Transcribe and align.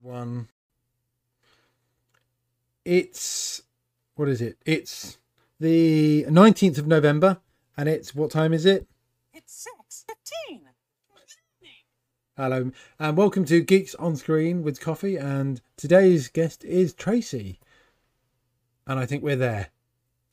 one. 0.00 0.48
It's 2.84 3.62
what 4.14 4.28
is 4.28 4.40
it? 4.40 4.56
It's 4.64 5.18
the 5.58 6.24
19th 6.28 6.78
of 6.78 6.86
November 6.86 7.38
and 7.76 7.88
it's 7.88 8.14
what 8.14 8.30
time 8.30 8.52
is 8.54 8.64
it? 8.64 8.86
It's 9.34 9.52
six 9.52 10.04
fifteen. 10.08 10.62
Hello 12.36 12.70
and 12.98 13.16
welcome 13.16 13.44
to 13.44 13.60
Geeks 13.60 13.94
on 13.96 14.16
Screen 14.16 14.62
with 14.62 14.80
Coffee 14.80 15.16
and 15.16 15.60
today's 15.76 16.28
guest 16.28 16.64
is 16.64 16.94
Tracy. 16.94 17.60
And 18.86 18.98
I 18.98 19.04
think 19.04 19.22
we're 19.22 19.36
there. 19.36 19.68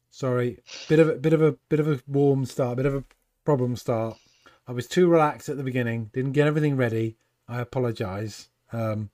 Sorry, 0.09 0.59
bit 0.87 0.99
of 0.99 1.09
a 1.09 1.15
bit 1.15 1.33
of 1.33 1.41
a 1.41 1.57
bit 1.67 1.81
of 1.81 1.89
a 1.89 1.99
warm 2.07 2.45
start, 2.45 2.77
bit 2.77 2.85
of 2.85 2.95
a 2.95 3.03
problem 3.43 3.75
start. 3.75 4.17
I 4.65 4.71
was 4.71 4.87
too 4.87 5.09
relaxed 5.09 5.49
at 5.49 5.57
the 5.57 5.63
beginning, 5.63 6.09
didn't 6.13 6.31
get 6.31 6.47
everything 6.47 6.77
ready. 6.77 7.17
I 7.49 7.59
apologise. 7.59 8.49
Um, 8.71 9.09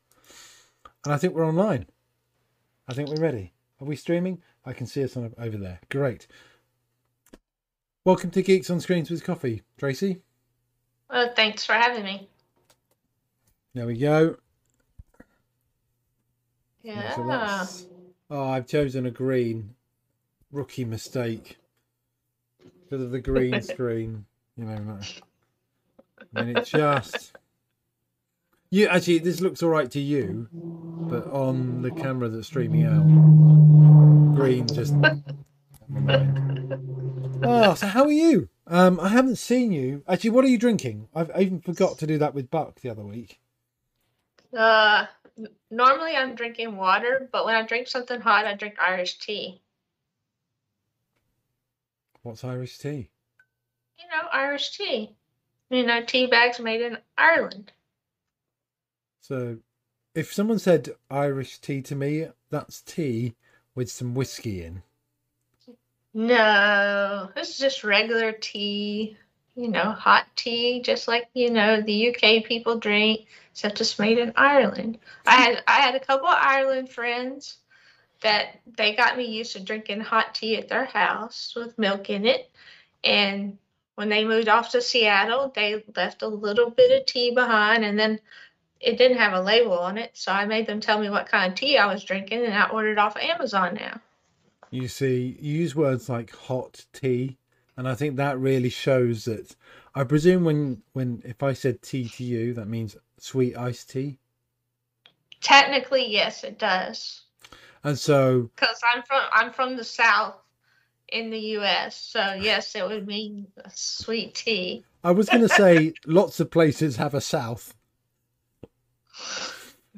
and 1.03 1.13
I 1.13 1.17
think 1.17 1.33
we're 1.33 1.47
online. 1.47 1.85
I 2.87 2.93
think 2.93 3.09
we're 3.09 3.21
ready. 3.21 3.53
Are 3.81 3.85
we 3.85 3.95
streaming? 3.95 4.41
I 4.65 4.73
can 4.73 4.87
see 4.87 5.03
us 5.03 5.17
on 5.17 5.33
over 5.37 5.57
there. 5.57 5.79
Great. 5.89 6.27
Welcome 8.05 8.31
to 8.31 8.41
Geeks 8.41 8.69
on 8.69 8.79
Screens 8.79 9.09
with 9.09 9.23
Coffee, 9.23 9.61
Tracy. 9.77 10.21
Well, 11.09 11.33
thanks 11.35 11.65
for 11.65 11.73
having 11.73 12.03
me. 12.03 12.27
There 13.73 13.85
we 13.85 13.97
go. 13.97 14.37
Yeah. 16.81 17.15
So 17.15 17.87
Oh, 18.29 18.49
I've 18.49 18.67
chosen 18.67 19.05
a 19.05 19.11
green. 19.11 19.75
Rookie 20.51 20.85
mistake. 20.85 21.57
Because 22.83 23.03
of 23.03 23.11
the 23.11 23.21
green 23.21 23.61
screen. 23.61 24.25
You 24.57 24.65
know, 24.65 24.75
no. 24.75 24.99
I 26.35 26.43
mean, 26.43 26.57
it 26.57 26.65
just. 26.65 27.35
You 28.73 28.87
actually, 28.87 29.19
this 29.19 29.39
looks 29.39 29.61
all 29.61 29.69
right 29.69 29.91
to 29.91 29.99
you, 29.99 30.47
but 30.51 31.27
on 31.27 31.83
the 31.83 31.91
camera 31.91 32.27
that's 32.27 32.47
streaming 32.47 32.87
out, 32.87 33.05
green 34.35 34.65
just. 34.65 34.95
Oh, 37.43 37.75
so 37.77 37.85
how 37.85 38.05
are 38.05 38.11
you? 38.11 38.49
Um, 38.65 38.99
I 38.99 39.09
haven't 39.09 39.35
seen 39.35 39.71
you. 39.71 40.01
Actually, 40.07 40.31
what 40.31 40.43
are 40.43 40.47
you 40.47 40.57
drinking? 40.57 41.07
I've 41.13 41.29
I 41.35 41.41
even 41.41 41.61
forgot 41.61 41.99
to 41.99 42.07
do 42.07 42.17
that 42.17 42.33
with 42.33 42.49
Buck 42.49 42.81
the 42.81 42.89
other 42.89 43.03
week. 43.03 43.39
Uh, 44.57 45.05
normally 45.69 46.15
I'm 46.15 46.33
drinking 46.33 46.75
water, 46.75 47.29
but 47.31 47.45
when 47.45 47.53
I 47.53 47.61
drink 47.67 47.87
something 47.87 48.21
hot, 48.21 48.47
I 48.47 48.55
drink 48.55 48.77
Irish 48.81 49.19
tea. 49.19 49.61
What's 52.23 52.43
Irish 52.43 52.79
tea? 52.79 53.11
You 53.99 54.05
know, 54.09 54.27
Irish 54.31 54.75
tea. 54.75 55.15
You 55.69 55.85
know, 55.85 56.03
tea 56.03 56.25
bags 56.25 56.59
made 56.59 56.81
in 56.81 56.97
Ireland. 57.15 57.71
So, 59.23 59.59
if 60.13 60.33
someone 60.33 60.59
said 60.59 60.97
Irish 61.09 61.59
tea 61.59 61.81
to 61.83 61.95
me, 61.95 62.27
that's 62.49 62.81
tea 62.81 63.35
with 63.73 63.89
some 63.89 64.15
whiskey 64.15 64.65
in. 64.65 64.83
No, 66.13 67.29
this 67.33 67.51
is 67.51 67.57
just 67.57 67.85
regular 67.85 68.33
tea. 68.33 69.15
You 69.55 69.69
know, 69.69 69.91
hot 69.91 70.25
tea, 70.35 70.81
just 70.81 71.07
like 71.07 71.29
you 71.33 71.51
know 71.51 71.79
the 71.79 72.09
UK 72.09 72.43
people 72.43 72.79
drink, 72.79 73.27
except 73.51 73.79
it's 73.79 73.97
made 73.97 74.17
in 74.17 74.33
Ireland. 74.35 74.97
I 75.25 75.35
had 75.35 75.63
I 75.67 75.79
had 75.79 75.95
a 75.95 76.01
couple 76.01 76.27
of 76.27 76.37
Ireland 76.37 76.89
friends 76.89 77.59
that 78.21 78.59
they 78.65 78.93
got 78.93 79.15
me 79.15 79.23
used 79.23 79.53
to 79.53 79.61
drinking 79.61 80.01
hot 80.01 80.35
tea 80.35 80.57
at 80.57 80.67
their 80.67 80.85
house 80.85 81.53
with 81.55 81.79
milk 81.79 82.09
in 82.09 82.25
it, 82.25 82.51
and 83.05 83.57
when 83.95 84.09
they 84.09 84.25
moved 84.25 84.49
off 84.49 84.71
to 84.71 84.81
Seattle, 84.81 85.53
they 85.55 85.81
left 85.95 86.23
a 86.23 86.27
little 86.27 86.69
bit 86.69 86.99
of 86.99 87.05
tea 87.05 87.33
behind, 87.33 87.85
and 87.85 87.97
then 87.97 88.19
it 88.83 88.97
didn't 88.97 89.17
have 89.17 89.33
a 89.33 89.41
label 89.41 89.77
on 89.79 89.97
it, 89.97 90.11
so 90.13 90.31
I 90.31 90.45
made 90.45 90.67
them 90.67 90.81
tell 90.81 90.99
me 90.99 91.09
what 91.09 91.27
kind 91.27 91.51
of 91.51 91.57
tea 91.57 91.77
I 91.77 91.91
was 91.91 92.03
drinking, 92.03 92.45
and 92.45 92.53
I 92.53 92.69
ordered 92.69 92.97
off 92.97 93.17
Amazon 93.17 93.75
now. 93.75 93.99
You 94.71 94.87
see, 94.87 95.37
you 95.39 95.59
use 95.59 95.75
words 95.75 96.09
like 96.09 96.35
hot 96.35 96.85
tea, 96.93 97.37
and 97.77 97.87
I 97.87 97.95
think 97.95 98.17
that 98.17 98.39
really 98.39 98.69
shows 98.69 99.25
that. 99.25 99.55
I 99.95 100.03
presume 100.03 100.43
when 100.43 100.81
when 100.93 101.21
if 101.23 101.43
I 101.43 101.53
said 101.53 101.81
tea 101.81 102.09
to 102.09 102.23
you, 102.23 102.53
that 102.55 102.67
means 102.67 102.97
sweet 103.19 103.55
iced 103.55 103.91
tea, 103.91 104.17
Technically, 105.43 106.09
yes, 106.09 106.43
it 106.43 106.57
does. 106.57 107.21
and 107.83 107.99
so 107.99 108.49
Because 108.55 108.79
I'm 108.93 109.03
from 109.03 109.21
I'm 109.31 109.51
from 109.51 109.75
the 109.75 109.83
South 109.83 110.35
in 111.09 111.29
the 111.29 111.39
U.S., 111.39 111.95
so 111.95 112.33
yes, 112.39 112.75
it 112.75 112.87
would 112.87 113.05
mean 113.05 113.47
sweet 113.73 114.33
tea. 114.33 114.83
I 115.03 115.11
was 115.11 115.29
going 115.29 115.41
to 115.41 115.49
say 115.49 115.93
lots 116.05 116.39
of 116.39 116.49
places 116.49 116.95
have 116.95 117.13
a 117.13 117.21
south, 117.21 117.75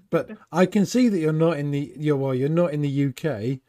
but 0.10 0.32
I 0.52 0.66
can 0.66 0.86
see 0.86 1.10
that 1.10 1.20
you're 1.20 1.34
not 1.34 1.58
in 1.58 1.72
the 1.72 1.94
you're 1.98 2.18
well, 2.18 2.36
you're 2.36 2.50
not 2.50 2.74
in 2.74 2.82
the 2.82 3.06
UK 3.08 3.60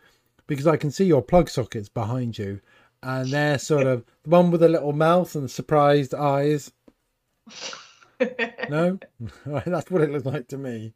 because 0.46 0.66
I 0.66 0.76
can 0.76 0.90
see 0.90 1.04
your 1.04 1.22
plug 1.22 1.48
sockets 1.48 1.88
behind 1.88 2.38
you, 2.38 2.60
and 3.02 3.30
they're 3.30 3.58
sort 3.58 3.86
of 3.86 4.04
the 4.24 4.30
one 4.30 4.50
with 4.50 4.62
a 4.62 4.68
little 4.68 4.92
mouth 4.92 5.34
and 5.34 5.50
surprised 5.50 6.14
eyes. 6.14 6.72
No, 8.68 8.98
that's 9.46 9.90
what 9.90 10.02
it 10.02 10.10
looks 10.10 10.26
like 10.26 10.48
to 10.48 10.58
me. 10.58 10.94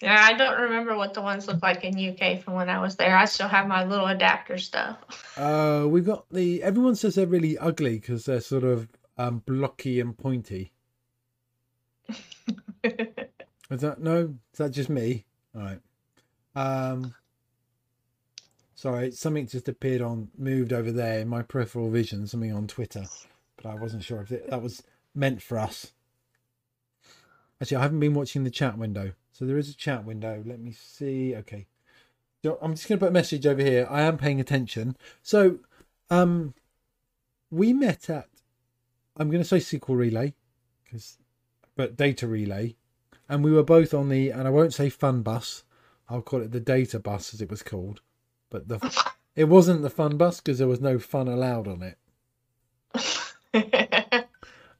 yeah, 0.00 0.20
I 0.20 0.34
don't 0.34 0.60
remember 0.60 0.96
what 0.96 1.14
the 1.14 1.22
ones 1.22 1.46
look 1.46 1.62
like 1.62 1.84
in 1.84 1.96
UK 1.96 2.42
from 2.42 2.54
when 2.54 2.68
I 2.68 2.80
was 2.80 2.96
there. 2.96 3.16
I 3.16 3.24
still 3.26 3.48
have 3.48 3.66
my 3.66 3.84
little 3.84 4.06
adapter 4.06 4.58
stuff. 4.58 4.96
Uh, 5.36 5.86
we've 5.88 6.06
got 6.06 6.26
the. 6.30 6.62
Everyone 6.62 6.96
says 6.96 7.14
they're 7.14 7.26
really 7.26 7.58
ugly 7.58 7.98
because 7.98 8.24
they're 8.24 8.40
sort 8.40 8.64
of 8.64 8.88
um, 9.16 9.42
blocky 9.46 10.00
and 10.00 10.16
pointy. 10.16 10.72
Is 12.84 13.80
that 13.80 14.00
no? 14.00 14.34
Is 14.52 14.58
that 14.58 14.70
just 14.70 14.88
me? 14.88 15.24
All 15.54 15.62
right. 15.62 15.80
Um. 16.54 17.14
Sorry, 18.74 19.12
something 19.12 19.46
just 19.46 19.68
appeared 19.68 20.02
on, 20.02 20.28
moved 20.36 20.72
over 20.72 20.90
there 20.90 21.20
in 21.20 21.28
my 21.28 21.42
peripheral 21.42 21.88
vision. 21.88 22.26
Something 22.26 22.52
on 22.52 22.66
Twitter, 22.66 23.04
but 23.56 23.66
I 23.66 23.74
wasn't 23.76 24.02
sure 24.02 24.20
if 24.22 24.32
it, 24.32 24.50
that 24.50 24.60
was 24.60 24.82
meant 25.14 25.40
for 25.40 25.56
us. 25.56 25.92
Actually, 27.60 27.76
I 27.76 27.82
haven't 27.82 28.00
been 28.00 28.14
watching 28.14 28.42
the 28.42 28.50
chat 28.50 28.76
window, 28.76 29.12
so 29.30 29.44
there 29.44 29.56
is 29.56 29.68
a 29.68 29.76
chat 29.76 30.04
window. 30.04 30.42
Let 30.44 30.58
me 30.58 30.72
see. 30.72 31.36
Okay, 31.36 31.68
so 32.42 32.58
I'm 32.60 32.74
just 32.74 32.88
going 32.88 32.98
to 32.98 33.04
put 33.04 33.10
a 33.10 33.14
message 33.14 33.46
over 33.46 33.62
here. 33.62 33.86
I 33.88 34.02
am 34.02 34.18
paying 34.18 34.40
attention. 34.40 34.96
So, 35.22 35.60
um, 36.10 36.54
we 37.52 37.72
met 37.72 38.10
at. 38.10 38.26
I'm 39.16 39.30
going 39.30 39.44
to 39.44 39.48
say 39.48 39.58
SQL 39.58 39.96
Relay, 39.96 40.34
because, 40.82 41.18
but 41.76 41.96
Data 41.96 42.26
Relay, 42.26 42.76
and 43.28 43.44
we 43.44 43.52
were 43.52 43.62
both 43.62 43.94
on 43.94 44.08
the. 44.08 44.30
And 44.30 44.46
I 44.46 44.50
won't 44.50 44.74
say 44.74 44.88
Fun 44.88 45.22
Bus. 45.22 45.64
I'll 46.08 46.22
call 46.22 46.42
it 46.42 46.52
the 46.52 46.60
Data 46.60 46.98
Bus, 46.98 47.32
as 47.34 47.40
it 47.40 47.50
was 47.50 47.62
called. 47.62 48.00
But 48.50 48.68
the 48.68 49.12
it 49.36 49.44
wasn't 49.44 49.82
the 49.82 49.90
Fun 49.90 50.16
Bus 50.16 50.40
because 50.40 50.58
there 50.58 50.68
was 50.68 50.80
no 50.80 50.98
fun 50.98 51.28
allowed 51.28 51.68
on 51.68 51.82
it. 51.82 51.98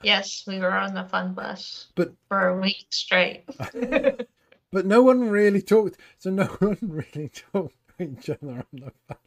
yes, 0.03 0.45
we 0.47 0.59
were 0.59 0.73
on 0.73 0.95
the 0.95 1.05
fun 1.05 1.35
bus 1.35 1.89
But 1.95 2.13
for 2.29 2.49
a 2.49 2.61
week 2.61 2.87
straight. 2.91 3.45
but 4.71 4.87
no 4.87 5.03
one 5.03 5.29
really 5.29 5.63
talked. 5.63 5.99
So 6.19 6.31
no 6.31 6.45
one 6.45 6.79
really 6.83 7.31
talked 7.31 7.77
to 7.99 8.05
each 8.05 8.31
other 8.31 8.51
on 8.51 8.67
the 8.73 8.93
fun, 9.09 9.19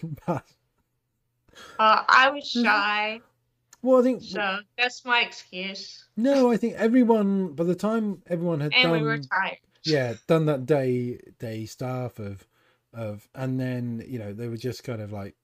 fun 0.00 0.16
bus. 0.26 0.56
Uh, 1.78 2.04
I 2.08 2.30
was 2.30 2.50
shy, 2.50 3.20
Well, 3.86 4.00
I 4.00 4.02
think 4.02 4.20
so 4.22 4.58
that's 4.76 5.04
my 5.04 5.20
excuse. 5.20 6.04
no. 6.16 6.50
I 6.50 6.56
think 6.56 6.74
everyone 6.74 7.52
by 7.52 7.62
the 7.62 7.76
time 7.76 8.20
everyone 8.26 8.58
had 8.60 8.74
And 8.74 8.82
done 8.82 8.92
we 8.92 9.02
were 9.02 9.18
tired. 9.18 9.58
yeah 9.84 10.14
done 10.26 10.46
that 10.46 10.66
day 10.66 11.20
day 11.38 11.66
stuff 11.66 12.18
of 12.18 12.44
of 12.92 13.28
and 13.32 13.60
then 13.60 14.02
you 14.08 14.18
know 14.18 14.32
they 14.32 14.48
were 14.48 14.56
just 14.56 14.82
kind 14.82 15.00
of 15.00 15.12
like 15.12 15.36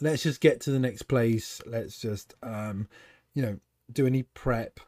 let's 0.00 0.24
just 0.24 0.40
get 0.40 0.60
to 0.62 0.72
the 0.72 0.78
next 0.80 1.02
place 1.02 1.60
let's 1.66 2.00
just 2.00 2.34
um 2.42 2.88
you 3.34 3.42
know 3.42 3.60
do 3.92 4.06
any 4.08 4.24
prep 4.24 4.80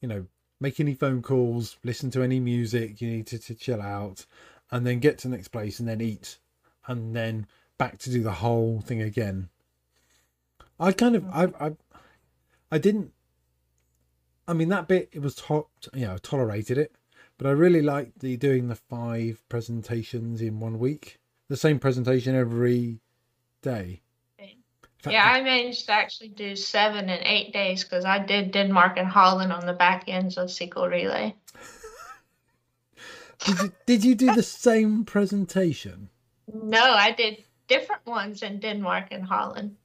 you 0.00 0.08
know 0.08 0.26
make 0.60 0.80
any 0.80 0.94
phone 0.94 1.22
calls 1.22 1.76
listen 1.84 2.10
to 2.10 2.22
any 2.22 2.40
music 2.40 3.00
you 3.00 3.08
need 3.08 3.26
to, 3.28 3.38
to 3.38 3.54
chill 3.54 3.80
out 3.80 4.26
and 4.72 4.84
then 4.84 4.98
get 4.98 5.18
to 5.18 5.28
the 5.28 5.36
next 5.36 5.48
place 5.48 5.78
and 5.78 5.88
then 5.88 6.00
eat 6.00 6.38
and 6.88 7.14
then 7.14 7.46
back 7.78 7.98
to 7.98 8.10
do 8.10 8.20
the 8.22 8.32
whole 8.32 8.80
thing 8.80 9.00
again 9.02 9.48
i 10.80 10.90
kind 10.90 11.14
of 11.14 11.24
i 11.30 11.44
i 11.60 11.72
i 12.74 12.78
didn't 12.78 13.12
i 14.48 14.52
mean 14.52 14.68
that 14.68 14.88
bit 14.88 15.08
it 15.12 15.22
was 15.22 15.34
top 15.34 15.70
you 15.92 16.06
know 16.06 16.18
tolerated 16.18 16.78
it 16.78 16.92
but 17.36 17.46
I 17.48 17.50
really 17.50 17.82
liked 17.82 18.20
the 18.20 18.36
doing 18.36 18.68
the 18.68 18.76
five 18.76 19.42
presentations 19.48 20.40
in 20.40 20.60
one 20.60 20.78
week, 20.78 21.18
the 21.48 21.56
same 21.56 21.78
presentation 21.78 22.34
every 22.34 23.00
day. 23.62 24.02
Fact, 24.38 25.12
Yeah, 25.12 25.24
I 25.24 25.42
managed 25.42 25.86
to 25.86 25.92
actually 25.92 26.28
do 26.28 26.56
seven 26.56 27.10
and 27.10 27.22
eight 27.26 27.52
days 27.52 27.84
because 27.84 28.04
I 28.04 28.20
did 28.20 28.52
Denmark 28.52 28.96
and 28.96 29.08
Holland 29.08 29.52
on 29.52 29.66
the 29.66 29.74
back 29.74 30.04
ends 30.06 30.38
of 30.38 30.48
SQL 30.48 30.90
Relay. 30.90 31.34
did 33.40 33.58
you 33.58 33.72
did 33.84 34.04
you 34.04 34.14
do 34.14 34.34
the 34.34 34.42
same 34.42 35.04
presentation? 35.04 36.08
No, 36.50 36.82
I 36.82 37.10
did 37.10 37.44
different 37.68 38.06
ones 38.06 38.42
in 38.42 38.60
Denmark 38.60 39.08
and 39.10 39.24
Holland. 39.24 39.76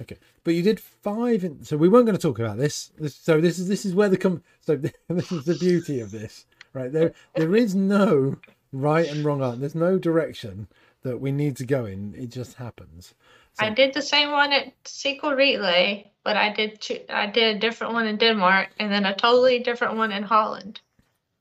Okay, 0.00 0.18
but 0.44 0.54
you 0.54 0.62
did 0.62 0.78
five. 0.78 1.44
In, 1.44 1.64
so 1.64 1.76
we 1.76 1.88
weren't 1.88 2.06
going 2.06 2.16
to 2.16 2.22
talk 2.22 2.38
about 2.38 2.58
this. 2.58 2.92
this. 2.98 3.14
So 3.14 3.40
this 3.40 3.58
is 3.58 3.68
this 3.68 3.86
is 3.86 3.94
where 3.94 4.08
the 4.08 4.18
com. 4.18 4.42
So 4.60 4.76
this 5.08 5.32
is 5.32 5.44
the 5.44 5.54
beauty 5.54 6.00
of 6.00 6.10
this, 6.10 6.46
right? 6.74 6.92
There, 6.92 7.12
there 7.34 7.56
is 7.56 7.74
no 7.74 8.36
right 8.72 9.08
and 9.08 9.24
wrong 9.24 9.42
answer. 9.42 9.60
There's 9.60 9.74
no 9.74 9.98
direction 9.98 10.68
that 11.02 11.20
we 11.20 11.32
need 11.32 11.56
to 11.56 11.66
go 11.66 11.86
in. 11.86 12.14
It 12.14 12.30
just 12.30 12.54
happens. 12.54 13.14
I 13.58 13.70
did 13.70 13.94
the 13.94 14.02
same 14.02 14.32
one 14.32 14.52
at 14.52 14.72
SQL 14.84 15.34
Relay, 15.34 16.10
but 16.24 16.36
I 16.36 16.52
did 16.52 16.80
two, 16.80 17.00
I 17.08 17.26
did 17.26 17.56
a 17.56 17.58
different 17.58 17.94
one 17.94 18.06
in 18.06 18.18
Denmark 18.18 18.70
and 18.78 18.92
then 18.92 19.06
a 19.06 19.14
totally 19.14 19.60
different 19.60 19.96
one 19.96 20.12
in 20.12 20.24
Holland. 20.24 20.80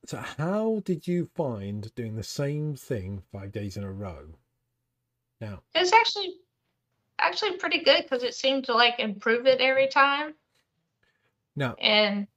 So, 0.06 0.18
how 0.18 0.82
did 0.86 1.08
you 1.08 1.26
find 1.36 1.94
doing 1.96 2.16
the 2.16 2.24
same 2.24 2.76
thing 2.76 3.24
five 3.32 3.52
days 3.52 3.76
in 3.76 3.84
a 3.84 3.92
row? 3.92 4.36
Now, 5.42 5.64
It's 5.74 5.92
actually 5.92 6.36
actually 7.20 7.58
pretty 7.58 7.84
good 7.84 8.04
because 8.04 8.24
it 8.24 8.36
seemed 8.36 8.66
to 8.66 8.74
like 8.74 9.00
improve 9.00 9.46
it 9.48 9.62
every 9.62 9.88
time. 9.88 10.34
No. 11.56 11.76
And 11.80 12.28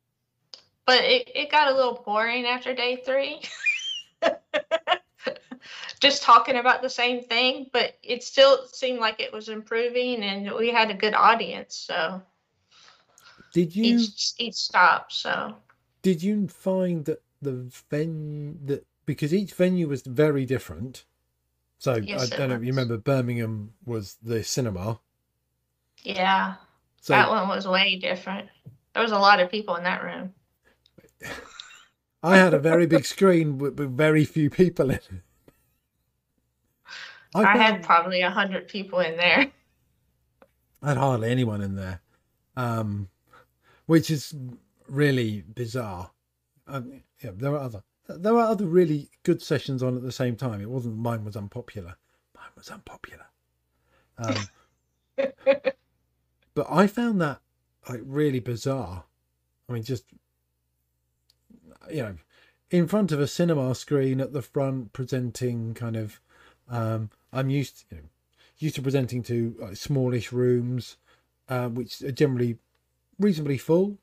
but 0.86 1.04
it, 1.04 1.30
it 1.34 1.50
got 1.50 1.70
a 1.70 1.74
little 1.74 2.02
boring 2.04 2.46
after 2.46 2.74
day 2.74 3.02
three. 3.04 3.42
Just 6.00 6.22
talking 6.22 6.56
about 6.56 6.80
the 6.80 6.88
same 6.88 7.22
thing, 7.22 7.66
but 7.72 7.98
it 8.02 8.22
still 8.22 8.66
seemed 8.68 9.00
like 9.00 9.20
it 9.20 9.32
was 9.32 9.48
improving 9.48 10.22
and 10.22 10.52
we 10.52 10.70
had 10.70 10.90
a 10.90 10.94
good 10.94 11.14
audience. 11.14 11.76
So 11.76 12.22
did 13.52 13.74
you 13.74 13.84
each 13.84 14.32
each 14.38 14.54
stop. 14.54 15.12
So 15.12 15.56
did 16.02 16.22
you 16.22 16.48
find 16.48 17.04
that 17.06 17.22
the 17.42 17.70
venue 17.90 18.56
that 18.66 18.86
because 19.06 19.34
each 19.34 19.52
venue 19.54 19.88
was 19.88 20.02
very 20.02 20.46
different? 20.46 21.04
So 21.78 21.94
Yes, 21.96 22.32
I 22.32 22.36
don't 22.36 22.48
know 22.50 22.56
if 22.56 22.62
you 22.62 22.68
remember 22.68 22.96
Birmingham 22.98 23.72
was 23.86 24.16
the 24.22 24.42
cinema. 24.42 24.98
yeah, 26.02 26.54
So 27.00 27.12
that 27.12 27.28
one 27.28 27.48
was 27.48 27.66
way 27.68 27.96
different. 27.96 28.48
There 28.94 29.02
was 29.02 29.12
a 29.12 29.18
lot 29.18 29.38
of 29.40 29.50
people 29.50 29.76
in 29.76 29.84
that 29.84 30.02
room. 30.02 30.34
I 32.22 32.36
had 32.36 32.52
a 32.52 32.58
very 32.58 32.86
big 32.86 33.04
screen 33.04 33.58
with, 33.58 33.78
with 33.78 33.96
very 33.96 34.24
few 34.24 34.50
people 34.50 34.90
in 34.90 34.96
it. 34.96 35.08
I, 37.34 37.44
found- 37.44 37.60
had 37.60 37.82
probably 37.82 38.22
a 38.22 38.30
hundred 38.30 38.66
people 38.68 38.98
in 39.00 39.16
there. 39.16 39.46
I 40.82 40.88
had 40.88 40.96
hardly 40.96 41.30
anyone 41.30 41.60
in 41.60 41.74
there, 41.76 42.00
um, 42.56 43.08
which 43.86 44.10
is 44.10 44.34
really 44.88 45.42
bizarre. 45.42 46.10
Um, 46.66 47.02
yeah, 47.22 47.30
there 47.34 47.50
were 47.50 47.58
other 47.58 47.82
there 48.08 48.34
were 48.34 48.40
other 48.40 48.66
really 48.66 49.10
good 49.22 49.42
sessions 49.42 49.82
on 49.82 49.96
at 49.96 50.02
the 50.02 50.12
same 50.12 50.36
time. 50.36 50.60
It 50.60 50.70
wasn't 50.70 50.96
mine 50.96 51.24
was 51.24 51.36
unpopular. 51.36 51.96
Mine 52.34 52.50
was 52.56 52.70
unpopular. 52.70 53.26
Um, 54.16 54.48
but 56.54 56.66
I 56.70 56.86
found 56.86 57.20
that 57.20 57.40
like 57.88 58.00
really 58.04 58.40
bizarre. 58.40 59.04
I 59.68 59.72
mean, 59.72 59.82
just 59.82 60.04
you 61.90 62.02
know, 62.02 62.16
in 62.70 62.88
front 62.88 63.12
of 63.12 63.20
a 63.20 63.26
cinema 63.26 63.74
screen 63.74 64.20
at 64.20 64.32
the 64.32 64.42
front, 64.42 64.92
presenting 64.92 65.74
kind 65.74 65.96
of. 65.96 66.20
Um, 66.70 67.10
I'm 67.32 67.48
used, 67.48 67.88
to, 67.88 67.96
you 67.96 68.02
know, 68.02 68.08
used 68.58 68.74
to 68.76 68.82
presenting 68.82 69.22
to 69.24 69.54
like, 69.58 69.76
smallish 69.76 70.32
rooms, 70.32 70.96
uh, 71.48 71.68
which 71.68 72.02
are 72.02 72.12
generally 72.12 72.58
reasonably 73.18 73.58
full. 73.58 73.98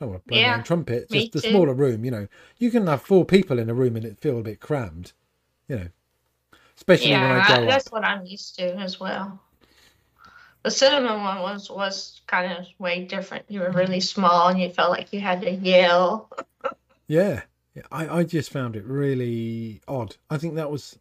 I 0.00 0.04
don't 0.04 0.12
want 0.12 0.28
to 0.28 0.34
my 0.40 0.40
Yeah, 0.40 0.54
own 0.54 0.62
trumpet. 0.62 1.10
Just 1.10 1.32
the 1.32 1.40
too. 1.42 1.42
smaller 1.42 1.74
room, 1.74 2.04
you 2.04 2.10
know, 2.10 2.28
you 2.58 2.70
can 2.70 2.86
have 2.88 3.02
four 3.02 3.24
people 3.24 3.58
in 3.58 3.70
a 3.70 3.74
room 3.74 3.96
and 3.96 4.04
it 4.04 4.20
feel 4.20 4.38
a 4.38 4.42
bit 4.42 4.60
crammed, 4.60 5.12
you 5.68 5.76
know. 5.76 5.88
Especially 6.76 7.16
when 7.18 7.22
Yeah, 7.22 7.32
I 7.32 7.40
I- 7.40 7.60
that's 7.64 7.90
what 7.90 8.04
I'm 8.04 8.26
used 8.26 8.56
to 8.56 8.74
as 8.76 9.00
well. 9.00 9.40
The 10.62 10.70
cinema 10.70 11.18
one 11.18 11.40
was 11.40 11.68
was 11.68 12.20
kind 12.28 12.52
of 12.52 12.66
way 12.78 13.04
different. 13.04 13.50
You 13.50 13.60
were 13.60 13.72
really 13.72 13.98
small 14.00 14.46
and 14.48 14.60
you 14.60 14.70
felt 14.70 14.90
like 14.90 15.12
you 15.12 15.20
had 15.20 15.40
to 15.42 15.50
yell. 15.50 16.30
Yeah, 17.08 17.42
yeah. 17.74 17.82
I, 17.90 18.08
I 18.18 18.24
just 18.24 18.50
found 18.50 18.76
it 18.76 18.84
really 18.84 19.80
odd. 19.88 20.16
I 20.30 20.38
think 20.38 20.54
that 20.54 20.70
was 20.70 20.98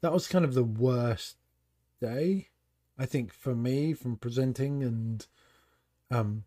that 0.00 0.12
was 0.12 0.28
kind 0.28 0.44
of 0.44 0.54
the 0.54 0.64
worst 0.64 1.36
day, 2.00 2.48
I 2.98 3.06
think, 3.06 3.32
for 3.32 3.54
me 3.54 3.94
from 3.94 4.16
presenting 4.16 4.82
and 4.82 5.26
um 6.10 6.44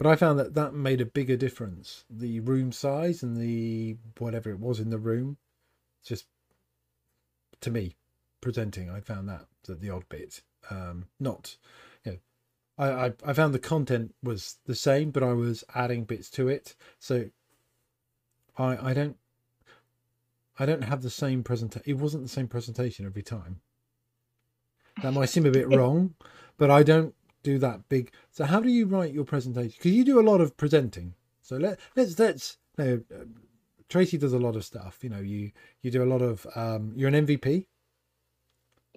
but 0.00 0.08
I 0.08 0.16
found 0.16 0.38
that 0.38 0.54
that 0.54 0.72
made 0.72 1.02
a 1.02 1.04
bigger 1.04 1.36
difference. 1.36 2.06
The 2.08 2.40
room 2.40 2.72
size 2.72 3.22
and 3.22 3.36
the 3.36 3.98
whatever 4.16 4.48
it 4.48 4.58
was 4.58 4.80
in 4.80 4.88
the 4.88 4.96
room, 4.98 5.36
just 6.02 6.24
to 7.60 7.70
me, 7.70 7.96
presenting, 8.40 8.88
I 8.88 9.00
found 9.00 9.28
that 9.28 9.44
the, 9.64 9.74
the 9.74 9.90
odd 9.90 10.08
bit. 10.08 10.40
Um, 10.70 11.08
not, 11.18 11.58
you 12.02 12.12
know, 12.12 12.18
I, 12.78 12.88
I 12.88 13.12
I 13.26 13.32
found 13.34 13.52
the 13.52 13.58
content 13.58 14.14
was 14.22 14.56
the 14.64 14.74
same, 14.74 15.10
but 15.10 15.22
I 15.22 15.34
was 15.34 15.64
adding 15.74 16.04
bits 16.04 16.30
to 16.30 16.48
it. 16.48 16.76
So 16.98 17.28
I 18.56 18.92
I 18.92 18.94
don't 18.94 19.18
I 20.58 20.64
don't 20.64 20.84
have 20.84 21.02
the 21.02 21.10
same 21.10 21.42
presentation. 21.42 21.84
It 21.84 21.98
wasn't 21.98 22.22
the 22.22 22.30
same 22.30 22.48
presentation 22.48 23.04
every 23.04 23.22
time. 23.22 23.60
That 25.02 25.12
might 25.12 25.28
seem 25.28 25.44
a 25.44 25.50
bit 25.50 25.68
wrong, 25.76 26.14
but 26.56 26.70
I 26.70 26.84
don't 26.84 27.14
do 27.42 27.58
that 27.58 27.88
big. 27.88 28.12
So 28.30 28.44
how 28.44 28.60
do 28.60 28.68
you 28.68 28.86
write 28.86 29.14
your 29.14 29.24
presentation? 29.24 29.74
Because 29.76 29.92
you 29.92 30.04
do 30.04 30.20
a 30.20 30.22
lot 30.22 30.40
of 30.40 30.56
presenting. 30.56 31.14
So 31.42 31.56
let 31.56 31.78
let's 31.96 32.18
let's 32.18 32.58
no. 32.78 33.02
uh, 33.14 33.24
Tracy 33.88 34.16
does 34.16 34.32
a 34.32 34.38
lot 34.38 34.54
of 34.54 34.64
stuff. 34.64 34.98
You 35.02 35.10
know, 35.10 35.18
you 35.18 35.50
you 35.82 35.90
do 35.90 36.02
a 36.02 36.06
lot 36.06 36.22
of. 36.22 36.46
Um, 36.54 36.92
you're 36.94 37.08
an 37.08 37.26
MVP. 37.26 37.66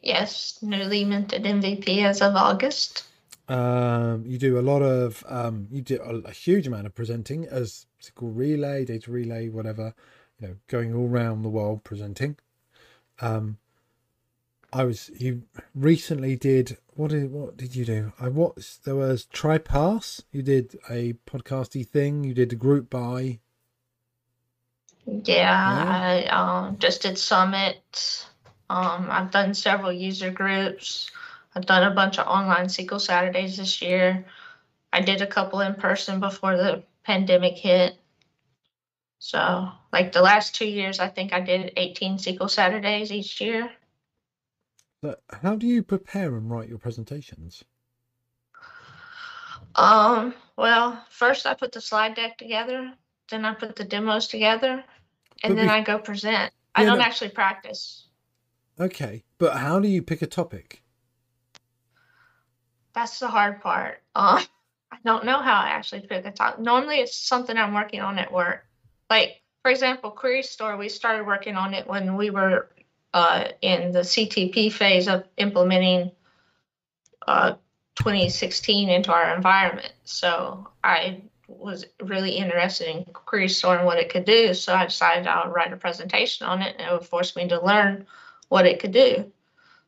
Yes, 0.01 0.59
newly 0.61 1.03
minted 1.03 1.43
MVP 1.43 2.03
as 2.03 2.21
of 2.21 2.35
August. 2.35 3.05
Um, 3.49 4.23
you 4.25 4.37
do 4.37 4.59
a 4.59 4.61
lot 4.61 4.81
of. 4.81 5.23
Um, 5.27 5.67
you 5.71 5.81
do 5.81 5.99
a, 6.01 6.29
a 6.29 6.31
huge 6.31 6.67
amount 6.67 6.85
of 6.85 6.93
presenting 6.93 7.45
as 7.45 7.87
called 8.13 8.37
relay, 8.37 8.85
data 8.85 9.11
relay, 9.11 9.49
whatever. 9.49 9.95
You 10.39 10.47
know, 10.47 10.55
going 10.67 10.93
all 10.93 11.09
around 11.09 11.41
the 11.41 11.49
world 11.49 11.83
presenting. 11.83 12.37
Um, 13.19 13.57
I 14.73 14.85
was 14.85 15.11
you 15.15 15.43
recently 15.75 16.35
did 16.35 16.77
what 16.95 17.11
did 17.11 17.31
what 17.31 17.57
did 17.57 17.75
you 17.75 17.85
do? 17.85 18.11
I 18.19 18.29
watched 18.29 18.85
there 18.85 18.95
was 18.95 19.27
TriPass. 19.31 20.23
You 20.31 20.41
did 20.41 20.79
a 20.89 21.13
podcasty 21.27 21.87
thing. 21.87 22.23
You 22.23 22.33
did 22.33 22.51
a 22.51 22.55
GroupBy. 22.55 23.39
Yeah, 25.05 25.59
I 25.59 26.25
um, 26.25 26.77
just 26.79 27.03
did 27.03 27.19
Summit. 27.19 28.25
Um, 28.69 29.09
I've 29.11 29.31
done 29.31 29.53
several 29.53 29.91
user 29.91 30.31
groups. 30.31 31.11
I've 31.55 31.67
done 31.67 31.83
a 31.83 31.93
bunch 31.93 32.17
of 32.17 32.27
online 32.27 32.65
SQL 32.65 32.99
Saturdays 32.99 33.57
this 33.57 33.81
year. 33.81 34.25
I 34.91 35.01
did 35.01 35.21
a 35.21 35.27
couple 35.27 35.59
in 35.59 35.75
person 35.75 36.19
before 36.19 36.57
the 36.57 36.83
pandemic 37.03 37.57
hit. 37.57 37.95
So, 39.19 39.69
like 39.91 40.13
the 40.13 40.21
last 40.21 40.55
two 40.55 40.67
years, 40.67 40.99
I 40.99 41.09
think 41.09 41.31
I 41.31 41.41
did 41.41 41.73
18 41.77 42.17
SQL 42.17 42.49
Saturdays 42.49 43.11
each 43.11 43.39
year. 43.39 43.69
But 45.03 45.21
how 45.41 45.57
do 45.57 45.67
you 45.67 45.83
prepare 45.83 46.37
and 46.37 46.49
write 46.49 46.69
your 46.69 46.77
presentations? 46.77 47.65
Um, 49.75 50.33
well, 50.55 51.03
first 51.09 51.45
I 51.45 51.55
put 51.55 51.73
the 51.73 51.81
slide 51.81 52.15
deck 52.15 52.37
together, 52.37 52.93
then 53.29 53.43
I 53.43 53.53
put 53.53 53.75
the 53.75 53.83
demos 53.83 54.27
together, 54.29 54.81
But 55.41 55.49
and 55.49 55.57
then 55.57 55.67
bef- 55.67 55.71
I 55.71 55.81
go 55.81 55.99
present. 55.99 56.53
I 56.73 56.85
don't 56.85 56.99
no- 56.99 57.03
actually 57.03 57.31
practice. 57.31 58.07
Okay, 58.79 59.25
but 59.39 59.57
how 59.57 59.81
do 59.81 59.89
you 59.89 60.01
pick 60.01 60.21
a 60.21 60.25
topic? 60.25 60.81
That's 62.93 63.19
the 63.19 63.27
hard 63.27 63.61
part. 63.61 64.01
Um, 64.15 64.41
I 64.93 64.97
don't 65.03 65.25
know 65.25 65.41
how 65.41 65.55
I 65.55 65.71
actually 65.71 66.07
pick 66.07 66.25
a 66.25 66.31
topic. 66.31 66.61
Normally, 66.61 66.99
it's 66.99 67.17
something 67.17 67.57
I'm 67.57 67.73
working 67.73 67.99
on 67.99 68.19
at 68.19 68.31
work. 68.31 68.65
Like, 69.09 69.41
for 69.63 69.71
example, 69.71 70.11
Query 70.11 70.43
Store, 70.43 70.77
we 70.77 70.87
started 70.87 71.27
working 71.27 71.57
on 71.57 71.73
it 71.73 71.87
when 71.87 72.15
we 72.15 72.29
were 72.29 72.69
uh, 73.13 73.45
in 73.61 73.91
the 73.91 73.99
CTP 73.99 74.71
phase 74.71 75.07
of 75.07 75.23
implementing 75.37 76.11
uh, 77.27 77.53
2016 77.95 78.89
into 78.89 79.11
our 79.11 79.35
environment. 79.35 79.91
So 80.03 80.67
I 80.83 81.21
was 81.47 81.85
really 82.01 82.31
interested 82.31 82.87
in 82.87 83.05
Query 83.13 83.49
and 83.63 83.85
what 83.85 83.99
it 83.99 84.09
could 84.09 84.25
do. 84.25 84.53
So 84.53 84.73
I 84.73 84.85
decided 84.85 85.27
I'll 85.27 85.51
write 85.51 85.73
a 85.73 85.77
presentation 85.77 86.47
on 86.47 86.61
it, 86.61 86.75
and 86.77 86.87
it 86.87 86.91
would 86.91 87.05
force 87.07 87.35
me 87.35 87.47
to 87.49 87.63
learn 87.63 88.07
what 88.49 88.65
it 88.65 88.79
could 88.79 88.91
do. 88.91 89.31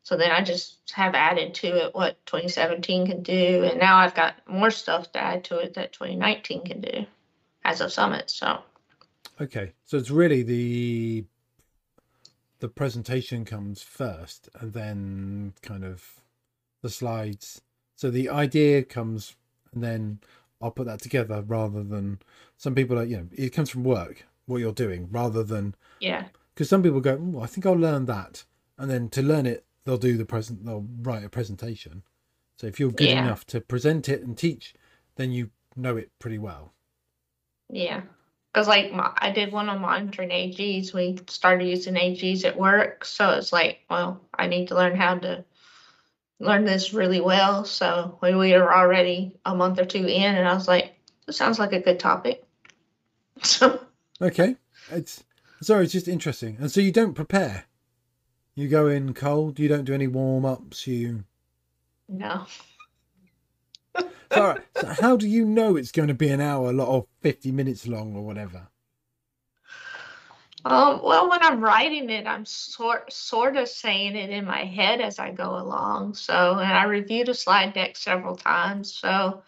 So 0.03 0.15
then 0.17 0.31
I 0.31 0.43
just 0.43 0.77
have 0.93 1.15
added 1.15 1.55
to 1.55 1.85
it 1.87 1.95
what 1.95 2.23
2017 2.27 3.07
can 3.07 3.23
do, 3.23 3.63
and 3.63 3.79
now 3.79 3.97
I've 3.97 4.13
got 4.13 4.35
more 4.47 4.69
stuff 4.69 5.11
to 5.13 5.19
add 5.19 5.45
to 5.45 5.57
it 5.57 5.73
that 5.73 5.93
2019 5.93 6.63
can 6.63 6.81
do 6.81 7.05
as 7.63 7.81
of 7.81 7.91
Summit. 7.91 8.29
So 8.29 8.59
Okay, 9.41 9.73
so 9.83 9.97
it's 9.97 10.11
really 10.11 10.43
the 10.43 11.25
the 12.65 12.69
presentation 12.69 13.45
comes 13.45 13.83
first, 13.83 14.49
and 14.59 14.73
then 14.73 15.53
kind 15.61 15.83
of 15.85 16.21
the 16.81 16.89
slides. 16.89 17.61
So 17.95 18.09
the 18.09 18.27
idea 18.27 18.81
comes, 18.81 19.35
and 19.71 19.83
then 19.83 20.19
I'll 20.59 20.71
put 20.71 20.87
that 20.87 20.99
together 20.99 21.43
rather 21.45 21.83
than 21.83 22.21
some 22.57 22.73
people 22.73 22.97
are 22.97 23.03
you 23.03 23.17
know 23.17 23.27
it 23.33 23.51
comes 23.51 23.69
from 23.69 23.83
work 23.83 24.25
what 24.47 24.57
you're 24.61 24.71
doing 24.71 25.09
rather 25.11 25.43
than 25.43 25.75
yeah, 25.99 26.25
because 26.55 26.67
some 26.67 26.81
people 26.81 27.01
go 27.01 27.13
"Ooh, 27.13 27.39
I 27.39 27.45
think 27.45 27.67
I'll 27.67 27.73
learn 27.73 28.07
that, 28.07 28.45
and 28.79 28.89
then 28.89 29.09
to 29.09 29.21
learn 29.21 29.45
it 29.45 29.63
they'll 29.83 29.99
do 29.99 30.17
the 30.17 30.25
present 30.25 30.65
they'll 30.65 30.87
write 31.03 31.23
a 31.23 31.29
presentation. 31.29 32.01
So 32.59 32.65
if 32.65 32.79
you're 32.79 32.89
good 32.89 33.11
Yeah. 33.11 33.19
enough 33.25 33.45
to 33.47 33.61
present 33.61 34.09
it 34.09 34.23
and 34.23 34.35
teach, 34.35 34.73
then 35.17 35.31
you 35.31 35.51
know 35.75 35.97
it 35.97 36.09
pretty 36.17 36.39
well. 36.39 36.73
yeah. 37.69 38.01
Because 38.55 38.69
like 38.69 38.93
my, 38.93 39.11
I 39.17 39.31
did 39.31 39.51
one 39.51 39.67
on 39.67 39.81
monitoring 39.81 40.29
AGs. 40.29 40.93
We 40.93 41.19
started 41.27 41.67
using 41.67 41.95
AGs 41.95 42.45
at 42.45 42.57
work, 42.57 43.03
so 43.03 43.31
it's 43.31 43.51
like, 43.51 43.79
well, 43.89 44.21
I 44.33 44.47
need 44.47 44.69
to 44.69 44.75
learn 44.75 44.95
how 44.95 45.15
to 45.17 45.43
learn 46.39 46.63
this 46.63 46.93
really 46.93 47.19
well. 47.19 47.65
So 47.65 48.15
when 48.21 48.37
we 48.37 48.53
were 48.53 48.73
already 48.73 49.35
a 49.43 49.53
month 49.53 49.77
or 49.77 49.83
two 49.83 50.07
in, 50.07 50.35
and 50.35 50.47
I 50.47 50.53
was 50.53 50.69
like, 50.69 50.95
this 51.25 51.35
sounds 51.35 51.59
like 51.59 51.73
a 51.73 51.81
good 51.81 51.99
topic. 51.99 52.45
So 53.43 53.81
Okay. 54.21 54.55
It's 54.89 55.25
sorry, 55.61 55.83
it's 55.83 55.91
just 55.91 56.07
interesting. 56.07 56.55
And 56.57 56.71
so 56.71 56.79
you 56.79 56.93
don't 56.93 57.13
prepare. 57.13 57.65
You 58.55 58.69
go 58.69 58.87
in 58.87 59.13
cold. 59.13 59.59
You 59.59 59.67
don't 59.67 59.83
do 59.83 59.93
any 59.93 60.07
warm 60.07 60.45
ups. 60.45 60.87
You. 60.87 61.25
no, 62.07 62.45
So, 64.31 64.41
all 64.41 64.47
right, 64.47 64.61
so 64.73 64.87
how 64.87 65.17
do 65.17 65.27
you 65.27 65.45
know 65.45 65.75
it's 65.77 65.91
going 65.91 66.09
to 66.09 66.13
be 66.13 66.29
an 66.29 66.41
hour 66.41 66.73
or 66.79 67.07
fifty 67.21 67.51
minutes 67.51 67.87
long 67.87 68.15
or 68.15 68.23
whatever? 68.25 68.69
um, 70.65 71.01
well, 71.03 71.29
when 71.29 71.43
I'm 71.43 71.61
writing 71.61 72.09
it, 72.09 72.27
I'm 72.27 72.45
sort 72.45 73.11
sort 73.13 73.57
of 73.57 73.67
saying 73.69 74.15
it 74.15 74.29
in 74.31 74.45
my 74.45 74.65
head 74.65 75.01
as 75.01 75.19
I 75.19 75.31
go 75.31 75.57
along. 75.57 76.15
So, 76.15 76.59
and 76.59 76.73
I 76.73 76.85
reviewed 76.85 77.29
a 77.29 77.33
slide 77.35 77.73
deck 77.73 77.97
several 77.97 78.35
times, 78.35 78.93
so 78.93 79.43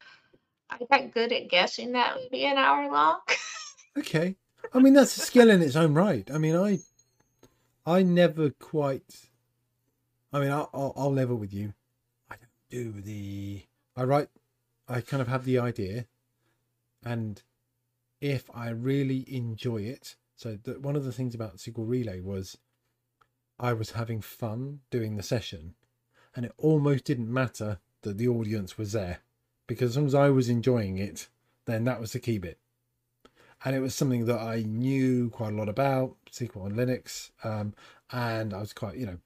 I 0.69 0.79
got 0.89 1.11
good 1.13 1.33
at 1.33 1.49
guessing 1.49 1.93
that 1.93 2.17
would 2.17 2.31
be 2.31 2.45
an 2.45 2.57
hour 2.57 2.91
long. 2.91 3.19
Okay. 3.97 4.35
I 4.73 4.79
mean 4.79 4.93
that's 4.93 5.17
a 5.17 5.21
skill 5.21 5.49
in 5.49 5.61
its 5.61 5.75
own 5.75 5.93
right. 5.93 6.29
I 6.31 6.37
mean 6.37 6.55
I, 6.55 6.79
I 7.85 8.03
never 8.03 8.51
quite. 8.51 9.29
I 10.31 10.39
mean 10.39 10.51
I'll 10.51 10.69
I'll, 10.73 10.93
I'll 10.95 11.13
level 11.13 11.37
with 11.37 11.53
you. 11.53 11.73
I 12.29 12.35
don't 12.35 12.49
do 12.69 13.01
the. 13.01 13.63
I 13.95 14.03
write. 14.03 14.29
I 14.87 15.01
kind 15.01 15.21
of 15.21 15.27
have 15.27 15.43
the 15.43 15.59
idea, 15.59 16.05
and 17.03 17.41
if 18.21 18.49
I 18.53 18.69
really 18.69 19.25
enjoy 19.27 19.81
it, 19.81 20.15
so 20.35 20.57
the, 20.63 20.79
one 20.79 20.95
of 20.95 21.03
the 21.03 21.11
things 21.11 21.35
about 21.35 21.57
SQL 21.57 21.87
Relay 21.87 22.21
was, 22.21 22.57
I 23.59 23.73
was 23.73 23.91
having 23.91 24.21
fun 24.21 24.79
doing 24.89 25.15
the 25.15 25.23
session, 25.23 25.75
and 26.35 26.45
it 26.45 26.53
almost 26.57 27.03
didn't 27.03 27.33
matter 27.33 27.79
that 28.03 28.17
the 28.17 28.27
audience 28.27 28.77
was 28.77 28.93
there, 28.93 29.19
because 29.67 29.91
as 29.91 29.97
long 29.97 30.05
as 30.05 30.15
I 30.15 30.29
was 30.29 30.47
enjoying 30.47 30.97
it, 30.97 31.27
then 31.65 31.83
that 31.83 31.99
was 31.99 32.13
the 32.13 32.19
key 32.19 32.37
bit. 32.37 32.57
And 33.65 33.75
it 33.75 33.79
was 33.79 33.95
something 33.95 34.25
that 34.25 34.39
I 34.39 34.61
knew 34.61 35.29
quite 35.31 35.51
a 35.51 35.55
lot 35.55 35.67
about 35.67 36.15
SQL 36.31 36.67
and 36.67 36.75
Linux, 36.75 37.31
um, 37.43 37.73
and 38.11 38.53
I 38.53 38.59
was 38.59 38.71
quite, 38.71 38.97
you 38.97 39.05
know, 39.05 39.17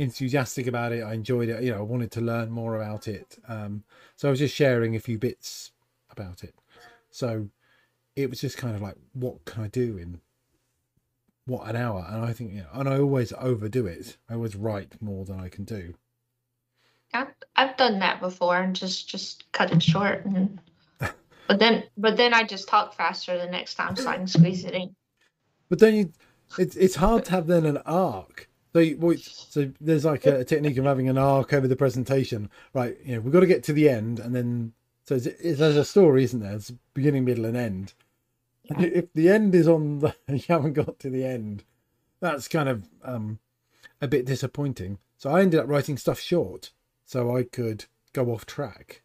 enthusiastic 0.00 0.66
about 0.66 0.92
it. 0.92 1.02
I 1.02 1.12
enjoyed 1.12 1.48
it. 1.50 1.62
You 1.62 1.72
know, 1.72 1.78
I 1.78 1.82
wanted 1.82 2.10
to 2.12 2.20
learn 2.20 2.50
more 2.50 2.76
about 2.76 3.06
it. 3.06 3.38
Um, 3.46 3.84
so 4.16 4.28
I 4.28 4.30
was 4.30 4.40
just 4.40 4.54
sharing 4.54 4.96
a 4.96 5.00
few 5.00 5.18
bits 5.18 5.72
about 6.10 6.42
it. 6.42 6.54
So 7.10 7.48
it 8.16 8.30
was 8.30 8.40
just 8.40 8.56
kind 8.56 8.74
of 8.74 8.80
like, 8.80 8.96
what 9.12 9.44
can 9.44 9.62
I 9.62 9.68
do 9.68 9.98
in 9.98 10.20
what 11.46 11.68
an 11.68 11.76
hour? 11.76 12.06
And 12.08 12.24
I 12.24 12.32
think, 12.32 12.52
you 12.52 12.60
know, 12.60 12.68
and 12.72 12.88
I 12.88 12.98
always 12.98 13.32
overdo 13.38 13.86
it. 13.86 14.16
I 14.28 14.34
always 14.34 14.56
write 14.56 15.00
more 15.02 15.24
than 15.24 15.38
I 15.38 15.48
can 15.48 15.64
do. 15.64 15.94
I've 17.12 17.34
I've 17.56 17.76
done 17.76 17.98
that 17.98 18.20
before 18.20 18.56
and 18.56 18.74
just 18.74 19.08
just 19.08 19.50
cut 19.52 19.72
it 19.72 19.82
short 19.82 20.24
and 20.26 20.60
but 21.00 21.58
then 21.58 21.82
but 21.96 22.16
then 22.16 22.32
I 22.32 22.44
just 22.44 22.68
talk 22.68 22.94
faster 22.94 23.36
the 23.36 23.50
next 23.50 23.74
time 23.74 23.96
so 23.96 24.08
I 24.08 24.16
can 24.16 24.28
squeeze 24.28 24.64
it 24.64 24.74
in. 24.74 24.94
But 25.68 25.80
then 25.80 25.94
you, 25.96 26.12
it's 26.56 26.76
it's 26.76 26.94
hard 26.94 27.24
to 27.24 27.30
have 27.32 27.48
then 27.48 27.66
an 27.66 27.78
arc. 27.78 28.48
So 28.72 28.78
you, 28.78 29.16
so 29.16 29.72
there's 29.80 30.04
like 30.04 30.26
a, 30.26 30.44
technique 30.44 30.76
of 30.76 30.84
having 30.84 31.08
an 31.08 31.18
arc 31.18 31.52
over 31.52 31.66
the 31.66 31.76
presentation, 31.76 32.50
right? 32.72 32.96
You 33.04 33.16
know, 33.16 33.20
we've 33.20 33.32
got 33.32 33.40
to 33.40 33.46
get 33.46 33.64
to 33.64 33.72
the 33.72 33.88
end, 33.88 34.20
and 34.20 34.34
then 34.34 34.72
so 35.04 35.16
it's, 35.16 35.26
it's, 35.26 35.58
there's 35.58 35.76
a 35.76 35.84
story, 35.84 36.24
isn't 36.24 36.40
there? 36.40 36.54
It's 36.54 36.70
beginning, 36.94 37.24
middle, 37.24 37.44
and 37.44 37.56
end. 37.56 37.94
And 38.68 38.84
if 38.84 39.12
the 39.12 39.28
end 39.28 39.54
is 39.54 39.66
on 39.66 39.98
the, 39.98 40.14
you 40.28 40.42
haven't 40.48 40.74
got 40.74 41.00
to 41.00 41.10
the 41.10 41.24
end, 41.24 41.64
that's 42.20 42.46
kind 42.46 42.68
of 42.68 42.88
um, 43.02 43.40
a 44.00 44.06
bit 44.06 44.26
disappointing. 44.26 44.98
So 45.16 45.30
I 45.30 45.42
ended 45.42 45.60
up 45.60 45.68
writing 45.68 45.96
stuff 45.96 46.20
short, 46.20 46.70
so 47.04 47.36
I 47.36 47.42
could 47.42 47.86
go 48.12 48.32
off 48.32 48.46
track. 48.46 49.02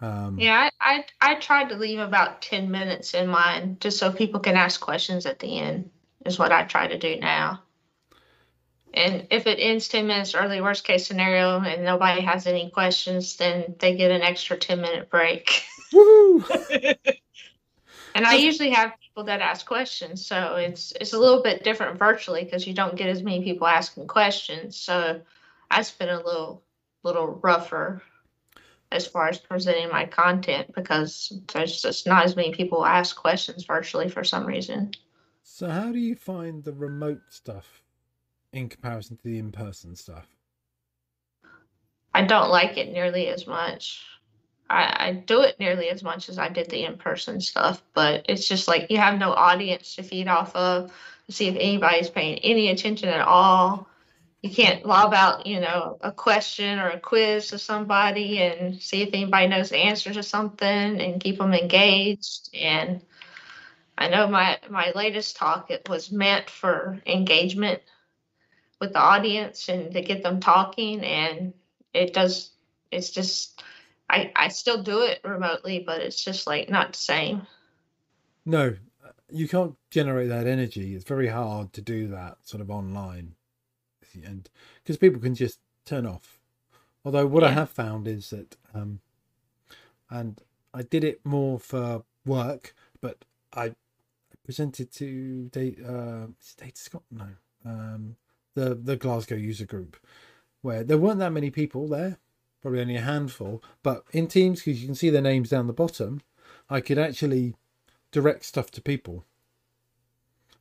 Um, 0.00 0.38
Yeah, 0.38 0.68
I, 0.80 1.04
I 1.22 1.32
I 1.32 1.34
tried 1.36 1.70
to 1.70 1.76
leave 1.76 1.98
about 1.98 2.42
ten 2.42 2.70
minutes 2.70 3.14
in 3.14 3.28
mine 3.28 3.78
just 3.80 3.98
so 3.98 4.12
people 4.12 4.40
can 4.40 4.56
ask 4.56 4.80
questions 4.80 5.24
at 5.24 5.38
the 5.38 5.58
end 5.58 5.90
is 6.26 6.38
what 6.38 6.52
I 6.52 6.64
try 6.64 6.86
to 6.86 6.98
do 6.98 7.16
now. 7.18 7.62
And 8.96 9.26
if 9.30 9.46
it 9.46 9.58
ends 9.60 9.88
ten 9.88 10.06
minutes 10.06 10.34
early, 10.34 10.60
worst 10.60 10.84
case 10.84 11.06
scenario, 11.06 11.60
and 11.60 11.84
nobody 11.84 12.22
has 12.22 12.46
any 12.46 12.70
questions, 12.70 13.36
then 13.36 13.76
they 13.78 13.94
get 13.96 14.10
an 14.10 14.22
extra 14.22 14.56
ten 14.56 14.80
minute 14.80 15.10
break. 15.10 15.62
And 18.16 18.24
I 18.24 18.36
usually 18.36 18.70
have 18.70 18.94
people 18.98 19.24
that 19.24 19.42
ask 19.42 19.66
questions, 19.66 20.24
so 20.24 20.54
it's 20.56 20.90
it's 20.98 21.12
a 21.12 21.18
little 21.18 21.42
bit 21.42 21.62
different 21.62 21.98
virtually 21.98 22.44
because 22.44 22.66
you 22.66 22.72
don't 22.72 22.96
get 22.96 23.10
as 23.10 23.22
many 23.22 23.44
people 23.44 23.66
asking 23.66 24.06
questions. 24.06 24.74
So 24.74 25.20
I've 25.70 25.98
been 25.98 26.08
a 26.08 26.16
little 26.16 26.62
little 27.02 27.26
rougher 27.26 28.00
as 28.90 29.06
far 29.06 29.28
as 29.28 29.36
presenting 29.36 29.90
my 29.90 30.06
content 30.06 30.74
because 30.74 31.30
there's 31.52 31.82
just 31.82 32.06
not 32.06 32.24
as 32.24 32.36
many 32.36 32.52
people 32.52 32.86
ask 32.86 33.14
questions 33.14 33.66
virtually 33.66 34.08
for 34.08 34.24
some 34.24 34.46
reason. 34.46 34.92
So 35.42 35.68
how 35.68 35.92
do 35.92 35.98
you 35.98 36.14
find 36.14 36.64
the 36.64 36.72
remote 36.72 37.20
stuff 37.28 37.82
in 38.56 38.68
comparison 38.68 39.16
to 39.16 39.22
the 39.22 39.38
in-person 39.38 39.96
stuff? 39.96 40.26
I 42.14 42.22
don't 42.22 42.50
like 42.50 42.78
it 42.78 42.92
nearly 42.92 43.28
as 43.28 43.46
much. 43.46 44.02
I, 44.68 45.08
I 45.08 45.12
do 45.12 45.42
it 45.42 45.60
nearly 45.60 45.90
as 45.90 46.02
much 46.02 46.28
as 46.28 46.38
I 46.38 46.48
did 46.48 46.70
the 46.70 46.84
in 46.84 46.96
person 46.96 47.40
stuff, 47.40 47.82
but 47.94 48.26
it's 48.28 48.48
just 48.48 48.68
like 48.68 48.90
you 48.90 48.98
have 48.98 49.18
no 49.18 49.32
audience 49.32 49.96
to 49.96 50.02
feed 50.02 50.26
off 50.26 50.56
of 50.56 50.92
to 51.26 51.32
see 51.32 51.48
if 51.48 51.56
anybody's 51.56 52.10
paying 52.10 52.38
any 52.38 52.70
attention 52.70 53.08
at 53.08 53.26
all. 53.26 53.88
You 54.42 54.50
can't 54.50 54.86
lob 54.86 55.12
out, 55.12 55.46
you 55.46 55.60
know, 55.60 55.98
a 56.00 56.12
question 56.12 56.78
or 56.78 56.88
a 56.88 57.00
quiz 57.00 57.48
to 57.48 57.58
somebody 57.58 58.38
and 58.42 58.80
see 58.80 59.02
if 59.02 59.10
anybody 59.12 59.48
knows 59.48 59.70
the 59.70 59.78
answer 59.78 60.12
to 60.12 60.22
something 60.22 61.00
and 61.00 61.20
keep 61.20 61.38
them 61.38 61.52
engaged. 61.52 62.50
And 62.54 63.02
I 63.98 64.08
know 64.08 64.26
my 64.26 64.58
my 64.68 64.92
latest 64.94 65.36
talk 65.36 65.70
it 65.70 65.88
was 65.88 66.12
meant 66.12 66.50
for 66.50 67.00
engagement 67.06 67.82
with 68.80 68.92
the 68.92 68.98
audience 68.98 69.68
and 69.68 69.92
to 69.92 70.02
get 70.02 70.22
them 70.22 70.40
talking 70.40 71.02
and 71.02 71.54
it 71.94 72.12
does 72.12 72.50
it's 72.90 73.10
just 73.10 73.62
I, 74.08 74.32
I 74.36 74.48
still 74.48 74.82
do 74.82 75.02
it 75.02 75.20
remotely, 75.24 75.82
but 75.84 76.00
it's 76.00 76.22
just 76.22 76.46
like 76.46 76.70
not 76.70 76.92
the 76.92 76.98
same. 76.98 77.46
No, 78.44 78.76
you 79.30 79.48
can't 79.48 79.74
generate 79.90 80.28
that 80.28 80.46
energy. 80.46 80.94
It's 80.94 81.04
very 81.04 81.28
hard 81.28 81.72
to 81.74 81.80
do 81.80 82.08
that 82.08 82.38
sort 82.42 82.60
of 82.60 82.70
online, 82.70 83.34
and 84.24 84.48
because 84.82 84.96
people 84.96 85.20
can 85.20 85.34
just 85.34 85.58
turn 85.84 86.06
off. 86.06 86.38
Although 87.04 87.26
what 87.26 87.44
I 87.44 87.50
have 87.52 87.70
found 87.70 88.08
is 88.08 88.30
that, 88.30 88.56
um, 88.74 89.00
and 90.10 90.40
I 90.74 90.82
did 90.82 91.04
it 91.04 91.24
more 91.24 91.58
for 91.58 92.04
work, 92.24 92.74
but 93.00 93.24
I 93.52 93.74
presented 94.44 94.92
to 94.92 95.48
date 95.48 95.78
uh, 95.84 96.26
Data 96.56 96.76
Scotland, 96.76 97.36
no, 97.64 97.70
um, 97.70 98.16
the 98.56 98.74
the 98.74 98.96
Glasgow 98.96 99.36
user 99.36 99.66
group, 99.66 99.96
where 100.62 100.82
there 100.82 100.98
weren't 100.98 101.20
that 101.20 101.32
many 101.32 101.50
people 101.50 101.86
there, 101.86 102.18
probably 102.60 102.80
only 102.80 102.96
a 102.96 103.00
handful, 103.02 103.62
but 103.84 104.02
in 104.12 104.26
teams 104.26 104.60
because 104.62 104.80
you 104.80 104.88
can 104.88 104.96
see 104.96 105.10
their 105.10 105.22
names 105.22 105.50
down 105.50 105.68
the 105.68 105.72
bottom, 105.72 106.22
I 106.68 106.80
could 106.80 106.98
actually 106.98 107.54
direct 108.10 108.44
stuff 108.44 108.70
to 108.72 108.80
people. 108.82 109.24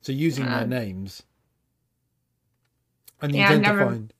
So 0.01 0.11
using 0.11 0.45
their 0.45 0.61
Ah. 0.61 0.65
names. 0.65 1.23
And 3.21 3.33
Yeah, 3.33 3.49
I've 3.49 3.61
never- 3.61 3.85
find 3.85 4.13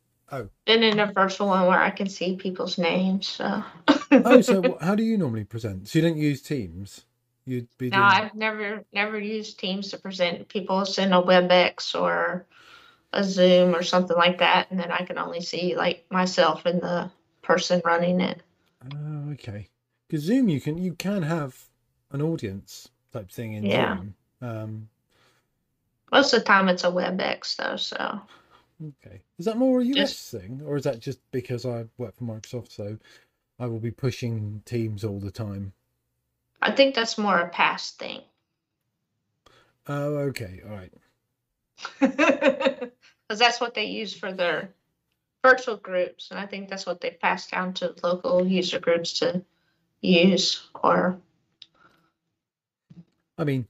Been 0.66 0.84
in 0.84 1.00
a 1.00 1.12
virtual 1.14 1.48
one 1.48 1.68
where 1.68 1.80
I 1.80 1.92
can 1.92 2.10
see 2.10 2.36
people's 2.36 2.78
names. 2.78 3.28
So 3.28 3.64
Oh, 4.12 4.42
so 4.42 4.78
how 4.82 4.96
do 4.96 5.04
you 5.04 5.18
normally 5.18 5.44
present? 5.44 5.88
So 5.88 6.00
you 6.00 6.04
don't 6.04 6.18
use 6.18 6.42
Teams? 6.42 7.06
You'd 7.46 7.68
be 7.78 7.90
no, 7.90 7.98
doing 7.98 8.04
I've 8.10 8.34
never 8.34 8.84
never 8.92 9.20
used 9.20 9.60
Teams 9.60 9.92
to 9.92 9.98
present. 10.00 10.48
People 10.50 10.84
send 10.86 11.14
a 11.14 11.22
WebEx 11.22 11.94
or 12.00 12.48
a 13.16 13.24
Zoom 13.24 13.76
or 13.76 13.82
something 13.82 14.16
like 14.18 14.38
that, 14.40 14.70
and 14.70 14.80
then 14.80 14.92
I 14.92 15.04
can 15.06 15.18
only 15.18 15.42
see 15.42 15.76
like 15.76 16.06
myself 16.12 16.66
and 16.66 16.80
the 16.82 17.10
person 17.42 17.82
running 17.84 18.22
it. 18.22 18.42
Oh, 18.94 19.32
okay. 19.32 19.68
Because 20.08 20.24
Zoom, 20.24 20.50
you 20.50 20.62
can 20.62 20.78
you 20.78 20.94
can 20.94 21.24
have 21.24 21.58
an 22.12 22.22
audience 22.22 22.90
type 23.12 23.32
thing 23.32 23.54
in 23.54 23.66
Yeah. 23.66 23.98
Zoom. 23.98 24.16
Um, 24.42 24.90
Most 26.12 26.34
of 26.34 26.40
the 26.42 26.46
time, 26.46 26.68
it's 26.70 26.84
a 26.84 26.88
WebEx 26.92 27.56
though. 27.56 27.78
So 27.78 28.22
okay. 29.04 29.22
Is 29.40 29.46
that 29.46 29.58
more 29.58 29.82
a 29.82 29.86
US 29.86 29.96
Just- 30.12 30.32
thing, 30.32 30.62
or 30.66 30.76
is 30.76 30.84
that 30.84 31.00
just 31.00 31.20
because 31.32 31.66
I 31.66 31.86
work 31.98 32.16
for 32.16 32.26
Microsoft, 32.26 32.72
so 32.72 32.98
I 33.60 33.66
will 33.68 33.80
be 33.80 33.92
pushing 33.92 34.62
Teams 34.66 35.04
all 35.04 35.20
the 35.20 35.32
time? 35.32 35.74
I 36.62 36.72
think 36.72 36.94
that's 36.96 37.18
more 37.18 37.40
a 37.40 37.50
PASS 37.50 37.92
thing. 37.92 38.22
Oh, 39.88 40.16
okay. 40.30 40.62
All 40.66 40.72
right. 40.76 40.92
because 43.28 43.40
that's 43.40 43.62
what 43.62 43.74
they 43.74 43.86
use 43.86 44.14
for 44.14 44.32
their 44.32 44.70
virtual 45.44 45.78
groups 45.78 46.30
and 46.32 46.40
i 46.40 46.46
think 46.46 46.70
that's 46.70 46.86
what 46.86 47.02
they 47.02 47.12
pass 47.12 47.48
down 47.48 47.74
to 47.74 47.94
local 48.04 48.46
user 48.46 48.80
groups 48.80 49.20
to 49.20 49.44
use 50.02 50.68
or 50.84 51.20
I 53.38 53.44
mean, 53.44 53.68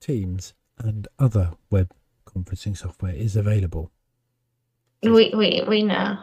Teams 0.00 0.54
and 0.78 1.08
other 1.18 1.52
web 1.70 1.92
conferencing 2.24 2.76
software 2.76 3.14
is 3.14 3.34
available. 3.34 3.90
We 5.02 5.32
we 5.34 5.62
we 5.66 5.82
know. 5.82 6.18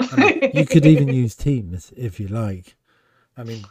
I 0.00 0.16
mean, 0.16 0.50
you 0.52 0.66
could 0.66 0.84
even 0.84 1.08
use 1.22 1.36
Teams 1.36 1.92
if 1.96 2.18
you 2.18 2.26
like. 2.26 2.76
I 3.36 3.44
mean, 3.44 3.64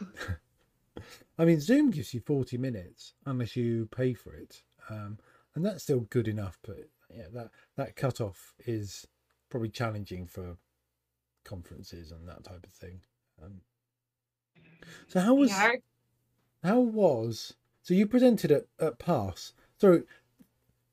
I 1.37 1.45
mean, 1.45 1.59
Zoom 1.59 1.91
gives 1.91 2.13
you 2.13 2.21
forty 2.21 2.57
minutes 2.57 3.13
unless 3.25 3.55
you 3.57 3.87
pay 3.87 4.13
for 4.13 4.33
it, 4.33 4.63
um, 4.89 5.17
and 5.55 5.65
that's 5.65 5.83
still 5.83 6.01
good 6.01 6.29
enough. 6.29 6.57
But 6.63 6.87
yeah, 7.15 7.27
that 7.33 7.49
that 7.77 7.95
cutoff 7.95 8.53
is 8.65 9.07
probably 9.49 9.69
challenging 9.69 10.25
for 10.25 10.57
conferences 11.43 12.11
and 12.11 12.27
that 12.27 12.43
type 12.43 12.65
of 12.65 12.73
thing. 12.73 13.01
Um, 13.43 13.61
so 15.07 15.19
how 15.19 15.33
was 15.33 15.49
Yeah, 15.49 15.73
how 16.63 16.79
was 16.79 17.53
so 17.81 17.93
you 17.93 18.07
presented 18.07 18.51
at, 18.51 18.65
at 18.79 18.99
Pass? 18.99 19.53
So 19.77 20.03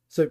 so 0.09 0.31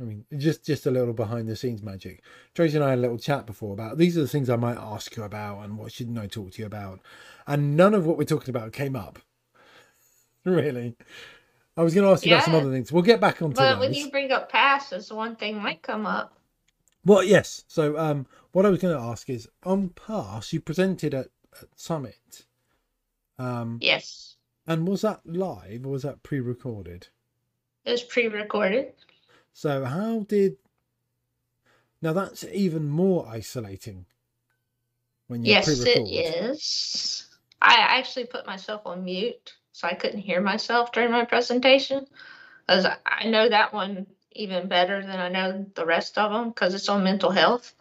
I 0.00 0.04
mean 0.04 0.24
just 0.36 0.64
just 0.64 0.86
a 0.86 0.90
little 0.90 1.14
behind 1.14 1.48
the 1.48 1.56
scenes 1.56 1.82
magic. 1.82 2.22
Tracy 2.54 2.76
and 2.76 2.84
I 2.84 2.90
had 2.90 2.98
a 2.98 3.02
little 3.02 3.18
chat 3.18 3.46
before 3.46 3.72
about 3.72 3.98
these 3.98 4.16
are 4.16 4.22
the 4.22 4.28
things 4.28 4.48
I 4.48 4.56
might 4.56 4.78
ask 4.78 5.16
you 5.16 5.22
about 5.22 5.62
and 5.64 5.76
what 5.76 5.92
shouldn't 5.92 6.18
I 6.18 6.26
talk 6.26 6.52
to 6.52 6.62
you 6.62 6.66
about. 6.66 7.00
And 7.46 7.76
none 7.76 7.94
of 7.94 8.06
what 8.06 8.16
we're 8.16 8.24
talking 8.24 8.50
about 8.50 8.72
came 8.72 8.96
up. 8.96 9.18
Really. 10.42 10.96
I 11.80 11.82
was 11.82 11.94
gonna 11.94 12.12
ask 12.12 12.26
you 12.26 12.34
about 12.34 12.44
some 12.44 12.54
other 12.54 12.70
things. 12.70 12.92
We'll 12.92 13.02
get 13.02 13.22
back 13.22 13.40
onto 13.40 13.56
but 13.56 13.76
those. 13.76 13.80
when 13.80 13.94
you 13.94 14.10
bring 14.10 14.30
up 14.32 14.52
passes, 14.52 15.10
one 15.10 15.34
thing 15.34 15.62
might 15.62 15.80
come 15.80 16.04
up. 16.04 16.38
Well, 17.06 17.24
yes. 17.24 17.64
So, 17.68 17.96
um, 17.98 18.26
what 18.52 18.66
I 18.66 18.68
was 18.68 18.80
going 18.80 18.94
to 18.94 19.02
ask 19.02 19.30
is, 19.30 19.48
on 19.64 19.88
Pass, 19.88 20.52
you 20.52 20.60
presented 20.60 21.14
at, 21.14 21.28
at 21.58 21.68
Summit, 21.76 22.44
um, 23.38 23.78
Yes, 23.80 24.36
and 24.66 24.86
was 24.86 25.00
that 25.00 25.22
live 25.24 25.86
or 25.86 25.92
was 25.92 26.02
that 26.02 26.22
pre-recorded? 26.22 27.08
it 27.86 27.90
was 27.92 28.02
pre-recorded. 28.02 28.92
So, 29.54 29.86
how 29.86 30.26
did? 30.28 30.58
Now 32.02 32.12
that's 32.12 32.44
even 32.44 32.90
more 32.90 33.26
isolating. 33.26 34.04
When 35.28 35.46
you 35.46 35.52
Yes, 35.52 35.64
pre-record. 35.64 36.08
it 36.08 36.50
is. 36.50 37.26
I 37.62 37.76
actually 37.76 38.26
put 38.26 38.46
myself 38.46 38.82
on 38.84 39.02
mute 39.02 39.54
so 39.80 39.88
I 39.88 39.94
couldn't 39.94 40.20
hear 40.20 40.40
myself 40.40 40.92
during 40.92 41.10
my 41.10 41.24
presentation, 41.24 42.06
because 42.66 42.86
I 43.06 43.26
know 43.26 43.48
that 43.48 43.72
one 43.72 44.06
even 44.32 44.68
better 44.68 45.00
than 45.00 45.18
I 45.18 45.28
know 45.28 45.66
the 45.74 45.86
rest 45.86 46.18
of 46.18 46.30
them 46.30 46.50
because 46.50 46.74
it's 46.74 46.88
on 46.88 47.02
mental 47.02 47.30
health. 47.30 47.74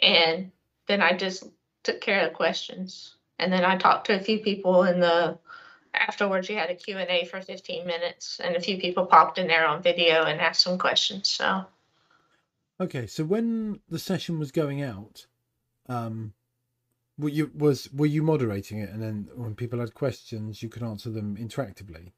And 0.00 0.52
then 0.86 1.02
I 1.02 1.16
just 1.16 1.44
took 1.82 2.00
care 2.00 2.20
of 2.20 2.30
the 2.30 2.36
questions, 2.36 3.16
and 3.38 3.52
then 3.52 3.64
I 3.64 3.76
talked 3.76 4.06
to 4.06 4.18
a 4.18 4.20
few 4.20 4.38
people 4.38 4.84
in 4.84 5.00
the. 5.00 5.38
Afterwards, 5.92 6.48
you 6.48 6.54
had 6.54 6.70
a 6.70 6.76
Q 6.76 6.98
and 6.98 7.10
A 7.10 7.24
for 7.24 7.40
15 7.40 7.84
minutes, 7.84 8.38
and 8.38 8.54
a 8.54 8.60
few 8.60 8.78
people 8.78 9.06
popped 9.06 9.38
in 9.38 9.48
there 9.48 9.66
on 9.66 9.82
video 9.82 10.22
and 10.22 10.40
asked 10.40 10.62
some 10.62 10.78
questions. 10.78 11.28
So 11.28 11.66
Okay, 12.80 13.06
so 13.06 13.24
when 13.24 13.80
the 13.88 13.98
session 13.98 14.38
was 14.38 14.52
going 14.52 14.80
out, 14.80 15.26
um, 15.86 16.32
were 17.20 17.28
you 17.28 17.50
was 17.54 17.90
were 17.92 18.06
you 18.06 18.22
moderating 18.22 18.78
it, 18.78 18.90
and 18.90 19.02
then 19.02 19.28
when 19.34 19.54
people 19.54 19.80
had 19.80 19.94
questions, 19.94 20.62
you 20.62 20.68
could 20.68 20.82
answer 20.82 21.10
them 21.10 21.36
interactively? 21.36 22.12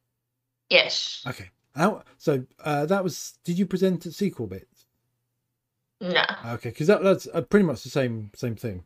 yes, 0.70 1.22
Okay. 1.26 1.50
How, 1.74 2.02
so 2.18 2.44
uh, 2.62 2.84
that 2.86 3.02
was. 3.02 3.38
Did 3.44 3.58
you 3.58 3.64
present 3.66 4.04
at 4.04 4.12
SQLBits 4.12 4.84
no, 6.02 6.24
Okay, 6.46 6.70
because 6.70 6.88
that, 6.88 7.02
that's 7.02 7.28
uh, 7.32 7.42
pretty 7.42 7.64
much 7.64 7.82
the 7.82 7.88
same 7.88 8.30
same 8.34 8.56
thing. 8.56 8.84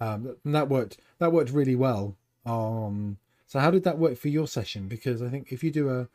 Um, 0.00 0.36
and 0.44 0.54
that 0.54 0.68
worked. 0.68 0.98
That 1.18 1.32
worked 1.32 1.50
really 1.50 1.76
well. 1.76 2.16
Um, 2.44 3.18
so 3.46 3.60
how 3.60 3.70
did 3.70 3.84
that 3.84 3.98
work 3.98 4.18
for 4.18 4.28
your 4.28 4.48
session? 4.48 4.88
Because 4.88 5.22
I 5.22 5.28
think 5.28 5.52
if 5.52 5.62
you 5.62 5.70
do 5.70 5.88
a, 5.88 6.08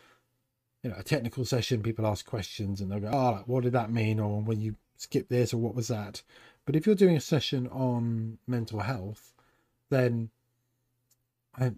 you 0.83 0.89
know, 0.89 0.95
a 0.97 1.03
technical 1.03 1.45
session, 1.45 1.81
people 1.81 2.05
ask 2.05 2.25
questions 2.25 2.81
and 2.81 2.91
they'll 2.91 2.99
go, 2.99 3.09
"Oh, 3.11 3.31
like, 3.31 3.47
what 3.47 3.63
did 3.63 3.73
that 3.73 3.91
mean?" 3.91 4.19
Or 4.19 4.41
when 4.41 4.59
you 4.59 4.75
skip 4.97 5.29
this, 5.29 5.53
or 5.53 5.57
what 5.57 5.73
was 5.73 5.87
that? 5.87 6.21
But 6.65 6.75
if 6.75 6.85
you're 6.85 6.95
doing 6.95 7.15
a 7.15 7.21
session 7.21 7.67
on 7.69 8.37
mental 8.45 8.81
health, 8.81 9.33
then 9.91 10.31
I, 11.55 11.71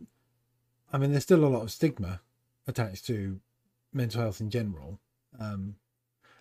I 0.93 0.97
mean, 0.97 1.11
there's 1.11 1.23
still 1.23 1.43
a 1.43 1.47
lot 1.47 1.63
of 1.63 1.71
stigma 1.71 2.21
attached 2.67 3.05
to 3.07 3.41
mental 3.91 4.21
health 4.21 4.39
in 4.39 4.49
general, 4.49 4.99
um, 5.37 5.75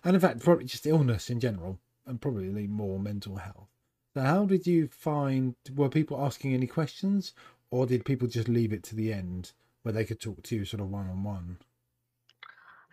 and 0.03 0.15
in 0.15 0.21
fact, 0.21 0.39
probably 0.39 0.65
just 0.65 0.85
illness 0.85 1.29
in 1.29 1.39
general, 1.39 1.79
and 2.05 2.21
probably 2.21 2.67
more 2.67 2.99
mental 2.99 3.37
health. 3.37 3.67
So, 4.13 4.21
how 4.21 4.45
did 4.45 4.67
you 4.67 4.87
find? 4.87 5.55
Were 5.75 5.89
people 5.89 6.23
asking 6.23 6.53
any 6.53 6.67
questions, 6.67 7.33
or 7.71 7.85
did 7.85 8.05
people 8.05 8.27
just 8.27 8.47
leave 8.47 8.71
it 8.71 8.83
to 8.83 8.95
the 8.95 9.11
end 9.11 9.51
where 9.81 9.93
they 9.93 10.05
could 10.05 10.21
talk 10.21 10.43
to 10.43 10.55
you 10.55 10.65
sort 10.65 10.81
of 10.81 10.89
one 10.89 11.09
on 11.09 11.23
one? 11.23 11.57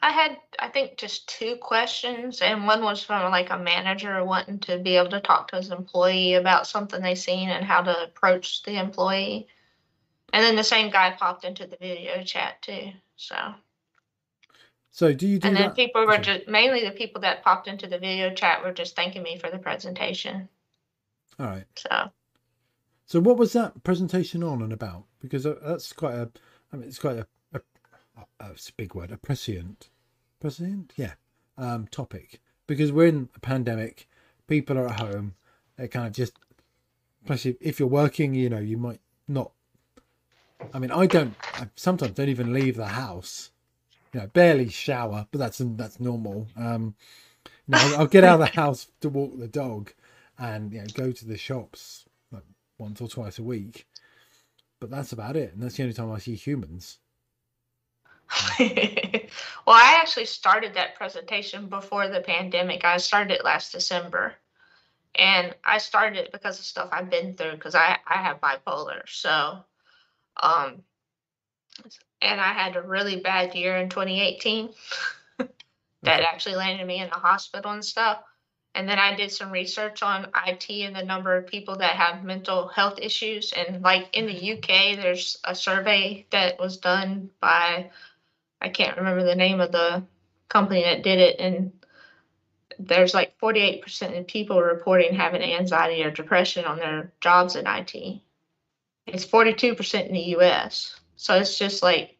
I 0.02 0.10
had, 0.12 0.38
I 0.58 0.68
think, 0.68 0.96
just 0.96 1.28
two 1.28 1.56
questions, 1.56 2.40
and 2.40 2.66
one 2.66 2.82
was 2.82 3.02
from 3.04 3.30
like 3.30 3.50
a 3.50 3.58
manager 3.58 4.24
wanting 4.24 4.58
to 4.60 4.78
be 4.78 4.96
able 4.96 5.10
to 5.10 5.20
talk 5.20 5.48
to 5.48 5.56
his 5.56 5.70
employee 5.70 6.34
about 6.34 6.66
something 6.66 7.02
they 7.02 7.14
seen 7.14 7.50
and 7.50 7.64
how 7.64 7.82
to 7.82 8.04
approach 8.04 8.62
the 8.62 8.78
employee. 8.78 9.48
And 10.32 10.44
then 10.44 10.56
the 10.56 10.64
same 10.64 10.90
guy 10.90 11.10
popped 11.12 11.44
into 11.44 11.66
the 11.66 11.76
video 11.76 12.22
chat 12.24 12.62
too. 12.62 12.92
So, 13.16 13.54
So, 14.90 15.12
do 15.12 15.26
you 15.26 15.38
do 15.38 15.48
and 15.48 15.56
then 15.56 15.68
that? 15.68 15.76
people 15.76 16.06
were 16.06 16.18
just 16.18 16.48
mainly 16.48 16.84
the 16.84 16.92
people 16.92 17.20
that 17.22 17.42
popped 17.44 17.68
into 17.68 17.86
the 17.86 17.98
video 17.98 18.32
chat 18.34 18.62
were 18.64 18.72
just 18.72 18.96
thanking 18.96 19.22
me 19.22 19.38
for 19.38 19.50
the 19.50 19.58
presentation. 19.58 20.48
All 21.38 21.46
right. 21.46 21.66
So, 21.76 22.10
So, 23.06 23.20
what 23.20 23.36
was 23.36 23.52
that 23.54 23.82
presentation 23.82 24.42
on 24.42 24.62
and 24.62 24.72
about? 24.72 25.04
Because 25.20 25.46
uh, 25.46 25.56
that's 25.64 25.92
quite 25.92 26.14
a. 26.14 26.30
I 26.72 26.76
mean, 26.76 26.88
it's 26.88 26.98
quite 26.98 27.16
a. 27.18 27.26
a, 28.38 28.50
big 28.76 28.94
word. 28.94 29.10
A 29.10 29.16
prescient. 29.16 29.88
Prescient. 30.40 30.92
Yeah. 30.96 31.14
Um, 31.58 31.86
topic 31.88 32.40
because 32.66 32.92
we're 32.92 33.06
in 33.06 33.28
a 33.34 33.40
pandemic. 33.40 34.08
People 34.46 34.78
are 34.78 34.88
at 34.88 35.00
home. 35.00 35.34
They 35.76 35.88
kind 35.88 36.06
of 36.06 36.12
just. 36.12 36.34
Especially 37.24 37.56
if 37.60 37.78
you're 37.78 37.88
working, 37.88 38.34
you 38.34 38.48
know, 38.48 38.58
you 38.58 38.78
might 38.78 39.00
not. 39.28 39.52
I 40.72 40.78
mean, 40.78 40.90
I 40.90 41.06
don't. 41.06 41.34
I 41.54 41.68
sometimes 41.76 42.12
don't 42.12 42.28
even 42.28 42.52
leave 42.52 42.76
the 42.76 42.86
house. 42.86 43.50
You 44.12 44.20
know, 44.20 44.26
barely 44.28 44.68
shower, 44.68 45.26
but 45.30 45.38
that's 45.38 45.60
that's 45.76 46.00
normal. 46.00 46.46
Um, 46.56 46.94
you 47.44 47.72
know, 47.72 47.78
I'll, 47.78 47.96
I'll 48.00 48.06
get 48.06 48.24
out 48.24 48.40
of 48.40 48.46
the 48.46 48.60
house 48.60 48.88
to 49.00 49.08
walk 49.08 49.38
the 49.38 49.48
dog, 49.48 49.92
and 50.38 50.72
you 50.72 50.80
know, 50.80 50.86
go 50.94 51.12
to 51.12 51.24
the 51.24 51.36
shops 51.36 52.06
like 52.32 52.44
once 52.78 53.00
or 53.00 53.08
twice 53.08 53.38
a 53.38 53.42
week. 53.42 53.86
But 54.80 54.90
that's 54.90 55.12
about 55.12 55.36
it, 55.36 55.52
and 55.52 55.62
that's 55.62 55.76
the 55.76 55.82
only 55.82 55.94
time 55.94 56.10
I 56.10 56.18
see 56.18 56.34
humans. 56.34 56.98
well, 58.58 59.76
I 59.76 59.98
actually 60.00 60.26
started 60.26 60.74
that 60.74 60.96
presentation 60.96 61.66
before 61.66 62.08
the 62.08 62.20
pandemic. 62.20 62.84
I 62.84 62.98
started 62.98 63.34
it 63.34 63.44
last 63.44 63.72
December. 63.72 64.34
And 65.14 65.54
I 65.64 65.78
started 65.78 66.18
it 66.18 66.32
because 66.32 66.58
of 66.58 66.64
stuff 66.64 66.90
I've 66.92 67.10
been 67.10 67.34
through 67.34 67.52
because 67.52 67.74
I, 67.74 67.98
I 68.06 68.22
have 68.22 68.40
bipolar. 68.40 69.02
So, 69.06 69.58
um, 70.40 70.82
and 72.22 72.40
I 72.40 72.52
had 72.52 72.76
a 72.76 72.82
really 72.82 73.16
bad 73.20 73.54
year 73.54 73.76
in 73.76 73.88
2018 73.88 74.70
that 76.02 76.22
actually 76.22 76.54
landed 76.54 76.86
me 76.86 77.00
in 77.00 77.08
the 77.08 77.16
hospital 77.16 77.72
and 77.72 77.84
stuff. 77.84 78.22
And 78.74 78.88
then 78.88 79.00
I 79.00 79.16
did 79.16 79.32
some 79.32 79.50
research 79.50 80.02
on 80.02 80.30
IT 80.46 80.70
and 80.70 80.94
the 80.94 81.04
number 81.04 81.36
of 81.36 81.48
people 81.48 81.76
that 81.78 81.96
have 81.96 82.22
mental 82.22 82.68
health 82.68 83.00
issues. 83.00 83.52
And 83.52 83.82
like 83.82 84.08
in 84.12 84.26
the 84.26 84.52
UK, 84.52 84.96
there's 84.96 85.38
a 85.44 85.56
survey 85.56 86.26
that 86.30 86.60
was 86.60 86.76
done 86.76 87.30
by, 87.40 87.90
I 88.60 88.68
can't 88.68 88.96
remember 88.96 89.24
the 89.24 89.34
name 89.34 89.60
of 89.60 89.72
the 89.72 90.04
company 90.48 90.82
that 90.82 91.02
did 91.02 91.18
it. 91.18 91.40
And 91.40 91.72
there's 92.78 93.14
like 93.14 93.38
48% 93.38 94.18
of 94.18 94.26
people 94.26 94.60
reporting 94.60 95.14
having 95.14 95.42
anxiety 95.42 96.02
or 96.02 96.10
depression 96.10 96.64
on 96.64 96.78
their 96.78 97.12
jobs 97.20 97.56
in 97.56 97.66
IT. 97.66 98.20
It's 99.06 99.26
42% 99.26 100.06
in 100.06 100.12
the 100.12 100.36
US. 100.36 100.98
So 101.16 101.34
it's 101.36 101.58
just 101.58 101.82
like 101.82 102.16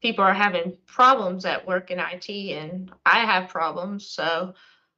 people 0.00 0.24
are 0.24 0.34
having 0.34 0.76
problems 0.86 1.44
at 1.44 1.66
work 1.66 1.90
in 1.90 1.98
IT, 1.98 2.28
and 2.28 2.90
I 3.04 3.20
have 3.20 3.50
problems. 3.50 4.06
So 4.06 4.54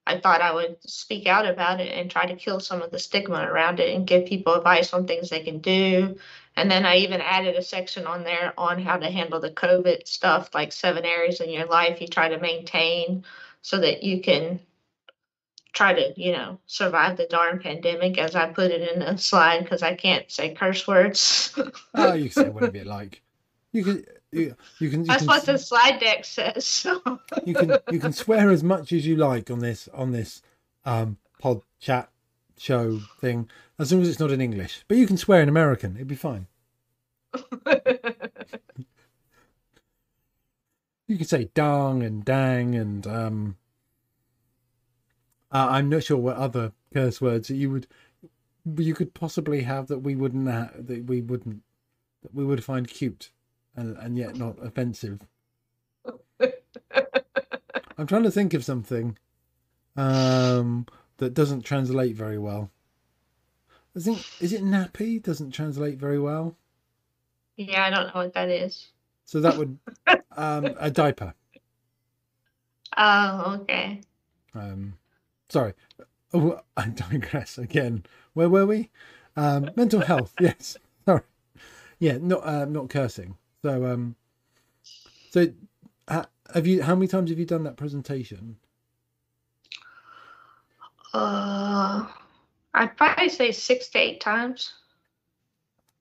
I 0.06 0.18
thought 0.18 0.40
I 0.40 0.52
would 0.52 0.76
speak 0.88 1.26
out 1.26 1.46
about 1.46 1.80
it 1.80 1.92
and 1.92 2.10
try 2.10 2.26
to 2.26 2.36
kill 2.36 2.60
some 2.60 2.82
of 2.82 2.90
the 2.90 2.98
stigma 2.98 3.40
around 3.40 3.80
it 3.80 3.94
and 3.94 4.06
give 4.06 4.26
people 4.26 4.54
advice 4.54 4.92
on 4.92 5.06
things 5.06 5.30
they 5.30 5.42
can 5.42 5.58
do. 5.58 6.16
And 6.56 6.70
then 6.70 6.84
I 6.84 6.96
even 6.96 7.20
added 7.20 7.56
a 7.56 7.62
section 7.62 8.06
on 8.06 8.24
there 8.24 8.52
on 8.58 8.80
how 8.80 8.98
to 8.98 9.10
handle 9.10 9.40
the 9.40 9.50
COVID 9.50 10.06
stuff, 10.06 10.50
like 10.54 10.72
seven 10.72 11.04
areas 11.04 11.40
in 11.40 11.50
your 11.50 11.66
life 11.66 12.00
you 12.00 12.06
try 12.06 12.28
to 12.28 12.38
maintain 12.38 13.24
so 13.62 13.78
that 13.80 14.02
you 14.02 14.20
can 14.20 14.60
try 15.72 15.94
to, 15.94 16.12
you 16.20 16.32
know, 16.32 16.58
survive 16.66 17.16
the 17.16 17.26
darn 17.26 17.58
pandemic, 17.58 18.18
as 18.18 18.36
I 18.36 18.48
put 18.48 18.70
it 18.70 18.92
in 18.92 19.00
the 19.00 19.16
slide, 19.16 19.60
because 19.60 19.82
I 19.82 19.94
can't 19.94 20.30
say 20.30 20.54
curse 20.54 20.86
words. 20.86 21.58
Oh, 21.94 22.12
you 22.12 22.28
can 22.28 22.44
say 22.44 22.48
whatever 22.50 22.76
you 22.76 22.84
like. 22.84 23.22
You 23.72 23.84
can. 23.84 24.04
You, 24.30 24.56
you 24.78 24.90
can. 24.90 25.00
You 25.00 25.06
That's 25.06 25.20
can, 25.20 25.28
what 25.28 25.46
the 25.46 25.58
slide 25.58 26.00
deck 26.00 26.24
says. 26.24 26.66
So. 26.66 27.00
you 27.44 27.54
can. 27.54 27.78
You 27.90 27.98
can 27.98 28.12
swear 28.12 28.50
as 28.50 28.62
much 28.62 28.92
as 28.92 29.06
you 29.06 29.16
like 29.16 29.50
on 29.50 29.60
this 29.60 29.88
on 29.94 30.12
this 30.12 30.42
um 30.84 31.16
pod 31.38 31.62
chat 31.80 32.11
show 32.62 32.98
thing, 33.20 33.48
as 33.78 33.92
long 33.92 34.02
as 34.02 34.08
it's 34.08 34.20
not 34.20 34.30
in 34.30 34.40
English. 34.40 34.84
But 34.88 34.96
you 34.96 35.06
can 35.06 35.16
swear 35.16 35.42
in 35.42 35.48
American. 35.48 35.96
It'd 35.96 36.08
be 36.08 36.14
fine. 36.14 36.46
You 41.12 41.18
can 41.18 41.26
say 41.26 41.50
dong 41.52 42.02
and 42.02 42.24
dang 42.24 42.74
and 42.74 43.06
um. 43.06 43.56
Uh, 45.50 45.66
I'm 45.72 45.90
not 45.90 46.04
sure 46.04 46.16
what 46.16 46.36
other 46.36 46.72
curse 46.94 47.20
words 47.20 47.48
that 47.48 47.56
you 47.56 47.70
would 47.70 47.86
you 48.78 48.94
could 48.94 49.12
possibly 49.12 49.60
have 49.62 49.88
that 49.88 49.98
we 49.98 50.14
wouldn't 50.16 50.48
ha- 50.48 50.70
that 50.74 51.04
we 51.04 51.20
wouldn't 51.20 51.64
that 52.22 52.34
we 52.34 52.46
would 52.46 52.64
find 52.64 52.88
cute 52.88 53.30
and 53.76 53.94
and 53.98 54.16
yet 54.16 54.36
not 54.36 54.56
offensive. 54.64 55.20
I'm 57.98 58.06
trying 58.06 58.22
to 58.22 58.30
think 58.30 58.54
of 58.54 58.64
something 58.64 59.18
um 59.96 60.86
that 61.18 61.34
doesn't 61.34 61.62
translate 61.62 62.16
very 62.16 62.38
well. 62.38 62.70
I 63.96 64.00
think 64.00 64.18
is 64.40 64.52
it 64.52 64.62
nappy 64.62 65.22
doesn't 65.22 65.50
translate 65.50 65.98
very 65.98 66.18
well. 66.18 66.56
Yeah, 67.56 67.84
I 67.84 67.90
don't 67.90 68.06
know 68.06 68.22
what 68.22 68.34
that 68.34 68.48
is. 68.48 68.88
So 69.24 69.40
that 69.40 69.56
would 69.56 69.78
um 70.36 70.74
a 70.78 70.90
diaper. 70.90 71.34
Oh, 72.94 73.58
okay. 73.62 74.02
Um 74.54 74.98
sorry. 75.48 75.72
Oh, 76.34 76.60
I 76.76 76.88
digress 76.88 77.56
again. 77.56 78.04
Where 78.34 78.50
were 78.50 78.66
we? 78.66 78.90
Um 79.34 79.70
mental 79.76 80.00
health. 80.00 80.34
Yes. 80.40 80.76
Sorry. 81.06 81.22
Yeah, 81.98 82.18
not 82.20 82.44
uh, 82.46 82.66
not 82.66 82.90
cursing. 82.90 83.36
So 83.62 83.86
um 83.86 84.16
so 85.30 85.46
ha- 86.08 86.26
have 86.52 86.66
you 86.66 86.82
how 86.82 86.94
many 86.94 87.08
times 87.08 87.30
have 87.30 87.38
you 87.38 87.46
done 87.46 87.62
that 87.64 87.76
presentation? 87.78 88.56
Uh, 91.12 92.06
I'd 92.74 92.96
probably 92.96 93.28
say 93.28 93.52
six 93.52 93.88
to 93.88 93.98
eight 93.98 94.20
times. 94.20 94.72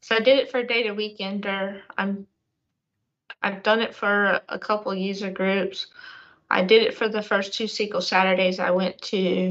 So 0.02 0.16
I 0.16 0.20
did 0.20 0.40
it 0.40 0.50
for 0.52 0.60
a 0.60 0.68
day 0.68 0.84
to 0.84 0.94
weekend, 0.94 1.46
or 1.46 1.82
I'm 1.98 2.28
I've 3.44 3.64
done 3.64 3.82
it 3.82 3.96
for 3.96 4.42
a 4.50 4.60
couple 4.60 4.94
user 4.94 5.32
groups. 5.32 5.88
I 6.50 6.64
did 6.64 6.84
it 6.84 6.96
for 6.96 7.08
the 7.08 7.22
first 7.22 7.54
two 7.54 7.66
SQL 7.66 8.02
Saturdays 8.02 8.60
I 8.60 8.72
went 8.72 9.02
to. 9.04 9.50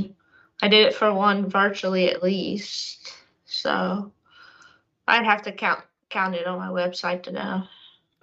I 0.62 0.68
did 0.68 0.86
it 0.86 0.94
for 0.94 1.12
one 1.12 1.48
virtually 1.48 2.10
at 2.10 2.22
least. 2.22 3.12
So 3.46 4.12
I'd 5.08 5.24
have 5.24 5.42
to 5.42 5.52
count 5.52 5.80
count 6.08 6.34
it 6.34 6.46
on 6.46 6.58
my 6.58 6.68
website 6.68 7.22
to 7.24 7.32
know 7.32 7.62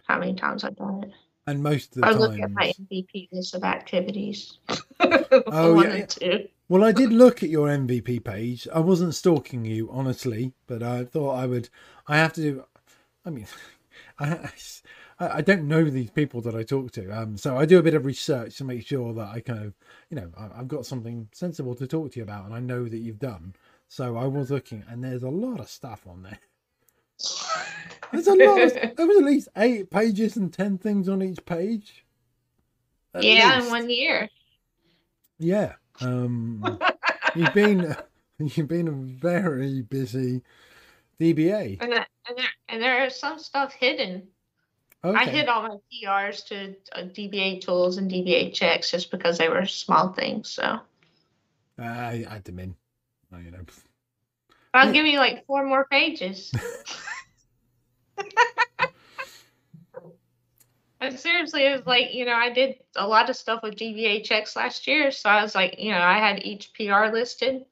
how 0.06 0.20
many 0.20 0.36
times 0.36 0.64
I've 0.64 0.76
done 0.76 1.04
it. 1.04 1.12
And 1.48 1.64
most 1.64 1.96
of 1.96 2.02
the 2.02 2.08
I 2.08 2.12
times 2.12 2.22
look 2.22 2.40
at 2.40 2.52
my 2.52 2.74
MVP 2.80 3.30
list 3.32 3.56
of 3.56 3.64
activities. 3.64 4.58
Oh, 5.00 5.82
yeah. 5.82 6.06
Well, 6.70 6.84
I 6.84 6.92
did 6.92 7.14
look 7.14 7.44
at 7.44 7.50
your 7.50 7.70
MVP 7.70 8.26
page. 8.26 8.68
I 8.74 8.80
wasn't 8.80 9.16
stalking 9.16 9.64
you, 9.64 9.90
honestly, 9.90 10.52
but 10.68 10.84
I 10.84 11.06
thought 11.06 11.36
I 11.36 11.46
would. 11.46 11.70
I 12.08 12.18
have 12.18 12.34
to 12.34 12.42
do. 12.42 12.66
I 13.26 13.30
mean, 13.30 13.48
I, 14.20 14.50
I 15.18 15.42
don't 15.42 15.68
know 15.68 15.86
these 15.86 16.10
people 16.10 16.42
that 16.42 16.56
I 16.56 16.64
talk 16.64 16.92
to, 16.94 17.10
um, 17.10 17.38
so 17.38 17.58
I 17.58 17.66
do 17.66 17.80
a 17.80 17.84
bit 17.84 17.94
of 17.94 18.06
research 18.06 18.58
to 18.58 18.66
make 18.66 18.86
sure 18.86 19.14
that 19.14 19.30
I 19.30 19.40
kind 19.40 19.64
of, 19.64 19.74
you 20.10 20.18
know, 20.18 20.30
I've 20.38 20.68
got 20.68 20.86
something 20.86 21.30
sensible 21.32 21.74
to 21.76 21.88
talk 21.88 22.12
to 22.12 22.20
you 22.20 22.24
about, 22.24 22.46
and 22.46 22.54
I 22.54 22.60
know 22.60 22.84
that 22.88 22.98
you've 22.98 23.20
done. 23.20 23.56
So 23.88 24.18
I 24.18 24.26
was 24.26 24.52
looking, 24.52 24.84
and 24.90 25.02
there's 25.02 25.24
a 25.24 25.30
lot 25.30 25.62
of 25.62 25.70
stuff 25.70 26.06
on 26.06 26.24
there. 26.24 26.40
There's 28.12 28.28
a 28.28 28.36
lot. 28.36 28.62
Of, 28.62 28.74
there 28.96 29.08
was 29.08 29.18
at 29.18 29.24
least 29.26 29.50
eight 29.58 29.90
pages 29.90 30.38
and 30.38 30.54
ten 30.54 30.78
things 30.78 31.10
on 31.10 31.22
each 31.22 31.44
page. 31.46 32.06
At 33.14 33.24
yeah, 33.24 33.62
in 33.62 33.70
one 33.70 33.90
year. 33.90 34.30
Yeah. 35.40 35.74
Um, 36.02 36.80
you've 37.36 37.54
been 37.54 37.96
you've 38.40 38.68
been 38.68 38.88
a 38.88 38.92
very 38.92 39.82
busy 39.82 40.42
DBA. 41.20 41.82
And, 41.82 41.92
there, 41.92 42.06
and 42.70 42.82
there 42.82 43.06
is 43.06 43.16
some 43.16 43.40
stuff 43.40 43.74
hidden. 43.74 44.28
Okay. 45.04 45.18
I 45.18 45.26
hid 45.26 45.48
all 45.48 45.62
my 45.62 45.78
PRs 45.92 46.46
to 46.48 46.76
uh, 46.94 47.04
dbatools 47.04 47.98
and 47.98 48.10
dbachecks 48.12 48.92
just 48.92 49.12
because 49.12 49.38
they 49.38 49.48
were 49.48 49.66
small 49.66 50.12
things. 50.12 50.50
So 50.50 50.80
I 51.80 52.26
add 52.30 52.44
them 52.46 52.60
in. 52.60 52.76
You 53.32 53.52
know. 53.52 53.66
I'll 54.74 54.88
Yeah. 54.88 54.94
give 54.94 55.06
you 55.06 55.20
like 55.20 55.46
four 55.46 55.66
more 55.66 55.86
pages. 55.86 56.52
But 61.00 61.20
seriously, 61.20 61.66
it 61.66 61.78
was 61.78 61.86
like, 61.86 62.14
you 62.14 62.26
know, 62.26 62.34
I 62.34 62.52
did 62.52 62.76
a 62.96 63.08
lot 63.08 63.30
of 63.30 63.36
stuff 63.36 63.62
with 63.62 63.78
checks 63.78 64.56
last 64.56 64.88
year. 64.88 65.12
So 65.12 65.30
I 65.30 65.44
was 65.44 65.54
like, 65.54 65.80
you 65.80 65.92
know, 65.92 66.02
I 66.02 66.18
had 66.18 66.44
each 66.44 66.74
PR 66.74 67.06
listed. 67.14 67.66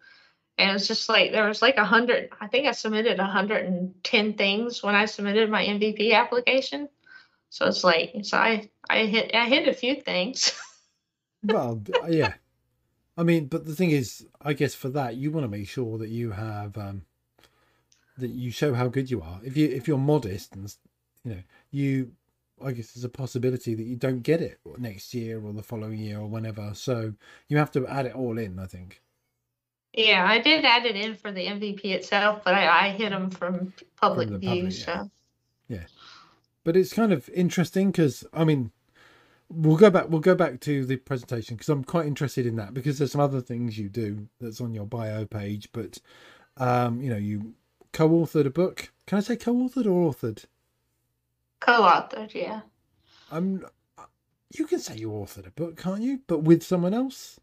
And 0.57 0.69
it 0.69 0.73
was 0.73 0.87
just 0.87 1.09
like, 1.09 1.31
there 1.31 1.47
was 1.47 1.61
like 1.61 1.77
a 1.77 1.83
hundred, 1.83 2.29
I 2.39 2.47
think 2.47 2.67
I 2.67 2.71
submitted 2.71 3.17
110 3.17 4.33
things 4.35 4.83
when 4.83 4.95
I 4.95 5.05
submitted 5.05 5.49
my 5.49 5.65
MVP 5.65 6.13
application. 6.13 6.87
So 7.49 7.65
it's 7.65 7.83
like, 7.83 8.13
so 8.23 8.37
I, 8.37 8.69
I 8.89 9.05
hit, 9.05 9.31
I 9.33 9.45
hit 9.45 9.67
a 9.67 9.73
few 9.73 10.01
things. 10.01 10.53
Well, 11.47 11.81
uh, 12.03 12.07
yeah. 12.07 12.33
I 13.17 13.23
mean, 13.23 13.45
but 13.45 13.65
the 13.65 13.75
thing 13.75 13.91
is, 13.91 14.25
I 14.41 14.53
guess 14.53 14.73
for 14.75 14.89
that 14.89 15.15
you 15.15 15.31
want 15.31 15.45
to 15.45 15.49
make 15.49 15.67
sure 15.69 15.97
that 15.97 16.09
you 16.09 16.31
have 16.31 16.77
um 16.77 17.03
that 18.17 18.29
you 18.29 18.51
show 18.51 18.73
how 18.73 18.87
good 18.87 19.11
you 19.11 19.21
are. 19.21 19.39
If 19.43 19.55
you 19.55 19.67
if 19.69 19.87
you're 19.87 19.97
modest 19.97 20.55
and 20.55 20.73
you 21.23 21.31
know 21.31 21.41
you, 21.71 22.11
I 22.63 22.71
guess 22.71 22.91
there's 22.91 23.03
a 23.03 23.09
possibility 23.09 23.75
that 23.75 23.83
you 23.83 23.95
don't 23.95 24.21
get 24.21 24.41
it 24.41 24.59
next 24.77 25.13
year 25.13 25.43
or 25.43 25.53
the 25.53 25.63
following 25.63 25.99
year 25.99 26.19
or 26.19 26.27
whenever. 26.27 26.73
So 26.73 27.13
you 27.49 27.57
have 27.57 27.71
to 27.71 27.85
add 27.87 28.05
it 28.05 28.15
all 28.15 28.37
in. 28.37 28.59
I 28.59 28.65
think. 28.65 29.01
Yeah, 29.93 30.25
I 30.27 30.39
did 30.39 30.65
add 30.65 30.85
it 30.85 30.95
in 30.95 31.15
for 31.15 31.31
the 31.31 31.45
MVP 31.45 31.85
itself, 31.85 32.41
but 32.43 32.53
I, 32.53 32.87
I 32.87 32.89
hit 32.89 33.11
them 33.11 33.29
from 33.29 33.73
public 33.95 34.29
the 34.29 34.37
view. 34.37 34.49
public, 34.49 34.87
yeah. 34.87 34.99
so 35.01 35.09
but 36.65 36.75
it's 36.75 36.91
kind 36.91 37.13
of 37.13 37.29
interesting 37.29 37.91
because 37.91 38.25
I 38.33 38.43
mean, 38.43 38.71
we'll 39.49 39.77
go 39.77 39.89
back. 39.89 40.09
We'll 40.09 40.19
go 40.19 40.35
back 40.35 40.59
to 40.61 40.85
the 40.85 40.97
presentation 40.97 41.55
because 41.55 41.69
I'm 41.69 41.85
quite 41.85 42.07
interested 42.07 42.45
in 42.45 42.57
that 42.57 42.73
because 42.73 42.97
there's 42.97 43.13
some 43.13 43.21
other 43.21 43.39
things 43.39 43.77
you 43.77 43.87
do 43.87 44.27
that's 44.41 44.59
on 44.59 44.73
your 44.73 44.85
bio 44.85 45.25
page. 45.25 45.69
But 45.71 45.99
um, 46.57 47.01
you 47.01 47.09
know, 47.09 47.17
you 47.17 47.53
co-authored 47.93 48.47
a 48.47 48.49
book. 48.49 48.91
Can 49.05 49.19
I 49.19 49.21
say 49.21 49.37
co-authored 49.37 49.85
or 49.85 50.11
authored? 50.11 50.45
Co-authored, 51.59 52.33
yeah. 52.33 52.61
I'm. 53.31 53.65
You 54.55 54.65
can 54.67 54.79
say 54.79 54.95
you 54.97 55.09
authored 55.09 55.47
a 55.47 55.51
book, 55.51 55.75
can't 55.77 56.01
you? 56.01 56.21
But 56.27 56.43
with 56.43 56.63
someone 56.63 56.93
else, 56.93 57.39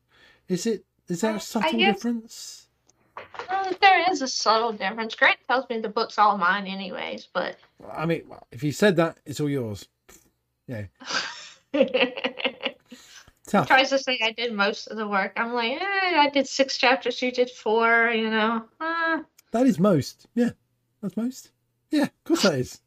is 0.49 0.67
it? 0.67 0.85
Is 1.09 1.21
there 1.23 1.33
I- 1.33 1.37
a 1.37 1.41
subtle 1.41 1.79
guess- 1.79 1.97
difference? 1.97 2.59
Well, 3.49 3.73
there 3.81 4.11
is 4.11 4.23
a 4.23 4.29
subtle 4.29 4.73
difference. 4.73 5.15
Grant 5.15 5.39
tells 5.47 5.69
me 5.69 5.79
the 5.81 5.89
book's 5.89 6.19
all 6.19 6.39
mine, 6.39 6.67
anyways, 6.67 7.29
but 7.35 7.57
I 7.93 8.07
mean, 8.07 8.23
if 8.51 8.63
you 8.63 8.73
said 8.73 8.97
that, 8.97 9.19
it's 9.27 9.39
all 9.41 9.51
yours. 9.51 9.87
Yeah, 10.67 10.85
tough. 13.47 13.67
tries 13.67 13.91
to 13.91 13.99
say 13.99 14.19
I 14.23 14.33
did 14.33 14.53
most 14.55 14.87
of 14.87 14.97
the 14.97 15.07
work. 15.07 15.33
I'm 15.37 15.53
like, 15.53 15.73
eh, 15.73 16.19
I 16.19 16.31
did 16.33 16.47
six 16.49 16.79
chapters, 16.79 17.21
you 17.21 17.31
did 17.33 17.51
four, 17.51 18.11
you 18.11 18.31
know. 18.31 18.65
Uh, 18.81 19.19
That 19.51 19.67
is 19.67 19.79
most. 19.79 20.27
Yeah, 20.35 20.51
that's 21.03 21.17
most. 21.17 21.51
Yeah, 21.91 22.05
of 22.05 22.25
course 22.25 22.43
that 22.43 22.55
is. 22.55 22.81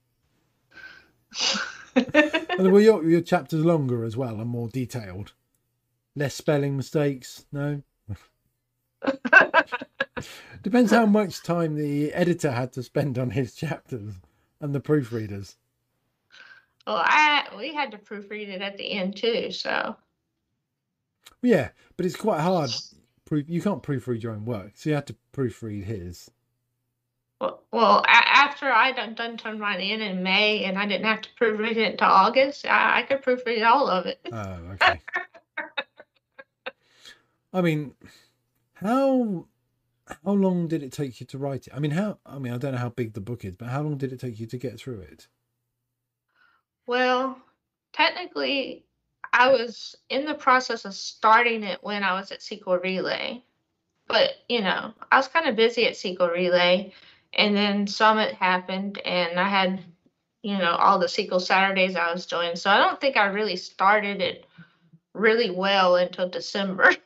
Well, 2.58 2.80
your 2.80 3.04
your 3.04 3.22
chapters 3.22 3.66
longer 3.66 4.04
as 4.04 4.16
well 4.18 4.40
and 4.40 4.50
more 4.50 4.70
detailed. 4.70 5.34
Less 6.16 6.34
spelling 6.36 6.78
mistakes. 6.78 7.46
No, 7.52 7.82
depends 10.62 10.92
how 10.92 11.06
much 11.06 11.44
time 11.44 11.76
the 11.76 12.14
editor 12.14 12.52
had 12.52 12.72
to 12.74 12.84
spend 12.84 13.18
on 13.18 13.32
his 13.32 13.54
chapters 13.56 14.16
and 14.62 14.74
the 14.74 14.80
proofreaders. 14.82 15.56
well, 16.88 16.98
I 16.98 17.48
we 17.58 17.74
had 17.74 17.92
to 17.92 17.98
proofread 17.98 18.48
it 18.50 18.62
at 18.62 18.78
the 18.78 18.92
end 18.92 19.18
too, 19.18 19.52
so 19.52 19.96
Yeah, 21.42 21.70
but 21.98 22.06
it's 22.06 22.16
quite 22.16 22.42
hard. 22.42 22.72
You 23.32 23.62
can't 23.62 23.84
proofread 23.84 24.22
your 24.24 24.34
own 24.34 24.46
work, 24.46 24.74
so 24.76 24.90
you 24.90 24.96
had 24.96 25.08
to 25.08 25.16
proofread 25.34 25.84
his. 25.86 26.30
Well, 27.40 27.64
well 27.72 28.00
a- 28.00 28.10
after 28.10 28.72
I 28.72 28.92
done, 28.92 29.16
done 29.16 29.38
turned 29.38 29.60
mine 29.60 29.82
in 29.82 30.02
in 30.02 30.24
May 30.24 30.64
and 30.66 30.78
I 30.78 30.86
didn't 30.86 31.06
have 31.06 31.22
to 31.22 31.30
proofread 31.40 31.78
it 31.78 31.92
until 31.94 32.08
August, 32.08 32.66
I, 32.66 33.00
I 33.00 33.04
could 33.04 33.24
proofread 33.24 33.66
all 33.66 33.88
of 33.90 34.06
it. 34.06 34.20
Oh, 34.32 34.60
okay. 34.74 35.02
I 37.54 37.62
mean, 37.62 37.94
how 38.74 39.48
how 40.24 40.34
long 40.34 40.68
did 40.68 40.84
it 40.84 40.92
take 40.92 41.20
you 41.20 41.26
to 41.28 41.38
write 41.38 41.68
it? 41.68 41.74
I 41.74 41.80
mean, 41.80 41.92
how 41.92 42.20
I 42.26 42.38
mean, 42.38 42.54
I 42.54 42.58
don't 42.58 42.74
know 42.74 42.78
how 42.80 42.90
big 42.90 43.14
the 43.14 43.22
book 43.22 43.46
is, 43.46 43.56
but 43.56 43.70
how 43.70 43.82
long 43.82 43.98
did 43.98 44.14
it 44.14 44.20
take 44.20 44.40
you 44.40 44.46
to 44.48 44.58
get 44.58 44.80
through 44.80 45.00
it? 45.02 45.28
Well, 46.88 47.40
technically, 47.94 48.86
I 49.34 49.50
was 49.50 49.96
in 50.10 50.26
the 50.26 50.34
process 50.34 50.86
of 50.86 50.94
starting 50.94 51.64
it 51.64 51.80
when 51.82 52.04
I 52.04 52.14
was 52.14 52.32
at 52.32 52.40
SQL 52.40 52.82
Relay. 52.82 53.44
But, 54.08 54.36
you 54.48 54.62
know, 54.62 54.94
I 55.12 55.18
was 55.18 55.28
kind 55.28 55.48
of 55.48 55.56
busy 55.56 55.88
at 55.88 55.94
SQL 55.94 56.32
Relay, 56.32 56.94
and 57.36 57.56
then 57.56 57.88
Summit 57.88 58.34
happened, 58.36 59.00
and 59.00 59.40
I 59.40 59.48
had, 59.48 59.84
you 60.42 60.58
know, 60.58 60.72
all 60.72 61.00
the 61.00 61.08
SQL 61.08 61.42
Saturdays 61.42 61.96
I 61.96 62.12
was 62.12 62.26
doing. 62.26 62.56
So 62.56 62.70
I 62.70 62.78
don't 62.78 63.00
think 63.00 63.18
I 63.18 63.26
really 63.26 63.56
started 63.58 64.22
it 64.22 64.46
really 65.14 65.50
well 65.50 65.96
until 65.96 66.30
December. 66.30 66.96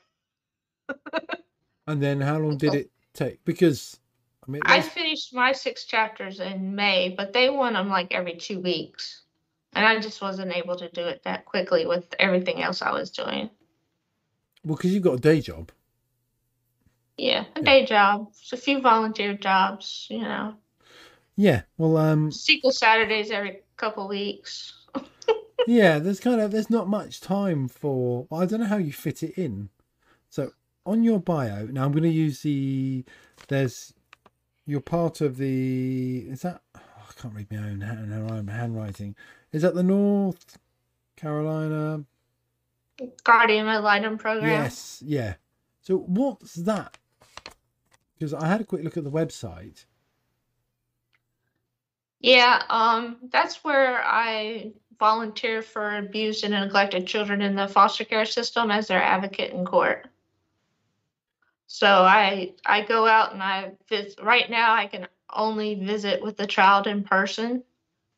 And 1.90 2.04
then 2.04 2.22
how 2.22 2.38
long 2.38 2.56
did 2.56 2.76
it 2.76 2.92
take? 3.16 3.44
Because 3.46 4.00
I 4.48 4.52
mean, 4.52 4.62
I 4.64 4.80
finished 4.80 5.34
my 5.34 5.54
six 5.54 5.86
chapters 5.86 6.40
in 6.40 6.76
May, 6.76 7.10
but 7.18 7.34
they 7.34 7.50
want 7.50 7.74
them 7.74 7.90
like 7.90 8.14
every 8.14 8.36
two 8.36 8.60
weeks. 8.60 9.24
And 9.74 9.84
I 9.84 10.00
just 10.00 10.22
wasn't 10.22 10.56
able 10.56 10.76
to 10.76 10.88
do 10.90 11.08
it 11.08 11.24
that 11.24 11.46
quickly 11.46 11.88
with 11.88 12.14
everything 12.20 12.62
else 12.62 12.84
I 12.84 12.92
was 12.92 13.10
doing. 13.10 13.50
Well, 14.64 14.76
because 14.76 14.94
you've 14.94 15.02
got 15.02 15.16
a 15.16 15.20
day 15.20 15.42
job. 15.42 15.72
Yeah, 17.20 17.46
a 17.56 17.60
Yeah. 17.60 17.66
day 17.66 17.86
job, 17.86 18.32
a 18.52 18.58
few 18.58 18.82
volunteer 18.82 19.34
jobs, 19.34 20.08
you 20.10 20.22
know, 20.22 20.56
Yeah. 21.36 21.62
Well, 21.78 21.98
um, 21.98 22.32
SQL 22.32 22.72
Saturdays 22.72 23.32
every 23.32 23.62
couple 23.78 24.08
weeks. 24.08 24.74
yeah. 25.68 26.00
There's 26.00 26.20
kind 26.20 26.42
of 26.42 26.52
there's 26.52 26.70
not 26.70 26.88
much 26.88 27.22
time 27.22 27.68
for. 27.68 28.26
Well, 28.30 28.42
I 28.42 28.46
don't 28.46 28.60
know 28.62 28.66
how 28.68 28.78
you 28.78 28.92
fit 28.94 29.24
it 29.24 29.38
in. 29.38 29.70
So 30.30 30.52
on 30.86 31.04
your 31.04 31.20
bio 31.20 31.66
now, 31.68 31.86
I'm 31.86 31.92
going 31.92 32.04
to 32.04 32.10
use 32.10 32.42
the. 32.42 33.04
There's. 33.48 33.94
You're 34.66 34.82
part 34.82 35.22
of 35.22 35.38
the. 35.38 36.26
Is 36.30 36.42
that? 36.42 36.62
oh, 36.76 36.80
I 37.10 37.22
can't 37.22 37.34
read 37.34 37.52
my 37.52 37.58
own 37.58 37.82
hand, 37.82 38.12
hand- 38.14 38.50
handwriting. 38.50 39.16
Is 39.52 39.62
that 39.64 39.76
the 39.76 39.84
North 39.84 40.58
Carolina? 41.16 42.04
Guardian 43.24 43.68
Ad 43.68 43.84
Litem 43.84 44.18
program. 44.18 44.50
Yes. 44.50 45.02
Yeah. 45.06 45.36
So 45.82 45.98
what's 46.00 46.54
that? 46.56 46.98
Because 48.20 48.34
I 48.34 48.48
had 48.48 48.62
a 48.62 48.66
quick 48.66 48.84
look 48.84 48.98
at 48.98 49.06
the 49.06 49.12
website. 49.12 49.86
Yeah, 52.20 52.62
um, 52.70 53.18
that's 53.32 53.64
where 53.64 54.04
I 54.04 54.74
volunteer 55.00 55.62
for 55.62 55.98
abused 55.98 56.44
and 56.44 56.54
neglected 56.54 57.08
children 57.08 57.42
in 57.42 57.56
the 57.56 57.70
foster 57.70 58.04
care 58.04 58.26
system 58.26 58.70
as 58.72 58.88
their 58.88 59.02
advocate 59.02 59.54
in 59.54 59.66
court. 59.66 60.08
So 61.68 61.88
I 61.88 62.54
I 62.66 62.82
go 62.84 63.08
out 63.08 63.32
and 63.32 63.42
I 63.42 63.72
visit. 63.88 64.20
Right 64.22 64.50
now, 64.50 64.74
I 64.74 64.88
can 64.88 65.08
only 65.34 65.76
visit 65.76 66.22
with 66.22 66.36
the 66.36 66.48
child 66.48 66.88
in 66.88 67.04
person. 67.04 67.64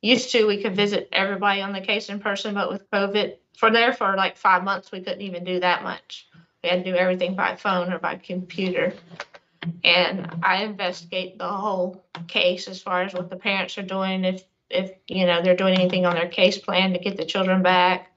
Used 0.02 0.32
to, 0.32 0.48
we 0.48 0.64
could 0.64 0.76
visit 0.76 1.10
everybody 1.12 1.62
on 1.62 1.74
the 1.74 1.82
case 1.82 2.10
in 2.10 2.20
person, 2.20 2.56
but 2.56 2.72
with 2.72 2.90
COVID, 2.90 3.36
for 3.56 3.70
there 3.70 3.94
for 3.94 4.16
like 4.16 4.36
five 4.36 4.64
months, 4.64 4.92
we 4.92 5.02
couldn't 5.02 5.22
even 5.22 5.44
do 5.44 5.60
that 5.60 5.84
much. 5.84 6.28
We 6.64 6.70
had 6.70 6.84
to 6.84 6.92
do 6.92 6.98
everything 6.98 7.36
by 7.36 7.56
phone 7.56 7.94
or 7.94 8.00
by 8.00 8.16
computer. 8.16 8.94
And 9.84 10.40
I 10.44 10.64
investigate 10.64 11.38
the 11.38 11.48
whole 11.48 12.04
case 12.28 12.68
as 12.68 12.82
far 12.82 13.04
as 13.04 13.14
what 13.14 13.30
the 13.30 13.36
parents 13.36 13.78
are 13.78 13.84
doing, 13.84 14.26
if 14.26 14.44
if 14.70 14.92
you 15.08 15.26
know 15.26 15.42
they're 15.42 15.56
doing 15.56 15.76
anything 15.76 16.06
on 16.06 16.16
their 16.16 16.30
case 16.30 16.58
plan 16.58 16.94
to 16.94 17.00
get 17.00 17.18
the 17.18 17.26
children 17.26 17.62
back. 17.62 18.08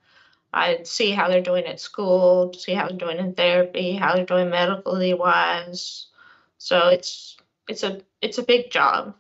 I 0.53 0.85
see 0.85 1.11
how 1.11 1.29
they're 1.29 1.43
doing 1.43 1.67
at 1.67 1.81
school, 1.81 2.55
see 2.55 2.75
how 2.75 2.89
they're 2.89 2.97
doing 2.97 3.19
in 3.19 3.35
therapy, 3.35 3.97
how 3.97 4.15
they're 4.15 4.25
doing 4.25 4.51
medically 4.51 5.13
wise. 5.13 6.07
So 6.59 6.89
it's 6.89 7.37
it's 7.69 7.83
a 7.83 8.01
it's 8.23 8.39
a 8.39 8.43
big 8.43 8.71
job. 8.71 9.15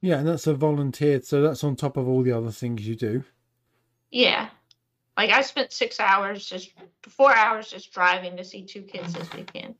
Yeah, 0.00 0.18
and 0.18 0.28
that's 0.28 0.46
a 0.46 0.54
volunteer. 0.54 1.22
So 1.22 1.42
that's 1.42 1.62
on 1.62 1.76
top 1.76 1.96
of 1.96 2.08
all 2.08 2.22
the 2.22 2.32
other 2.32 2.50
things 2.50 2.86
you 2.86 2.96
do. 2.96 3.24
Yeah. 4.10 4.48
Like 5.16 5.30
I 5.30 5.42
spent 5.42 5.72
six 5.72 6.00
hours 6.00 6.46
just 6.46 6.72
four 7.02 7.34
hours 7.34 7.70
just 7.70 7.92
driving 7.92 8.36
to 8.36 8.44
see 8.44 8.64
two 8.64 8.82
kids 8.82 9.12
this 9.12 9.32
weekend. 9.32 9.74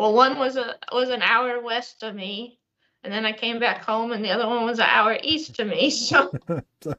Well, 0.00 0.14
one 0.14 0.38
was 0.38 0.56
a 0.56 0.76
was 0.90 1.10
an 1.10 1.20
hour 1.20 1.60
west 1.60 2.02
of 2.02 2.14
me, 2.14 2.58
and 3.04 3.12
then 3.12 3.26
I 3.26 3.32
came 3.32 3.58
back 3.58 3.84
home, 3.84 4.12
and 4.12 4.24
the 4.24 4.30
other 4.30 4.46
one 4.46 4.64
was 4.64 4.78
an 4.78 4.86
hour 4.88 5.18
east 5.22 5.60
of 5.60 5.68
me. 5.68 5.90
So 5.90 6.32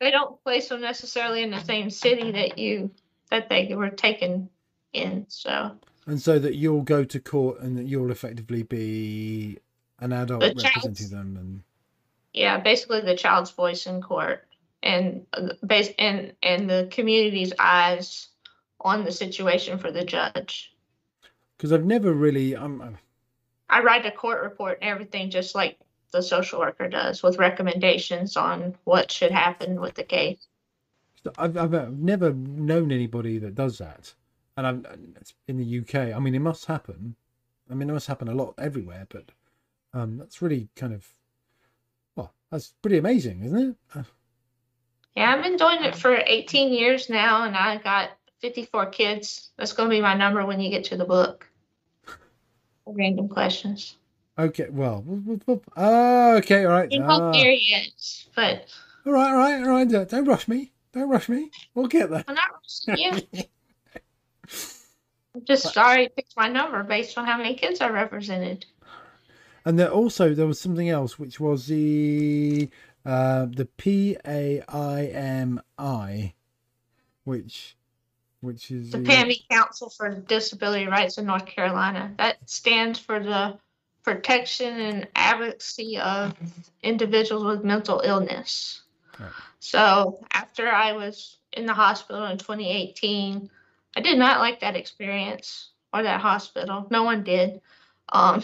they 0.00 0.10
don't 0.10 0.38
place 0.44 0.68
them 0.68 0.82
necessarily 0.82 1.42
in 1.42 1.50
the 1.50 1.64
same 1.64 1.88
city 1.88 2.32
that 2.32 2.58
you 2.58 2.90
that 3.30 3.48
they 3.48 3.72
were 3.74 3.88
taken 3.88 4.50
in. 4.92 5.24
So 5.28 5.70
and 6.06 6.20
so 6.20 6.38
that 6.38 6.56
you'll 6.56 6.82
go 6.82 7.02
to 7.02 7.18
court 7.18 7.60
and 7.60 7.78
that 7.78 7.86
you'll 7.86 8.10
effectively 8.10 8.62
be 8.62 9.56
an 9.98 10.12
adult 10.12 10.42
The 10.42 10.48
representing 10.48 11.08
them 11.08 11.36
and 11.38 11.62
yeah, 12.34 12.58
basically 12.58 13.00
the 13.00 13.16
child's 13.16 13.52
voice 13.52 13.86
in 13.86 14.02
court, 14.02 14.46
and 14.82 15.24
uh, 15.32 15.54
base 15.66 15.94
and 15.98 16.34
and 16.42 16.68
the 16.68 16.88
community's 16.90 17.54
eyes 17.58 18.28
on 18.82 19.06
the 19.06 19.12
situation 19.12 19.78
for 19.78 19.90
the 19.90 20.04
judge. 20.04 20.75
Because 21.56 21.72
I've 21.72 21.84
never 21.84 22.12
really 22.12 22.56
I'm 22.56 22.80
I'm- 22.82 22.98
I 23.68 23.80
write 23.80 24.04
a 24.06 24.10
court 24.10 24.42
report 24.42 24.78
and 24.82 24.90
everything 24.90 25.30
just 25.30 25.54
like 25.54 25.78
the 26.10 26.20
social 26.20 26.58
worker 26.58 26.88
does 26.88 27.22
with 27.22 27.38
recommendations 27.38 28.36
on 28.36 28.76
what 28.82 29.12
should 29.12 29.30
happen 29.30 29.80
with 29.80 29.94
the 29.94 30.02
case. 30.02 30.48
I've, 31.38 31.56
I've 31.56 31.74
I've 31.74 31.98
never 31.98 32.32
known 32.32 32.92
anybody 32.92 33.38
that 33.38 33.54
does 33.54 33.78
that, 33.78 34.14
and 34.56 34.66
I'm 34.66 34.86
in 35.48 35.56
the 35.58 35.64
UK. 35.64 36.12
I 36.12 36.18
mean, 36.18 36.34
it 36.34 36.40
must 36.40 36.66
happen. 36.66 37.16
I 37.70 37.74
mean, 37.74 37.90
it 37.90 37.92
must 37.92 38.06
happen 38.06 38.28
a 38.28 38.34
lot 38.34 38.54
everywhere, 38.58 39.06
but 39.10 39.30
um, 39.94 40.18
that's 40.18 40.42
really 40.42 40.68
kind 40.76 40.94
of 40.94 41.08
well, 42.16 42.34
that's 42.50 42.74
pretty 42.82 42.98
amazing, 42.98 43.42
isn't 43.44 43.58
it? 43.70 43.76
Uh, 43.94 44.02
Yeah, 45.16 45.32
I've 45.34 45.42
been 45.42 45.56
doing 45.56 45.82
it 45.82 45.96
for 45.96 46.14
18 46.14 46.72
years 46.72 47.10
now 47.10 47.42
and 47.44 47.56
I 47.56 47.78
got 47.78 48.10
54 48.40 48.86
kids. 48.86 49.50
That's 49.56 49.72
going 49.72 49.88
to 49.88 49.96
be 49.96 50.00
my 50.00 50.14
number 50.14 50.44
when 50.44 50.60
you 50.60 50.70
get 50.70 50.84
to 50.84 50.96
the 50.96 51.04
book. 51.04 51.48
Random 52.86 53.28
questions. 53.28 53.96
okay, 54.38 54.68
well. 54.70 55.04
Ah, 55.76 56.32
okay, 56.34 56.64
all 56.64 56.72
right, 56.72 56.88
ah, 56.92 56.96
not 56.98 57.32
there 57.32 57.52
yet, 57.52 57.88
but 58.34 58.68
all 59.06 59.12
right, 59.12 59.30
all 59.30 59.36
right, 59.36 59.62
all 59.62 59.68
right. 59.68 59.88
Don't 59.88 60.08
don't 60.08 60.24
rush 60.24 60.48
me. 60.48 60.72
Don't 60.92 61.08
rush 61.08 61.28
me. 61.28 61.50
We'll 61.74 61.86
get 61.86 62.10
there. 62.10 62.24
I'm 62.26 62.34
not 62.34 62.50
rushing 62.88 63.22
you. 63.32 63.42
I'm 65.34 65.44
just 65.44 65.72
sorry 65.74 66.04
I 66.04 66.08
picked 66.08 66.36
my 66.36 66.48
number 66.48 66.82
based 66.82 67.18
on 67.18 67.26
how 67.26 67.36
many 67.36 67.54
kids 67.54 67.80
I 67.80 67.90
represented. 67.90 68.64
And 69.64 69.78
there 69.78 69.90
also 69.90 70.34
there 70.34 70.46
was 70.46 70.58
something 70.58 70.88
else, 70.88 71.18
which 71.18 71.38
was 71.38 71.66
the 71.66 72.68
uh, 73.04 73.46
the 73.46 73.66
P 73.76 74.16
A 74.26 74.62
I 74.68 75.04
M 75.06 75.60
I, 75.78 76.34
which 77.24 77.76
which 78.40 78.70
is 78.70 78.90
The 78.90 78.98
PAIMI 78.98 79.44
Council 79.50 79.90
for 79.90 80.14
Disability 80.14 80.86
Rights 80.86 81.18
in 81.18 81.26
North 81.26 81.46
Carolina. 81.46 82.14
That 82.18 82.38
stands 82.48 82.98
for 82.98 83.20
the 83.20 83.58
protection 84.02 84.78
and 84.78 85.08
advocacy 85.16 85.98
of 85.98 86.34
individuals 86.82 87.44
with 87.44 87.64
mental 87.64 88.00
illness. 88.04 88.82
Right. 89.18 89.30
So 89.58 90.24
after 90.30 90.68
I 90.68 90.92
was 90.92 91.38
in 91.52 91.66
the 91.66 91.74
hospital 91.74 92.24
in 92.26 92.38
2018, 92.38 93.50
I 93.96 94.00
did 94.00 94.18
not 94.18 94.40
like 94.40 94.60
that 94.60 94.76
experience 94.76 95.70
or 95.92 96.02
that 96.02 96.20
hospital. 96.20 96.86
No 96.90 97.02
one 97.02 97.24
did. 97.24 97.60
Um, 98.10 98.42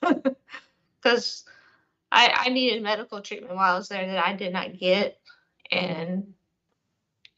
because 1.02 1.44
I, 2.10 2.44
I 2.46 2.48
needed 2.50 2.82
medical 2.82 3.20
treatment 3.20 3.54
while 3.54 3.74
I 3.74 3.76
was 3.76 3.88
there 3.88 4.06
that 4.06 4.24
I 4.24 4.34
did 4.34 4.52
not 4.52 4.78
get. 4.78 5.18
And 5.70 6.34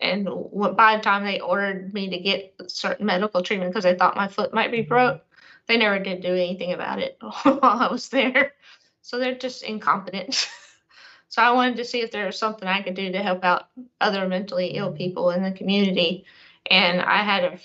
and 0.05 0.29
by 0.77 0.97
the 0.97 1.03
time 1.03 1.25
they 1.25 1.40
ordered 1.40 1.95
me 1.95 2.11
to 2.11 2.19
get 2.19 2.55
certain 2.67 3.07
medical 3.07 3.43
treatment 3.43 3.73
because 3.73 3.85
they 3.85 3.95
thought 3.95 4.17
my 4.17 4.29
foot 4.29 4.53
might 4.53 4.71
be 4.71 4.81
mm-hmm. 4.81 4.88
broke, 4.88 5.25
they 5.67 5.79
never 5.79 5.99
did 5.99 6.21
do 6.21 6.29
anything 6.29 6.73
about 6.73 6.99
it 6.99 7.17
while 7.43 7.61
I 7.62 7.88
was 7.90 8.09
there. 8.11 8.53
So 9.01 9.19
they're 9.19 9.35
just 9.35 9.62
incompetent. 9.62 10.49
so 11.29 11.43
I 11.43 11.53
wanted 11.53 11.77
to 11.77 11.85
see 11.85 12.03
if 12.03 12.11
there 12.11 12.27
was 12.27 12.38
something 12.38 12.69
I 12.69 12.83
could 12.83 12.95
do 12.95 13.12
to 13.12 13.23
help 13.23 13.45
out 13.45 13.69
other 14.01 14.29
mentally 14.29 14.77
ill 14.77 14.88
mm-hmm. 14.88 14.99
people 14.99 15.31
in 15.31 15.43
the 15.43 15.53
community. 15.53 16.27
And 16.67 17.01
I 17.01 17.23
had 17.23 17.45
a, 17.45 17.59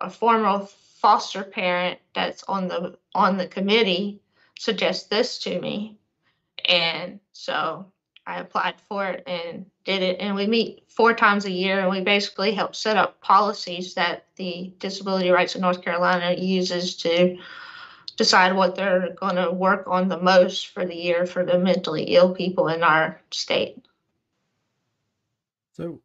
a 0.00 0.10
former 0.10 0.66
foster 1.00 1.42
parent 1.42 1.98
that's 2.14 2.44
on 2.44 2.68
the 2.68 2.96
on 3.14 3.36
the 3.36 3.46
committee 3.46 4.22
suggest 4.58 5.10
this 5.10 5.38
to 5.40 5.60
me. 5.60 5.98
And 6.64 7.20
so 7.32 7.92
I 8.26 8.40
applied 8.40 8.80
for 8.88 9.06
it 9.06 9.22
and 9.26 9.66
did 9.84 10.02
it. 10.02 10.18
And 10.20 10.34
we 10.34 10.46
meet 10.46 10.84
four 10.88 11.14
times 11.14 11.44
a 11.44 11.50
year 11.50 11.80
and 11.80 11.90
we 11.90 12.00
basically 12.00 12.52
help 12.52 12.74
set 12.74 12.96
up 12.96 13.20
policies 13.20 13.94
that 13.94 14.26
the 14.36 14.72
Disability 14.78 15.30
Rights 15.30 15.54
of 15.54 15.60
North 15.60 15.82
Carolina 15.82 16.34
uses 16.38 16.96
to 16.98 17.36
decide 18.16 18.54
what 18.54 18.76
they're 18.76 19.14
going 19.14 19.36
to 19.36 19.50
work 19.50 19.84
on 19.86 20.08
the 20.08 20.20
most 20.20 20.68
for 20.68 20.86
the 20.86 20.94
year 20.94 21.26
for 21.26 21.44
the 21.44 21.58
mentally 21.58 22.14
ill 22.14 22.34
people 22.34 22.68
in 22.68 22.82
our 22.82 23.20
state. 23.30 23.84
So, 25.72 26.00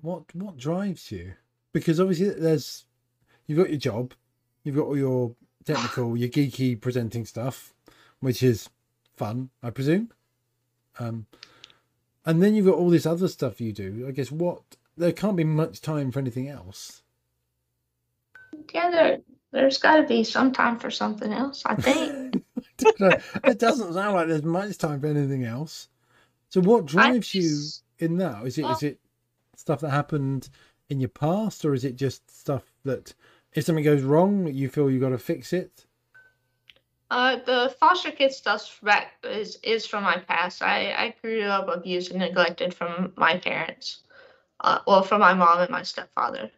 what 0.00 0.24
what 0.34 0.56
drives 0.56 1.12
you? 1.12 1.34
Because 1.72 2.00
obviously, 2.00 2.30
there's 2.30 2.84
you've 3.46 3.58
got 3.58 3.70
your 3.70 3.78
job, 3.78 4.14
you've 4.64 4.76
got 4.76 4.86
all 4.86 4.98
your 4.98 5.34
technical, 5.64 6.16
your 6.16 6.28
geeky 6.28 6.80
presenting 6.80 7.24
stuff, 7.24 7.72
which 8.20 8.42
is 8.42 8.68
fun, 9.16 9.50
I 9.62 9.70
presume. 9.70 10.10
Um, 10.98 11.26
and 12.28 12.42
then 12.42 12.54
you've 12.54 12.66
got 12.66 12.74
all 12.74 12.90
this 12.90 13.06
other 13.06 13.26
stuff 13.26 13.58
you 13.58 13.72
do. 13.72 14.04
I 14.06 14.10
guess 14.10 14.30
what 14.30 14.60
there 14.98 15.12
can't 15.12 15.34
be 15.36 15.44
much 15.44 15.80
time 15.80 16.12
for 16.12 16.18
anything 16.18 16.46
else. 16.46 17.02
Yeah, 18.74 18.90
there, 18.90 19.18
there's 19.50 19.78
got 19.78 19.96
to 19.96 20.02
be 20.02 20.24
some 20.24 20.52
time 20.52 20.78
for 20.78 20.90
something 20.90 21.32
else, 21.32 21.62
I 21.64 21.76
think. 21.76 22.44
it 22.78 23.58
doesn't 23.58 23.94
sound 23.94 24.14
like 24.14 24.28
there's 24.28 24.42
much 24.42 24.76
time 24.76 25.00
for 25.00 25.06
anything 25.06 25.44
else. 25.44 25.88
So, 26.50 26.60
what 26.60 26.84
drives 26.84 27.34
you 27.34 27.50
in 27.98 28.18
that? 28.18 28.44
Is 28.46 28.58
it 28.58 28.66
is 28.66 28.82
it 28.82 29.00
stuff 29.56 29.80
that 29.80 29.90
happened 29.90 30.50
in 30.90 31.00
your 31.00 31.08
past, 31.08 31.64
or 31.64 31.72
is 31.72 31.82
it 31.82 31.96
just 31.96 32.30
stuff 32.30 32.74
that 32.84 33.14
if 33.54 33.64
something 33.64 33.84
goes 33.84 34.02
wrong, 34.02 34.48
you 34.48 34.68
feel 34.68 34.90
you 34.90 35.00
have 35.00 35.12
got 35.12 35.16
to 35.16 35.24
fix 35.24 35.54
it? 35.54 35.86
Uh, 37.10 37.36
the 37.36 37.74
foster 37.80 38.10
kid 38.10 38.32
stuff 38.32 38.80
is 39.24 39.56
is 39.62 39.86
from 39.86 40.02
my 40.04 40.18
past. 40.18 40.62
I 40.62 40.92
I 40.92 41.14
grew 41.22 41.42
up 41.42 41.68
abused 41.68 42.10
and 42.10 42.20
neglected 42.20 42.74
from 42.74 43.14
my 43.16 43.38
parents, 43.38 44.02
uh, 44.60 44.80
well, 44.86 45.02
from 45.02 45.20
my 45.20 45.32
mom 45.32 45.60
and 45.60 45.70
my 45.70 45.82
stepfather, 45.82 46.50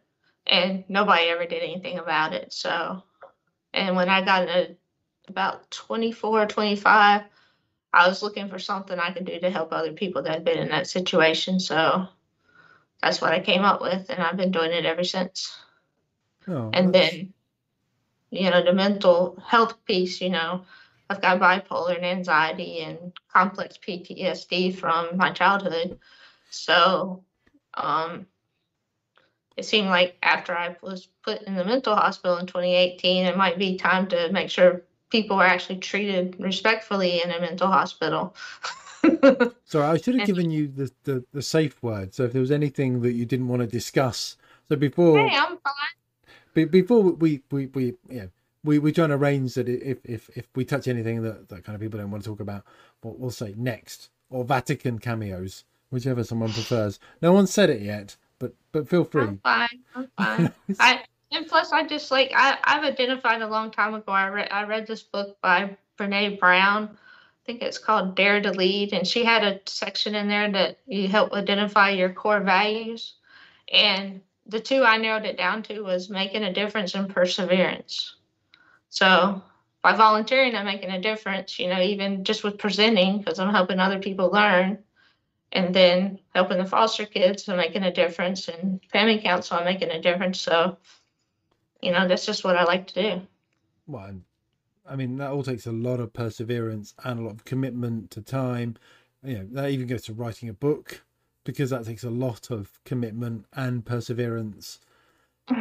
and 0.45 0.83
nobody 0.89 1.29
ever 1.29 1.45
did 1.45 1.63
anything 1.63 1.99
about 1.99 2.33
it. 2.33 2.51
So, 2.51 3.03
and 3.73 3.95
when 3.95 4.09
I 4.09 4.23
got 4.25 4.49
into 4.49 4.75
about 5.29 5.71
24, 5.71 6.47
25, 6.47 7.21
I 7.93 8.07
was 8.07 8.21
looking 8.21 8.49
for 8.49 8.59
something 8.59 8.99
I 8.99 9.11
could 9.11 9.25
do 9.25 9.39
to 9.39 9.49
help 9.49 9.71
other 9.71 9.93
people 9.93 10.23
that 10.23 10.33
had 10.33 10.43
been 10.45 10.57
in 10.57 10.69
that 10.69 10.87
situation. 10.87 11.61
So, 11.61 12.07
that's 13.01 13.21
what 13.21 13.31
I 13.31 13.39
came 13.39 13.63
up 13.63 13.81
with, 13.81 14.09
and 14.09 14.21
I've 14.21 14.35
been 14.37 14.51
doing 14.51 14.71
it 14.73 14.85
ever 14.85 15.05
since. 15.05 15.57
Oh, 16.47 16.71
And 16.73 16.93
that's- 16.93 17.11
then, 17.11 17.33
you 18.31 18.49
know, 18.49 18.63
the 18.63 18.73
mental 18.73 19.37
health 19.45 19.83
piece, 19.85 20.21
you 20.21 20.29
know, 20.29 20.63
I've 21.09 21.21
got 21.21 21.39
bipolar 21.39 21.95
and 21.95 22.05
anxiety 22.05 22.79
and 22.79 23.11
complex 23.31 23.77
PTSD 23.77 24.75
from 24.75 25.17
my 25.17 25.31
childhood. 25.31 25.99
So, 26.49 27.23
um, 27.73 28.25
it 29.57 29.65
seemed 29.65 29.89
like 29.89 30.17
after 30.23 30.55
I 30.55 30.77
was 30.81 31.09
put 31.23 31.41
in 31.43 31.55
the 31.55 31.65
mental 31.65 31.95
hospital 31.95 32.37
in 32.37 32.47
2018, 32.47 33.25
it 33.25 33.37
might 33.37 33.59
be 33.59 33.77
time 33.77 34.07
to 34.07 34.31
make 34.31 34.49
sure 34.49 34.81
people 35.09 35.37
are 35.37 35.45
actually 35.45 35.79
treated 35.79 36.37
respectfully 36.39 37.21
in 37.21 37.31
a 37.31 37.39
mental 37.39 37.67
hospital. 37.67 38.33
Sorry, 39.65 39.85
I 39.85 39.97
should 39.97 40.17
have 40.17 40.27
given 40.27 40.49
you 40.49 40.69
the, 40.69 40.91
the, 41.03 41.25
the 41.33 41.41
safe 41.41 41.81
word. 41.83 42.13
So 42.15 42.23
if 42.23 42.31
there 42.31 42.41
was 42.41 42.51
anything 42.51 43.01
that 43.01 43.11
you 43.11 43.25
didn't 43.25 43.49
want 43.49 43.61
to 43.61 43.67
discuss, 43.67 44.37
so 44.69 44.77
before 44.77 45.17
hey, 45.19 45.35
I'm 45.35 45.57
fine. 45.57 46.00
Be, 46.53 46.65
before 46.65 47.01
we 47.01 47.41
we 47.51 47.67
we 47.67 47.93
yeah 48.09 48.25
we 48.63 48.79
we 48.79 48.91
try 48.91 49.05
and 49.05 49.13
arrange 49.13 49.55
that 49.55 49.67
if 49.67 49.99
if 50.05 50.29
if 50.35 50.47
we 50.55 50.65
touch 50.65 50.87
anything 50.87 51.23
that 51.23 51.49
that 51.49 51.63
kind 51.63 51.75
of 51.75 51.81
people 51.81 51.99
don't 51.99 52.11
want 52.11 52.23
to 52.23 52.29
talk 52.29 52.39
about, 52.39 52.63
what 53.01 53.19
we'll 53.19 53.31
say 53.31 53.53
next 53.57 54.09
or 54.29 54.43
Vatican 54.43 54.99
cameos, 54.99 55.63
whichever 55.89 56.23
someone 56.23 56.51
prefers. 56.51 56.99
No 57.21 57.33
one 57.33 57.47
said 57.47 57.69
it 57.69 57.81
yet, 57.81 58.15
but 58.39 58.53
but 58.71 58.87
feel 58.87 59.03
free. 59.03 59.23
I'm 59.23 59.37
fine. 59.39 59.79
I'm 59.95 60.07
fine. 60.17 60.53
I 60.79 61.03
and 61.31 61.47
plus 61.47 61.71
I 61.71 61.85
just 61.85 62.11
like 62.11 62.31
I 62.35 62.57
I've 62.63 62.83
identified 62.83 63.41
a 63.41 63.47
long 63.47 63.71
time 63.71 63.93
ago. 63.93 64.11
I 64.11 64.27
read 64.29 64.49
I 64.51 64.63
read 64.63 64.87
this 64.87 65.03
book 65.03 65.37
by 65.41 65.75
Brene 65.99 66.39
Brown. 66.39 66.89
I 66.91 67.45
think 67.45 67.63
it's 67.63 67.79
called 67.79 68.15
Dare 68.15 68.41
to 68.41 68.51
Lead, 68.51 68.93
and 68.93 69.07
she 69.07 69.23
had 69.23 69.43
a 69.43 69.59
section 69.65 70.13
in 70.13 70.27
there 70.27 70.51
that 70.51 70.77
you 70.85 71.07
help 71.07 71.33
identify 71.33 71.89
your 71.89 72.13
core 72.13 72.39
values. 72.39 73.15
And 73.73 74.21
the 74.45 74.59
two 74.59 74.83
I 74.83 74.97
narrowed 74.97 75.25
it 75.25 75.37
down 75.37 75.63
to 75.63 75.81
was 75.81 76.09
making 76.09 76.43
a 76.43 76.53
difference 76.53 76.95
and 76.95 77.13
perseverance. 77.13 78.15
So 78.89 79.41
by 79.81 79.95
volunteering, 79.95 80.55
I'm 80.55 80.65
making 80.65 80.91
a 80.91 81.01
difference. 81.01 81.59
You 81.59 81.69
know, 81.69 81.81
even 81.81 82.23
just 82.23 82.43
with 82.43 82.57
presenting, 82.57 83.19
because 83.19 83.39
I'm 83.39 83.53
helping 83.53 83.79
other 83.79 83.99
people 83.99 84.29
learn 84.31 84.79
and 85.51 85.73
then 85.73 86.19
helping 86.33 86.57
the 86.57 86.65
foster 86.65 87.05
kids 87.05 87.47
I'm 87.49 87.57
making 87.57 87.83
a 87.83 87.91
difference 87.91 88.47
and 88.47 88.79
family 88.91 89.19
council 89.19 89.57
I'm 89.57 89.65
making 89.65 89.91
a 89.91 90.01
difference. 90.01 90.39
So, 90.39 90.77
you 91.81 91.91
know, 91.91 92.07
that's 92.07 92.25
just 92.25 92.43
what 92.43 92.57
I 92.57 92.63
like 92.63 92.87
to 92.87 92.93
do. 93.01 93.21
well, 93.87 94.21
I 94.85 94.95
mean, 94.95 95.17
that 95.17 95.31
all 95.31 95.43
takes 95.43 95.67
a 95.67 95.71
lot 95.71 95.99
of 95.99 96.13
perseverance 96.13 96.93
and 97.03 97.19
a 97.19 97.23
lot 97.23 97.33
of 97.33 97.45
commitment 97.45 98.11
to 98.11 98.21
time. 98.21 98.77
You 99.23 99.39
know, 99.39 99.47
that 99.51 99.69
even 99.71 99.87
goes 99.87 100.03
to 100.03 100.13
writing 100.13 100.49
a 100.49 100.53
book 100.53 101.03
because 101.43 101.69
that 101.71 101.85
takes 101.85 102.03
a 102.03 102.09
lot 102.09 102.51
of 102.51 102.79
commitment 102.83 103.45
and 103.53 103.85
perseverance. 103.85 104.79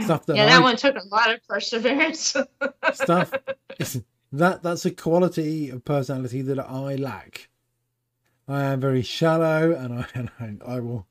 Stuff 0.01 0.27
that 0.27 0.37
yeah, 0.37 0.45
I 0.45 0.49
that 0.51 0.63
one 0.63 0.77
took 0.77 0.95
a 0.97 1.07
lot 1.09 1.33
of 1.33 1.45
perseverance. 1.49 2.37
stuff 2.93 3.33
that 4.33 4.63
that's 4.63 4.85
a 4.85 4.91
quality 4.91 5.71
of 5.71 5.85
personality 5.85 6.43
that 6.43 6.59
I 6.61 6.95
lack. 6.95 7.49
I 8.47 8.65
am 8.65 8.81
very 8.81 9.03
shallow, 9.03 9.73
and 9.73 10.01
I 10.01 10.07
and 10.15 10.31
I, 10.39 10.75
I 10.75 10.81
will 10.81 11.07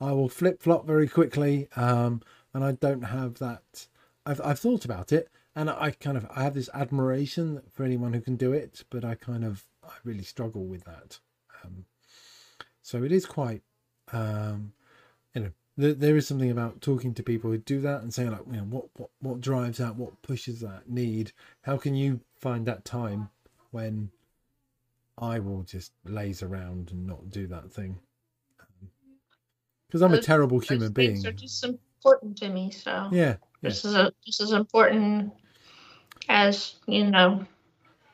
I 0.00 0.12
will 0.12 0.28
flip 0.28 0.62
flop 0.62 0.86
very 0.86 1.08
quickly, 1.08 1.68
um, 1.76 2.22
and 2.54 2.64
I 2.64 2.72
don't 2.72 3.02
have 3.02 3.38
that. 3.38 3.86
I've 4.24 4.40
I've 4.42 4.58
thought 4.58 4.84
about 4.84 5.12
it, 5.12 5.28
and 5.54 5.68
I 5.68 5.90
kind 5.90 6.16
of 6.16 6.26
I 6.34 6.44
have 6.44 6.54
this 6.54 6.70
admiration 6.72 7.62
for 7.70 7.84
anyone 7.84 8.12
who 8.12 8.20
can 8.20 8.36
do 8.36 8.52
it, 8.52 8.84
but 8.88 9.04
I 9.04 9.14
kind 9.14 9.44
of 9.44 9.64
I 9.84 9.92
really 10.04 10.24
struggle 10.24 10.64
with 10.64 10.84
that. 10.84 11.18
Um, 11.64 11.84
so 12.82 13.02
it 13.04 13.12
is 13.12 13.26
quite, 13.26 13.62
um, 14.12 14.72
you 15.34 15.42
know, 15.42 15.50
there, 15.76 15.94
there 15.94 16.16
is 16.16 16.26
something 16.26 16.50
about 16.50 16.80
talking 16.80 17.14
to 17.14 17.22
people 17.22 17.50
who 17.50 17.58
do 17.58 17.80
that 17.80 18.02
and 18.02 18.12
saying 18.12 18.30
like, 18.32 18.42
you 18.50 18.58
know, 18.58 18.64
what 18.64 18.84
what 18.96 19.10
what 19.20 19.40
drives 19.40 19.78
that, 19.78 19.96
what 19.96 20.20
pushes 20.22 20.60
that 20.60 20.88
need. 20.88 21.32
How 21.62 21.76
can 21.76 21.94
you 21.94 22.20
find 22.36 22.66
that 22.66 22.84
time 22.84 23.30
when 23.70 24.10
I 25.18 25.38
will 25.38 25.62
just 25.62 25.92
laze 26.04 26.42
around 26.42 26.90
and 26.90 27.06
not 27.06 27.30
do 27.30 27.46
that 27.48 27.72
thing? 27.72 27.98
Because 29.88 30.02
I'm 30.02 30.14
a 30.14 30.20
terrible 30.20 30.58
Those 30.60 30.68
human 30.68 30.92
things 30.92 31.24
being. 31.24 31.26
are 31.26 31.32
just 31.32 31.64
important 31.64 32.38
to 32.38 32.48
me. 32.48 32.70
So 32.70 33.08
Yeah, 33.12 33.36
this 33.62 33.74
yes. 33.74 33.84
is 33.84 33.94
a, 33.94 34.12
just 34.24 34.40
as 34.40 34.52
important 34.52 35.32
as 36.28 36.76
you 36.86 37.10
know 37.10 37.46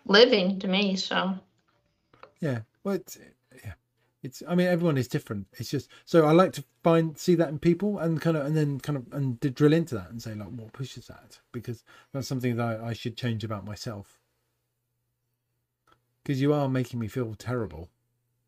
living 0.06 0.58
to 0.60 0.68
me. 0.68 0.96
So 0.96 1.38
Yeah. 2.40 2.60
Well, 2.84 2.96
it's. 2.96 3.18
It's. 4.28 4.42
I 4.46 4.54
mean, 4.54 4.66
everyone 4.66 4.98
is 4.98 5.08
different. 5.08 5.46
It's 5.54 5.70
just 5.70 5.88
so 6.04 6.26
I 6.26 6.32
like 6.32 6.52
to 6.52 6.64
find 6.84 7.16
see 7.16 7.34
that 7.36 7.48
in 7.48 7.58
people 7.58 7.98
and 7.98 8.20
kind 8.20 8.36
of 8.36 8.44
and 8.44 8.54
then 8.54 8.78
kind 8.78 8.98
of 8.98 9.12
and 9.12 9.40
drill 9.40 9.72
into 9.72 9.94
that 9.94 10.10
and 10.10 10.22
say 10.22 10.34
like 10.34 10.48
what 10.48 10.72
pushes 10.74 11.06
that 11.06 11.38
because 11.50 11.82
that's 12.12 12.28
something 12.28 12.56
that 12.56 12.80
I, 12.80 12.88
I 12.88 12.92
should 12.92 13.16
change 13.16 13.42
about 13.42 13.64
myself. 13.64 14.20
Because 16.22 16.42
you 16.42 16.52
are 16.52 16.68
making 16.68 17.00
me 17.00 17.08
feel 17.08 17.34
terrible. 17.34 17.88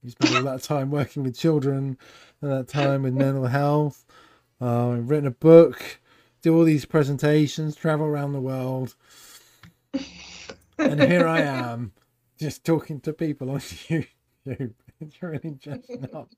You 0.03 0.11
spend 0.11 0.37
all 0.37 0.43
that 0.43 0.63
time 0.63 0.91
working 0.91 1.23
with 1.23 1.39
children, 1.39 1.97
and 2.43 2.51
that 2.51 2.69
time 2.69 3.03
with 3.05 3.15
mental 3.15 3.47
health. 3.47 4.05
Uh, 4.61 4.91
I've 4.91 5.09
written 5.09 5.27
a 5.27 5.31
book, 5.31 6.01
do 6.43 6.55
all 6.55 6.65
these 6.65 6.85
presentations, 6.85 7.75
travel 7.75 8.05
around 8.05 8.35
the 8.35 8.41
world, 8.41 8.95
and 10.77 11.03
here 11.03 11.27
I 11.27 11.41
am 11.41 11.93
just 12.39 12.67
talking 12.67 13.01
to 13.01 13.15
people 13.15 13.51
on 13.51 13.61
YouTube. 14.47 14.75
It's 15.07 15.23
really 15.23 15.57
just 15.59 15.89
not 16.13 16.29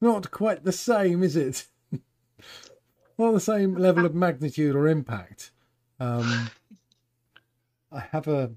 not 0.00 0.30
quite 0.30 0.64
the 0.64 0.72
same, 0.72 1.22
is 1.22 1.36
it? 1.36 1.66
not 3.18 3.32
the 3.32 3.40
same 3.40 3.74
level 3.74 4.04
of 4.04 4.14
magnitude 4.14 4.74
or 4.74 4.86
impact. 4.86 5.50
Um, 5.98 6.50
I 7.92 8.00
have 8.12 8.28
a, 8.28 8.52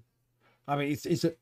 I 0.68 0.76
mean, 0.76 0.92
it's 0.92 1.06
it's 1.06 1.24
a. 1.24 1.34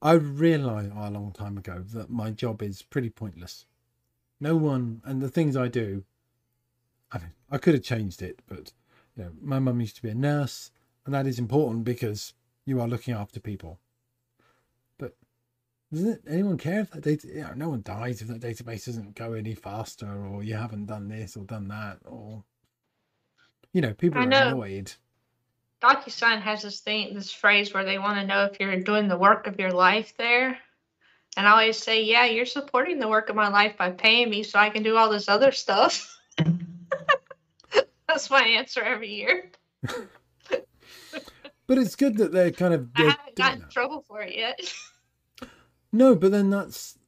I 0.00 0.12
realised 0.12 0.92
a 0.96 1.10
long 1.10 1.32
time 1.32 1.56
ago 1.56 1.84
that 1.92 2.10
my 2.10 2.30
job 2.30 2.62
is 2.62 2.82
pretty 2.82 3.10
pointless. 3.10 3.66
No 4.40 4.56
one, 4.56 5.00
and 5.04 5.22
the 5.22 5.28
things 5.28 5.56
I 5.56 5.68
do. 5.68 6.04
I 7.12 7.18
mean, 7.18 7.32
I 7.50 7.58
could 7.58 7.74
have 7.74 7.82
changed 7.82 8.22
it, 8.22 8.40
but 8.46 8.72
you 9.16 9.24
know, 9.24 9.30
my 9.40 9.58
mum 9.58 9.80
used 9.80 9.96
to 9.96 10.02
be 10.02 10.08
a 10.08 10.14
nurse, 10.14 10.70
and 11.04 11.14
that 11.14 11.26
is 11.26 11.38
important 11.38 11.84
because 11.84 12.32
you 12.64 12.80
are 12.80 12.88
looking 12.88 13.14
after 13.14 13.38
people. 13.38 13.78
But 15.92 15.98
doesn't 15.98 16.22
anyone 16.26 16.56
care 16.56 16.80
if 16.80 16.90
that 16.92 17.02
data? 17.02 17.28
You 17.28 17.42
know, 17.42 17.52
no 17.54 17.68
one 17.68 17.82
dies 17.82 18.22
if 18.22 18.28
that 18.28 18.40
database 18.40 18.86
doesn't 18.86 19.14
go 19.14 19.34
any 19.34 19.54
faster, 19.54 20.24
or 20.26 20.42
you 20.42 20.54
haven't 20.54 20.86
done 20.86 21.06
this 21.06 21.36
or 21.36 21.44
done 21.44 21.68
that, 21.68 21.98
or 22.06 22.42
you 23.74 23.82
know, 23.82 23.92
people 23.92 24.18
I 24.18 24.24
are 24.24 24.26
know. 24.26 24.48
annoyed. 24.48 24.92
DocuSign 25.82 26.40
has 26.40 26.62
this 26.62 26.80
thing, 26.80 27.12
this 27.12 27.30
phrase 27.30 27.74
where 27.74 27.84
they 27.84 27.98
want 27.98 28.18
to 28.18 28.26
know 28.26 28.44
if 28.44 28.58
you're 28.58 28.80
doing 28.80 29.06
the 29.06 29.18
work 29.18 29.46
of 29.46 29.60
your 29.60 29.72
life 29.72 30.14
there. 30.16 30.56
And 31.36 31.46
I 31.46 31.50
always 31.50 31.78
say, 31.78 32.04
yeah, 32.04 32.24
you're 32.24 32.46
supporting 32.46 32.98
the 32.98 33.08
work 33.08 33.28
of 33.28 33.36
my 33.36 33.48
life 33.48 33.76
by 33.76 33.90
paying 33.90 34.30
me 34.30 34.44
so 34.44 34.58
I 34.58 34.70
can 34.70 34.82
do 34.82 34.96
all 34.96 35.10
this 35.10 35.28
other 35.28 35.52
stuff. 35.52 36.18
That's 38.06 38.30
my 38.30 38.42
answer 38.42 38.82
every 38.82 39.10
year. 39.10 39.50
But 41.66 41.78
it's 41.78 41.96
good 41.96 42.18
that 42.18 42.32
they're 42.32 42.50
kind 42.50 42.74
of 42.74 42.88
I 42.96 43.02
they're 43.02 43.10
haven't 43.10 43.36
doing 43.36 43.48
gotten 43.48 43.62
in 43.62 43.68
trouble 43.70 44.04
for 44.06 44.20
it 44.20 44.36
yet. 44.36 44.60
No, 45.92 46.14
but 46.14 46.30
then 46.30 46.50
that's 46.50 46.98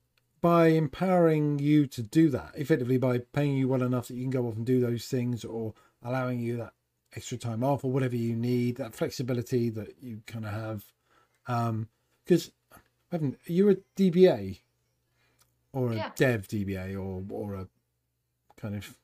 by 0.41 0.69
empowering 0.69 1.59
you 1.59 1.87
to 1.87 2.03
do 2.03 2.29
that 2.29 2.53
effectively 2.55 2.99
by 2.99 3.19
paying 3.33 3.57
you 3.57 3.67
well 3.69 3.83
enough 3.83 4.09
that 4.09 4.15
you 4.15 4.23
can 4.25 4.31
go 4.31 4.47
off 4.47 4.57
and 4.57 4.67
do 4.67 4.79
those 4.79 5.07
things 5.07 5.43
or 5.45 5.73
allowing 6.03 6.39
you 6.39 6.59
that 6.59 6.75
extra 7.17 7.39
time 7.39 7.65
off 7.65 7.83
or 7.83 7.91
whatever 7.91 8.15
you 8.17 8.37
need, 8.37 8.77
that 8.77 8.95
flexibility 8.95 9.71
that 9.71 9.95
you 10.03 10.21
kind 10.27 10.45
of 10.45 10.53
have. 10.53 10.85
Um, 11.47 11.89
because 12.25 12.53
I 12.73 12.77
haven't 13.13 13.39
you're 13.47 13.71
a 13.71 13.77
DBA 13.97 14.61
or 15.73 15.93
a 15.93 15.97
Yeah. 15.97 16.11
dev 16.15 16.47
DBA 16.49 16.95
or 16.95 17.23
or 17.31 17.55
a 17.55 17.69
kind 18.57 18.75
of 18.75 18.99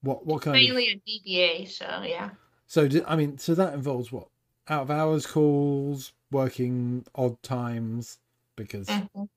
what 0.00 0.26
what 0.26 0.42
kind 0.42 0.56
of 0.56 0.62
Mainly 0.62 0.88
a 0.88 0.96
DBA, 1.06 1.68
so 1.68 2.02
yeah. 2.02 2.30
so 2.66 2.88
I 3.06 3.16
mean 3.16 3.36
so 3.38 3.54
that 3.54 3.74
involves 3.74 4.10
what 4.12 4.28
out 4.68 4.82
of 4.82 4.90
hours 4.90 5.26
calls, 5.26 6.12
working 6.30 7.04
odd 7.14 7.42
times 7.42 8.18
because 8.56 8.88
Mhm. 8.88 9.28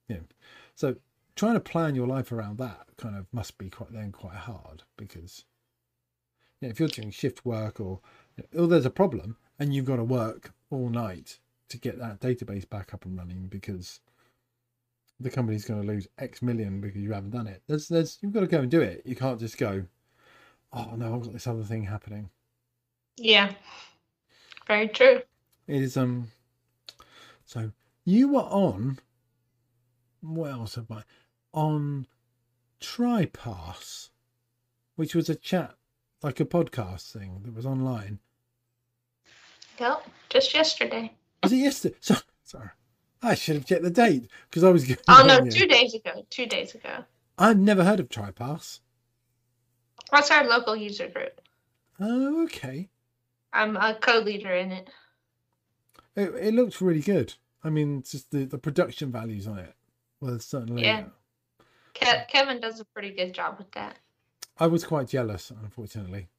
so 0.75 0.95
trying 1.35 1.53
to 1.53 1.59
plan 1.59 1.95
your 1.95 2.07
life 2.07 2.31
around 2.31 2.57
that 2.57 2.87
kind 2.97 3.15
of 3.15 3.27
must 3.31 3.57
be 3.57 3.69
quite 3.69 3.91
then 3.91 4.11
quite 4.11 4.35
hard 4.35 4.83
because 4.97 5.45
you 6.59 6.67
know, 6.67 6.71
if 6.71 6.79
you're 6.79 6.89
doing 6.89 7.11
shift 7.11 7.45
work 7.45 7.79
or 7.79 7.99
or 8.55 8.67
there's 8.67 8.85
a 8.85 8.89
problem 8.91 9.37
and 9.59 9.73
you've 9.73 9.85
got 9.85 9.97
to 9.97 10.03
work 10.03 10.53
all 10.69 10.89
night 10.89 11.39
to 11.69 11.77
get 11.77 11.99
that 11.99 12.19
database 12.19 12.67
back 12.69 12.93
up 12.93 13.05
and 13.05 13.17
running 13.17 13.47
because 13.47 13.99
the 15.19 15.29
company's 15.29 15.65
going 15.65 15.81
to 15.81 15.87
lose 15.87 16.07
X 16.17 16.41
million 16.41 16.79
because 16.79 17.01
you 17.01 17.11
haven't 17.11 17.31
done 17.31 17.47
it. 17.47 17.63
There's, 17.67 17.87
there's, 17.87 18.19
you've 18.21 18.33
got 18.33 18.41
to 18.41 18.47
go 18.47 18.59
and 18.59 18.69
do 18.69 18.81
it. 18.81 19.01
You 19.03 19.15
can't 19.15 19.39
just 19.39 19.57
go, 19.57 19.85
oh 20.71 20.93
no, 20.95 21.15
I've 21.15 21.23
got 21.23 21.33
this 21.33 21.47
other 21.47 21.63
thing 21.63 21.83
happening. 21.83 22.29
Yeah. 23.17 23.53
Very 24.67 24.87
true. 24.89 25.21
It 25.67 25.81
is 25.81 25.97
um. 25.97 26.31
So 27.45 27.71
you 28.05 28.29
were 28.29 28.41
on. 28.41 28.99
What 30.21 30.51
else 30.51 30.75
have 30.75 30.91
I 30.91 31.03
on? 31.53 32.07
TriPASS, 32.79 34.09
which 34.95 35.15
was 35.15 35.29
a 35.29 35.35
chat 35.35 35.75
like 36.21 36.39
a 36.39 36.45
podcast 36.45 37.11
thing 37.11 37.41
that 37.43 37.55
was 37.55 37.65
online. 37.65 38.19
Yep. 39.79 40.07
Just 40.29 40.53
yesterday. 40.53 41.13
Was 41.43 41.51
it 41.51 41.57
yesterday? 41.57 41.95
So, 41.99 42.15
sorry, 42.43 42.69
I 43.21 43.35
should 43.35 43.55
have 43.55 43.65
checked 43.65 43.83
the 43.83 43.89
date 43.89 44.29
because 44.49 44.63
I 44.63 44.69
was. 44.69 44.91
Oh 45.07 45.23
no, 45.25 45.43
you. 45.43 45.51
two 45.51 45.67
days 45.67 45.93
ago. 45.93 46.25
Two 46.29 46.45
days 46.45 46.75
ago. 46.75 47.03
I'd 47.37 47.59
never 47.59 47.83
heard 47.83 47.99
of 47.99 48.09
TriPASS. 48.09 48.79
That's 50.11 50.31
our 50.31 50.47
local 50.47 50.75
user 50.75 51.07
group. 51.07 51.41
Oh, 51.99 52.43
okay. 52.43 52.89
I'm 53.53 53.75
a 53.75 53.95
co-leader 53.95 54.53
in 54.53 54.71
it. 54.71 54.89
It, 56.15 56.33
it 56.35 56.53
looks 56.53 56.81
really 56.81 57.01
good. 57.01 57.33
I 57.63 57.69
mean, 57.69 58.03
just 58.03 58.31
the, 58.31 58.45
the 58.45 58.57
production 58.57 59.11
values 59.11 59.47
on 59.47 59.59
it. 59.59 59.75
Well, 60.21 60.39
certainly. 60.39 60.83
Yeah. 60.83 61.05
Ke- 61.93 62.27
Kevin 62.27 62.59
does 62.59 62.79
a 62.79 62.85
pretty 62.85 63.11
good 63.11 63.33
job 63.33 63.55
with 63.57 63.71
that. 63.71 63.97
I 64.57 64.67
was 64.67 64.83
quite 64.83 65.07
jealous, 65.07 65.51
unfortunately. 65.51 66.29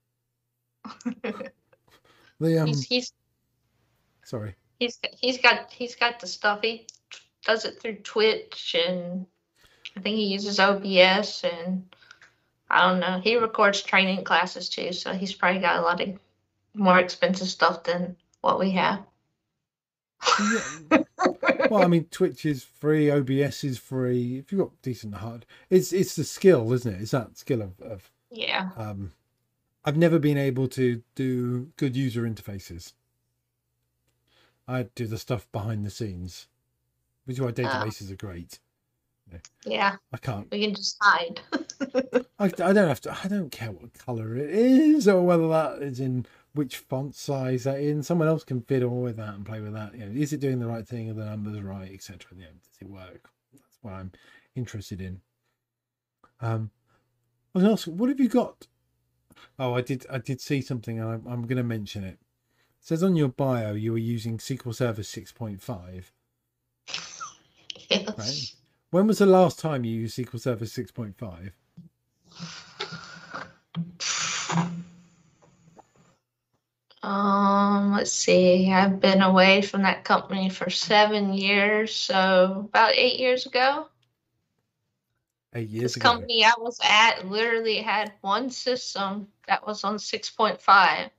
The 2.41 2.59
um, 2.59 2.69
he's 2.69 2.85
he's 2.85 3.13
sorry. 4.25 4.55
he's 4.79 4.99
he's 5.17 5.39
got 5.39 5.73
he's 5.73 5.97
got 5.97 6.21
the 6.21 6.27
stuff. 6.27 6.61
He 6.63 6.87
does 7.45 7.65
it 7.65 7.81
through 7.81 7.97
Twitch 7.97 8.77
and 8.87 9.27
I 9.97 10.01
think 10.01 10.17
he 10.17 10.27
uses 10.27 10.61
OBS 10.61 11.45
and 11.45 11.95
I 12.71 12.89
don't 12.89 13.01
know. 13.01 13.21
He 13.21 13.37
records 13.37 13.83
training 13.83 14.25
classes 14.25 14.69
too, 14.69 14.93
so 14.93 15.13
he's 15.13 15.35
probably 15.35 15.61
got 15.61 15.79
a 15.79 15.83
lot 15.83 16.01
of 16.01 16.19
more 16.75 16.99
expensive 16.99 17.49
stuff 17.49 17.83
than 17.85 18.17
what 18.41 18.61
we 18.61 18.71
have. 18.73 19.03
Yeah. 20.41 20.99
well, 21.71 21.83
I 21.83 21.87
mean, 21.87 22.05
Twitch 22.11 22.45
is 22.45 22.65
free, 22.65 23.11
OBS 23.11 23.65
is 23.65 23.79
free. 23.79 24.39
If 24.39 24.53
you've 24.53 24.61
got 24.61 24.83
decent 24.83 25.17
hard, 25.17 25.47
it's 25.71 25.93
it's 25.93 26.17
the 26.17 26.25
skill, 26.25 26.73
isn't 26.73 26.93
it? 26.93 27.01
It's 27.01 27.13
that 27.13 27.37
skill 27.39 27.63
of, 27.63 27.81
of 27.81 28.11
yeah. 28.31 28.71
um. 28.77 29.13
I've 29.85 29.97
never 29.97 30.19
been 30.19 30.37
able 30.37 30.69
to 30.69 31.03
do 31.15 31.71
good 31.77 31.97
user 31.97 32.23
interfaces. 32.23 32.93
I 34.67 34.83
do 34.95 35.07
the 35.07 35.17
stuff 35.17 35.51
behind 35.51 35.87
the 35.87 35.91
scenes, 35.91 36.47
which 37.25 37.39
is 37.39 37.41
why 37.41 37.53
databases 37.53 38.11
are 38.11 38.17
great. 38.17 38.59
Yeah. 39.65 39.97
I 40.13 40.17
can't. 40.17 40.51
We 40.51 40.61
can 40.61 40.75
just 40.75 40.97
hide. 41.01 41.41
I, 42.39 42.45
I 42.45 42.73
don't 42.73 42.89
have 42.89 43.01
to. 43.03 43.17
I 43.25 43.29
don't 43.29 43.51
care 43.51 43.73
what 43.73 43.95
color 43.95 44.37
it 44.37 44.51
is 44.51 45.09
or 45.09 45.23
whether 45.23 45.49
that 45.49 45.83
is 45.83 46.01
in 46.01 46.27
which 46.59 46.79
font 46.79 47.15
size 47.15 47.63
that 47.63 47.79
in. 47.79 48.03
Someone 48.03 48.27
else 48.27 48.43
can 48.43 48.61
fiddle 48.63 49.01
with 49.01 49.17
that 49.17 49.35
and 49.35 49.47
play 49.47 49.61
with 49.61 49.75
that. 49.75 49.95
You 49.95 50.07
know, 50.07 50.21
is 50.21 50.33
it 50.33 50.41
doing 50.41 50.59
the 50.59 50.67
right 50.67 50.87
thing? 50.87 51.09
Are 51.09 51.15
the 51.15 51.25
numbers 51.25 51.63
right, 51.63 51.89
etc. 51.93 52.33
You 52.35 52.43
know, 52.43 52.49
does 52.49 52.79
it 52.81 52.91
work? 52.91 53.31
That's 53.53 53.79
what 53.81 53.95
I'm 53.95 54.11
interested 54.57 55.01
in. 55.01 55.21
Um, 56.41 56.73
I 57.55 57.61
was 57.61 57.65
asking, 57.65 57.97
what 57.97 58.09
have 58.09 58.19
you 58.19 58.29
got? 58.29 58.67
Oh, 59.57 59.75
I 59.75 59.83
did. 59.83 60.05
I 60.11 60.19
did 60.19 60.41
see 60.41 60.61
something, 60.61 60.99
and 60.99 61.09
I'm, 61.09 61.27
I'm 61.29 61.43
going 61.43 61.59
to 61.59 61.63
mention 61.63 62.03
it. 62.03 62.19
It 62.19 62.19
says 62.81 63.05
on 63.05 63.15
your 63.15 63.29
bio 63.29 63.75
you 63.75 63.93
were 63.93 63.99
using 63.99 64.39
SQL 64.39 64.75
Server 64.75 65.03
6.5. 65.03 66.05
yes. 67.89 68.19
Right. 68.19 68.53
When 68.91 69.07
was 69.07 69.19
the 69.19 69.27
last 69.27 69.61
time 69.61 69.85
you 69.85 69.93
used 69.93 70.19
SQL 70.19 70.41
Server 70.41 70.65
6.5? 70.65 71.53
Um, 77.09 77.93
let's 77.93 78.13
see. 78.13 78.71
I've 78.71 79.01
been 79.01 79.23
away 79.23 79.63
from 79.63 79.83
that 79.83 80.05
company 80.05 80.51
for 80.51 80.69
seven 80.69 81.33
years, 81.33 81.95
so 81.95 82.67
about 82.69 82.97
eight 82.97 83.19
years 83.19 83.47
ago. 83.47 83.89
Eight 85.55 85.71
years 85.71 85.95
This 85.95 85.97
ago. 85.97 86.11
company 86.11 86.45
I 86.45 86.53
was 86.59 86.79
at 86.85 87.27
literally 87.27 87.79
had 87.79 88.13
one 88.21 88.51
system 88.51 89.29
that 89.47 89.67
was 89.67 89.85
on 89.85 89.97
6.5. 89.97 91.11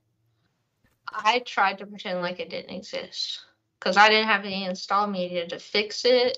I 1.11 1.39
tried 1.39 1.79
to 1.79 1.87
pretend 1.87 2.21
like 2.21 2.39
it 2.39 2.51
didn't 2.51 2.75
exist 2.75 3.39
because 3.79 3.97
I 3.97 4.09
didn't 4.09 4.27
have 4.27 4.45
any 4.45 4.65
install 4.65 5.07
media 5.07 5.47
to 5.47 5.57
fix 5.57 6.05
it. 6.05 6.37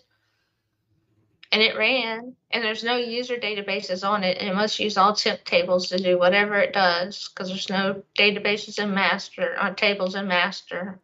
And 1.52 1.62
it 1.62 1.78
ran, 1.78 2.36
and 2.50 2.64
there's 2.64 2.84
no 2.84 2.96
user 2.96 3.36
databases 3.36 4.08
on 4.08 4.24
it, 4.24 4.38
and 4.38 4.48
it 4.48 4.56
must 4.56 4.80
use 4.80 4.98
all 4.98 5.14
temp 5.14 5.44
tables 5.44 5.90
to 5.90 5.98
do 5.98 6.18
whatever 6.18 6.56
it 6.56 6.74
does 6.74 7.30
because 7.30 7.50
there's 7.50 7.70
no 7.70 8.04
databases 8.18 8.82
in 8.82 8.94
master, 8.94 9.58
on 9.60 9.76
tables 9.76 10.16
in 10.16 10.28
master. 10.28 11.00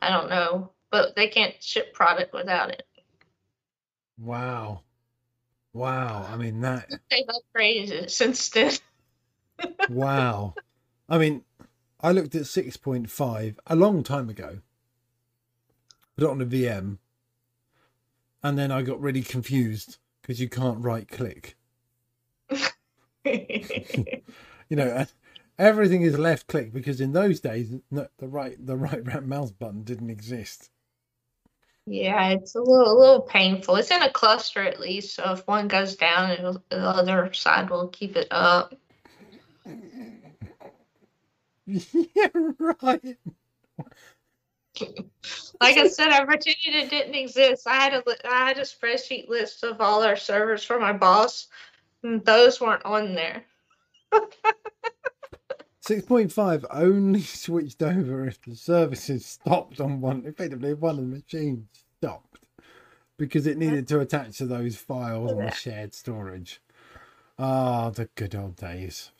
I 0.00 0.10
don't 0.10 0.28
know, 0.28 0.72
but 0.90 1.14
they 1.14 1.28
can't 1.28 1.54
ship 1.62 1.94
product 1.94 2.34
without 2.34 2.70
it. 2.70 2.82
Wow. 4.18 4.82
Wow. 5.72 6.26
I 6.28 6.36
mean 6.36 6.60
that 6.60 6.90
They've 7.10 7.24
upgraded 7.26 7.90
it 7.90 8.10
since 8.10 8.48
then. 8.50 8.72
wow. 9.88 10.54
I 11.08 11.18
mean 11.18 11.44
I 12.00 12.12
looked 12.12 12.34
at 12.34 12.42
6.5 12.42 13.56
a 13.66 13.76
long 13.76 14.02
time 14.02 14.28
ago. 14.28 14.58
It 16.18 16.24
on 16.24 16.40
a 16.40 16.46
VM. 16.46 16.98
And 18.42 18.58
then 18.58 18.72
I 18.72 18.82
got 18.82 19.00
really 19.00 19.22
confused 19.22 19.98
because 20.20 20.40
you 20.40 20.48
can't 20.48 20.82
right 20.82 21.08
click. 21.08 21.56
You 24.72 24.76
know, 24.76 25.04
everything 25.58 26.00
is 26.00 26.18
left 26.18 26.46
click 26.46 26.72
because 26.72 26.98
in 26.98 27.12
those 27.12 27.40
days 27.40 27.74
no, 27.90 28.06
the 28.16 28.26
right 28.26 28.56
the 28.58 28.74
right 28.74 29.04
mouse 29.26 29.50
button 29.50 29.82
didn't 29.82 30.08
exist. 30.08 30.70
Yeah, 31.84 32.30
it's 32.30 32.54
a 32.54 32.62
little, 32.62 32.90
a 32.90 32.96
little 32.98 33.20
painful. 33.20 33.76
It's 33.76 33.90
in 33.90 34.00
a 34.00 34.10
cluster 34.10 34.62
at 34.62 34.80
least, 34.80 35.14
so 35.14 35.32
if 35.32 35.46
one 35.46 35.68
goes 35.68 35.94
down, 35.94 36.62
the 36.70 36.78
other 36.78 37.30
side 37.34 37.68
will 37.68 37.88
keep 37.88 38.16
it 38.16 38.28
up. 38.30 38.74
yeah, 41.66 42.28
right. 42.58 43.18
Like 45.60 45.78
I 45.78 45.88
said, 45.88 46.08
I 46.08 46.24
pretended 46.24 46.74
it 46.74 46.90
didn't 46.90 47.14
exist. 47.14 47.66
I 47.66 47.74
had 47.74 47.94
a 47.94 48.02
I 48.28 48.48
had 48.48 48.58
a 48.58 48.62
spreadsheet 48.62 49.28
list 49.28 49.62
of 49.62 49.80
all 49.80 50.02
our 50.02 50.16
servers 50.16 50.64
for 50.64 50.80
my 50.80 50.92
boss, 50.92 51.48
and 52.02 52.24
those 52.24 52.60
weren't 52.60 52.84
on 52.84 53.14
there. 53.14 53.44
6.5 55.86 56.64
only 56.70 57.22
switched 57.22 57.82
over 57.82 58.26
if 58.26 58.40
the 58.42 58.54
services 58.54 59.26
stopped 59.26 59.80
on 59.80 60.00
one, 60.00 60.22
effectively, 60.26 60.74
one 60.74 60.98
of 60.98 61.10
the 61.10 61.16
machines 61.16 61.66
stopped 61.98 62.46
because 63.16 63.46
it 63.46 63.58
needed 63.58 63.88
to 63.88 63.98
attach 63.98 64.38
to 64.38 64.46
those 64.46 64.76
files 64.76 65.32
on 65.32 65.38
the 65.38 65.50
shared 65.50 65.94
storage. 65.94 66.60
Ah, 67.38 67.90
the 67.90 68.08
good 68.14 68.34
old 68.34 68.56
days. 68.56 69.10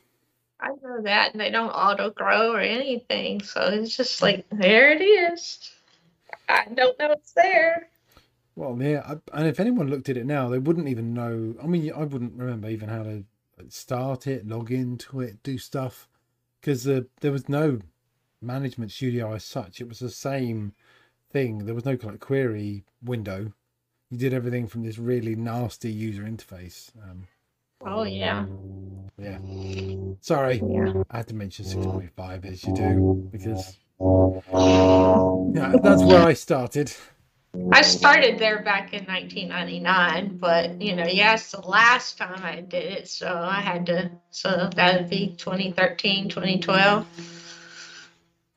I 0.63 0.69
know 0.83 1.03
that, 1.03 1.33
and 1.33 1.41
they 1.41 1.51
don't 1.51 1.71
auto 1.71 2.11
grow 2.11 2.53
or 2.53 2.61
anything, 2.61 3.43
so 3.43 3.63
it's 3.63 3.97
just 3.97 4.23
like 4.23 4.47
there 4.51 4.93
it 4.93 5.03
is. 5.03 5.73
I 6.49 6.67
don't 6.73 6.99
know 6.99 7.11
it's 7.13 7.33
there. 7.33 7.89
Well, 8.55 8.77
yeah, 8.81 9.03
I, 9.07 9.39
and 9.39 9.49
if 9.49 9.59
anyone 9.59 9.89
looked 9.89 10.09
at 10.09 10.17
it 10.17 10.27
now, 10.27 10.49
they 10.49 10.59
wouldn't 10.59 10.89
even 10.89 11.15
know. 11.15 11.55
I 11.63 11.67
mean, 11.67 11.93
I 11.93 12.05
wouldn't 12.05 12.39
remember 12.39 12.69
even 12.69 12.89
how 12.89 13.03
to 13.03 13.25
start 13.69 14.27
it, 14.27 14.47
log 14.47 14.71
into 14.71 15.21
it, 15.21 15.43
do 15.43 15.59
stuff, 15.59 16.09
because 16.61 16.87
uh, 16.87 17.03
there 17.21 17.33
was 17.33 17.49
no 17.49 17.81
management 18.41 18.93
studio 18.93 19.33
as 19.35 19.45
such. 19.45 19.81
It 19.81 19.89
was 19.89 19.99
the 19.99 20.11
same 20.11 20.75
thing. 21.33 21.65
There 21.67 21.75
was 21.75 21.85
no 21.85 21.99
like 22.03 22.21
query 22.21 22.85
window. 23.03 23.53
You 24.11 24.19
did 24.19 24.35
everything 24.35 24.67
from 24.69 24.85
this 24.85 24.99
really 24.99 25.35
nasty 25.35 25.91
user 25.91 26.23
interface. 26.23 26.91
Um, 27.03 27.27
Oh, 27.85 28.01
oh 28.01 28.03
yeah, 28.05 28.47
yeah. 29.19 29.39
Sorry, 30.21 30.63
yeah. 30.65 31.03
I 31.11 31.19
had 31.19 31.29
to 31.29 31.35
mention 31.35 31.65
six 31.65 31.85
point 31.85 32.13
five 32.17 32.45
as 32.45 32.65
you 32.65 32.75
do 32.75 33.29
because 33.31 33.79
yeah, 34.01 35.75
that's 35.83 36.03
where 36.03 36.23
I 36.23 36.35
started. 36.35 36.93
I 37.71 37.83
started 37.83 38.39
there 38.39 38.63
back 38.63 38.95
in 38.95 39.05
1999, 39.05 40.39
but 40.39 40.81
you 40.81 40.97
know, 40.97 41.07
yeah, 41.07 41.35
it's 41.35 41.51
the 41.53 41.61
last 41.61 42.17
time 42.17 42.43
I 42.43 42.63
did 42.63 42.85
it, 42.85 43.09
so 43.09 43.29
I 43.29 43.61
had 43.61 43.87
to. 43.87 44.11
So 44.31 44.71
that 44.75 45.01
would 45.01 45.11
be 45.11 45.35
2013, 45.37 46.31
2012. 46.31 47.07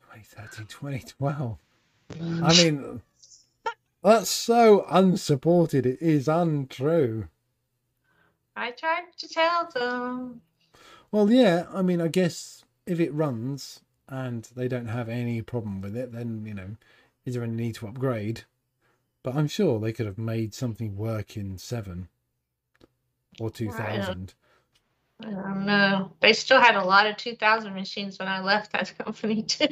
2013, 0.00 0.66
2012. 0.66 1.58
I 2.42 2.54
mean, 2.54 3.02
that's 4.02 4.30
so 4.30 4.86
unsupported. 4.88 5.84
It 5.84 6.00
is 6.00 6.28
untrue. 6.28 7.28
I 8.56 8.70
tried 8.70 9.04
to 9.18 9.28
tell 9.28 9.68
them. 9.72 10.40
Well, 11.12 11.30
yeah. 11.30 11.66
I 11.72 11.82
mean, 11.82 12.00
I 12.00 12.08
guess 12.08 12.64
if 12.86 12.98
it 12.98 13.12
runs 13.12 13.80
and 14.08 14.48
they 14.56 14.66
don't 14.68 14.88
have 14.88 15.08
any 15.08 15.42
problem 15.42 15.80
with 15.80 15.96
it, 15.96 16.12
then 16.12 16.44
you 16.46 16.54
know, 16.54 16.76
is 17.24 17.34
there 17.34 17.42
any 17.42 17.52
need 17.52 17.74
to 17.76 17.88
upgrade? 17.88 18.42
But 19.22 19.34
I'm 19.34 19.48
sure 19.48 19.78
they 19.78 19.92
could 19.92 20.06
have 20.06 20.18
made 20.18 20.54
something 20.54 20.96
work 20.96 21.36
in 21.36 21.58
seven 21.58 22.08
or 23.40 23.50
two 23.50 23.68
uh, 23.68 23.72
thousand. 23.72 24.34
I 25.20 25.30
don't 25.30 25.66
know. 25.66 26.12
They 26.20 26.32
still 26.32 26.60
had 26.60 26.76
a 26.76 26.84
lot 26.84 27.06
of 27.06 27.16
2000 27.16 27.74
machines 27.74 28.18
when 28.18 28.28
I 28.28 28.40
left 28.40 28.72
that 28.72 28.96
company 29.04 29.42
too. 29.42 29.68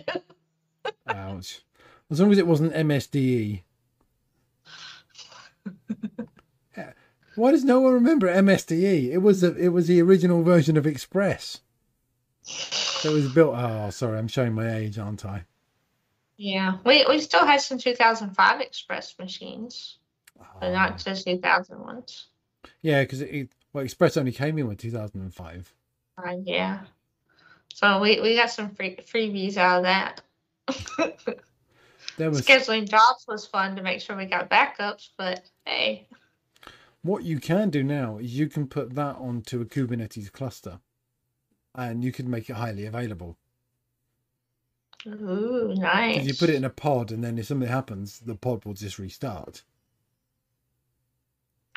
Ouch. 1.06 1.62
As 2.10 2.20
long 2.20 2.32
as 2.32 2.38
it 2.38 2.46
wasn't 2.46 2.74
MSDE. 2.74 3.62
Why 7.36 7.50
does 7.50 7.64
no 7.64 7.80
one 7.80 7.92
remember 7.94 8.28
MSDE? 8.32 9.10
It 9.12 9.18
was 9.18 9.40
the 9.40 9.54
it 9.56 9.68
was 9.68 9.86
the 9.88 10.00
original 10.02 10.42
version 10.42 10.76
of 10.76 10.86
Express. 10.86 11.60
That 13.02 13.12
was 13.12 13.32
built. 13.32 13.54
Oh, 13.56 13.90
sorry, 13.90 14.18
I'm 14.18 14.28
showing 14.28 14.52
my 14.54 14.74
age, 14.74 14.98
aren't 14.98 15.24
I? 15.24 15.44
yeah, 16.36 16.78
we 16.84 17.04
we 17.08 17.20
still 17.20 17.46
had 17.46 17.60
some 17.60 17.78
2005 17.78 18.60
Express 18.60 19.18
machines, 19.18 19.98
but 20.60 20.68
Ah. 20.68 20.72
not 20.72 20.98
just 20.98 21.24
2000 21.26 21.80
ones. 21.80 22.26
Yeah, 22.82 23.02
because 23.02 23.20
it, 23.22 23.30
it 23.30 23.48
well, 23.72 23.84
Express 23.84 24.16
only 24.16 24.32
came 24.32 24.58
in 24.58 24.66
with 24.68 24.78
2005. 24.78 25.72
Uh, 26.18 26.36
yeah. 26.44 26.80
So 27.72 28.00
we, 28.00 28.20
we 28.20 28.36
got 28.36 28.50
some 28.50 28.70
free 28.70 28.96
freebies 28.96 29.56
out 29.56 29.78
of 29.78 29.82
that. 29.84 30.20
There 32.16 32.30
was 32.30 32.42
Scheduling 32.42 32.88
jobs 32.88 33.24
was 33.26 33.46
fun 33.46 33.74
to 33.76 33.82
make 33.82 34.00
sure 34.00 34.16
we 34.16 34.26
got 34.26 34.48
backups, 34.48 35.08
but 35.16 35.42
hey, 35.64 36.06
what 37.04 37.22
you 37.24 37.38
can 37.38 37.68
do 37.68 37.84
now 37.84 38.16
is 38.16 38.36
you 38.36 38.48
can 38.48 38.66
put 38.66 38.94
that 38.94 39.16
onto 39.16 39.60
a 39.60 39.66
Kubernetes 39.66 40.32
cluster, 40.32 40.80
and 41.74 42.02
you 42.02 42.10
can 42.10 42.30
make 42.30 42.48
it 42.48 42.54
highly 42.56 42.86
available. 42.86 43.36
ooh, 45.06 45.74
nice. 45.76 46.24
you 46.24 46.32
put 46.34 46.48
it 46.48 46.56
in 46.56 46.64
a 46.64 46.70
pod, 46.70 47.12
and 47.12 47.22
then 47.22 47.36
if 47.38 47.46
something 47.46 47.68
happens, 47.68 48.20
the 48.20 48.34
pod 48.34 48.64
will 48.64 48.72
just 48.72 48.98
restart. 48.98 49.62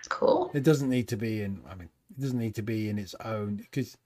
cool. 0.09 0.49
It 0.53 0.63
doesn't 0.63 0.89
need 0.89 1.09
to 1.09 1.17
be 1.17 1.41
in. 1.41 1.61
I 1.69 1.75
mean, 1.75 1.89
it 2.17 2.21
doesn't 2.21 2.39
need 2.39 2.55
to 2.55 2.61
be 2.61 2.89
in 2.89 2.97
its 2.97 3.13
own 3.25 3.57
because 3.57 3.97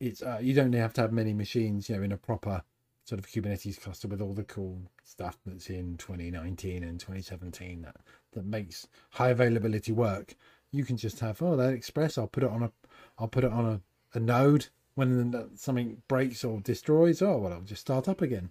it's. 0.00 0.22
Uh, 0.22 0.38
you 0.40 0.54
don't 0.54 0.72
have 0.72 0.94
to 0.94 1.02
have 1.02 1.12
many 1.12 1.34
machines, 1.34 1.90
you 1.90 1.96
know, 1.96 2.02
in 2.02 2.12
a 2.12 2.16
proper 2.16 2.62
sort 3.06 3.20
of 3.20 3.28
Kubernetes 3.28 3.80
cluster 3.80 4.08
with 4.08 4.20
all 4.22 4.34
the 4.34 4.44
cool 4.44 4.82
stuff 5.04 5.38
that's 5.46 5.70
in 5.70 5.96
2019 5.98 6.84
and 6.84 7.00
2017 7.00 7.82
that 7.84 7.96
that 8.34 8.46
makes 8.46 8.88
high 9.12 9.30
availability 9.30 9.92
work. 9.92 10.36
You 10.72 10.84
can 10.84 10.98
just 10.98 11.20
have 11.20 11.42
oh 11.42 11.56
that 11.56 11.74
Express. 11.74 12.18
I'll 12.18 12.28
put 12.28 12.44
it 12.44 12.50
on 12.50 12.64
a. 12.64 12.72
I'll 13.18 13.28
put 13.28 13.44
it 13.44 13.52
on 13.52 13.66
a, 13.66 14.18
a 14.18 14.20
node 14.20 14.68
when 14.96 15.50
something 15.56 16.02
breaks 16.08 16.44
or 16.44 16.60
destroys. 16.60 17.22
Oh 17.22 17.38
well, 17.38 17.54
I'll 17.54 17.62
just 17.62 17.82
start 17.82 18.08
up 18.08 18.22
again. 18.22 18.50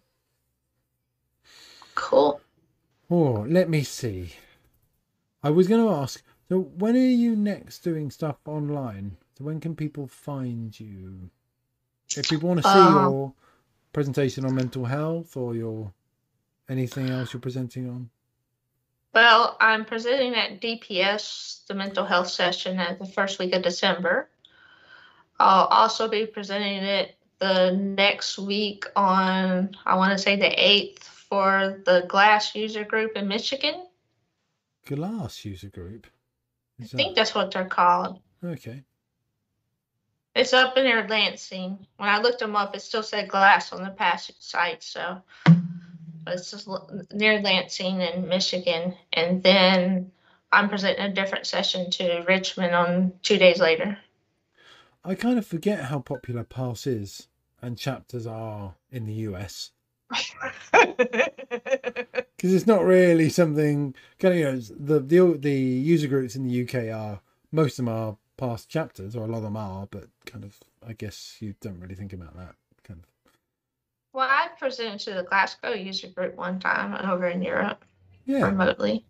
Cool. 1.95 2.41
Oh, 3.09 3.45
let 3.49 3.69
me 3.69 3.83
see. 3.83 4.33
I 5.43 5.51
was 5.51 5.67
going 5.67 5.85
to 5.85 5.93
ask. 5.93 6.23
So, 6.49 6.59
when 6.59 6.95
are 6.95 6.99
you 6.99 7.35
next 7.35 7.79
doing 7.79 8.11
stuff 8.11 8.37
online? 8.47 9.17
So, 9.37 9.45
when 9.45 9.59
can 9.59 9.75
people 9.75 10.07
find 10.07 10.77
you? 10.79 11.29
If 12.15 12.29
people 12.29 12.49
want 12.49 12.63
to 12.63 12.67
see 12.67 12.69
Um, 12.69 12.95
your 12.95 13.33
presentation 13.95 14.43
on 14.43 14.53
mental 14.53 14.83
health 14.83 15.37
or 15.37 15.55
your 15.55 15.93
anything 16.67 17.09
else 17.09 17.31
you're 17.31 17.39
presenting 17.39 17.89
on. 17.89 18.09
Well, 19.13 19.55
I'm 19.61 19.85
presenting 19.85 20.35
at 20.35 20.59
DPS, 20.61 21.65
the 21.67 21.75
mental 21.75 22.03
health 22.03 22.27
session, 22.27 22.77
at 22.77 22.99
the 22.99 23.05
first 23.05 23.39
week 23.39 23.53
of 23.53 23.61
December. 23.61 24.29
I'll 25.39 25.67
also 25.67 26.09
be 26.09 26.25
presenting 26.25 26.83
it 26.83 27.15
the 27.39 27.71
next 27.71 28.37
week 28.37 28.85
on, 28.97 29.77
I 29.85 29.95
want 29.95 30.11
to 30.11 30.17
say 30.17 30.35
the 30.35 30.53
8th, 30.53 31.03
for 31.03 31.81
the 31.85 32.05
Glass 32.09 32.53
user 32.53 32.83
group 32.83 33.13
in 33.15 33.29
Michigan. 33.29 33.85
Glass 34.85 35.45
user 35.45 35.69
group. 35.69 36.07
I 36.79 36.83
Is 36.83 36.91
think 36.91 37.15
that's 37.15 37.33
what 37.33 37.51
they're 37.51 37.63
called. 37.63 38.19
okay? 38.43 38.83
It's 40.35 40.51
up 40.51 40.75
in 40.77 40.83
near 40.83 41.07
Lansing. 41.07 41.87
When 41.95 42.09
I 42.09 42.19
looked 42.19 42.39
them 42.39 42.55
up, 42.57 42.75
it 42.75 42.81
still 42.81 43.03
said 43.03 43.29
Glass 43.29 43.71
on 43.71 43.83
the 43.83 43.89
passage 43.89 44.35
site, 44.39 44.83
so 44.83 45.21
but 45.45 46.33
it's 46.33 46.51
just 46.51 46.67
near 47.13 47.41
Lansing 47.41 48.01
in 48.01 48.27
Michigan. 48.27 48.95
And 49.13 49.41
then 49.41 50.11
I'm 50.51 50.67
presenting 50.67 51.05
a 51.05 51.13
different 51.13 51.47
session 51.47 51.89
to 51.91 52.25
Richmond 52.27 52.75
on 52.75 53.13
two 53.21 53.37
days 53.37 53.59
later. 53.59 53.97
I 55.05 55.15
kind 55.15 55.37
of 55.37 55.45
forget 55.45 55.85
how 55.85 55.99
popular 55.99 56.43
PASS 56.43 56.87
is 56.87 57.27
and 57.61 57.77
chapters 57.77 58.27
are 58.27 58.75
in 58.91 59.05
the 59.05 59.13
US 59.13 59.71
because 60.71 60.95
it's 62.53 62.67
not 62.67 62.83
really 62.83 63.29
something. 63.29 63.95
Kind 64.19 64.33
of, 64.33 64.39
you 64.39 64.45
know, 64.45 64.59
the 64.59 64.99
the 64.99 65.37
the 65.39 65.53
user 65.53 66.07
groups 66.07 66.35
in 66.35 66.47
the 66.47 66.63
UK 66.63 66.93
are 66.93 67.21
most 67.51 67.79
of 67.79 67.85
them 67.85 67.93
are 67.93 68.17
PASS 68.37 68.65
chapters, 68.65 69.15
or 69.15 69.23
a 69.23 69.27
lot 69.27 69.37
of 69.37 69.43
them 69.43 69.57
are, 69.57 69.87
but 69.89 70.07
kind 70.25 70.43
of 70.43 70.59
I 70.85 70.93
guess 70.93 71.37
you 71.39 71.55
don't 71.61 71.79
really 71.79 71.95
think 71.95 72.13
about 72.13 72.35
that. 72.35 72.55
Kind 72.83 72.99
of 72.99 73.31
well, 74.13 74.29
I 74.29 74.47
presented 74.57 74.99
to 75.01 75.13
the 75.13 75.23
Glasgow 75.23 75.73
user 75.73 76.07
group 76.07 76.35
one 76.35 76.59
time 76.59 76.93
over 77.09 77.27
in 77.27 77.41
Europe 77.41 77.83
yeah. 78.25 78.45
remotely. 78.45 79.05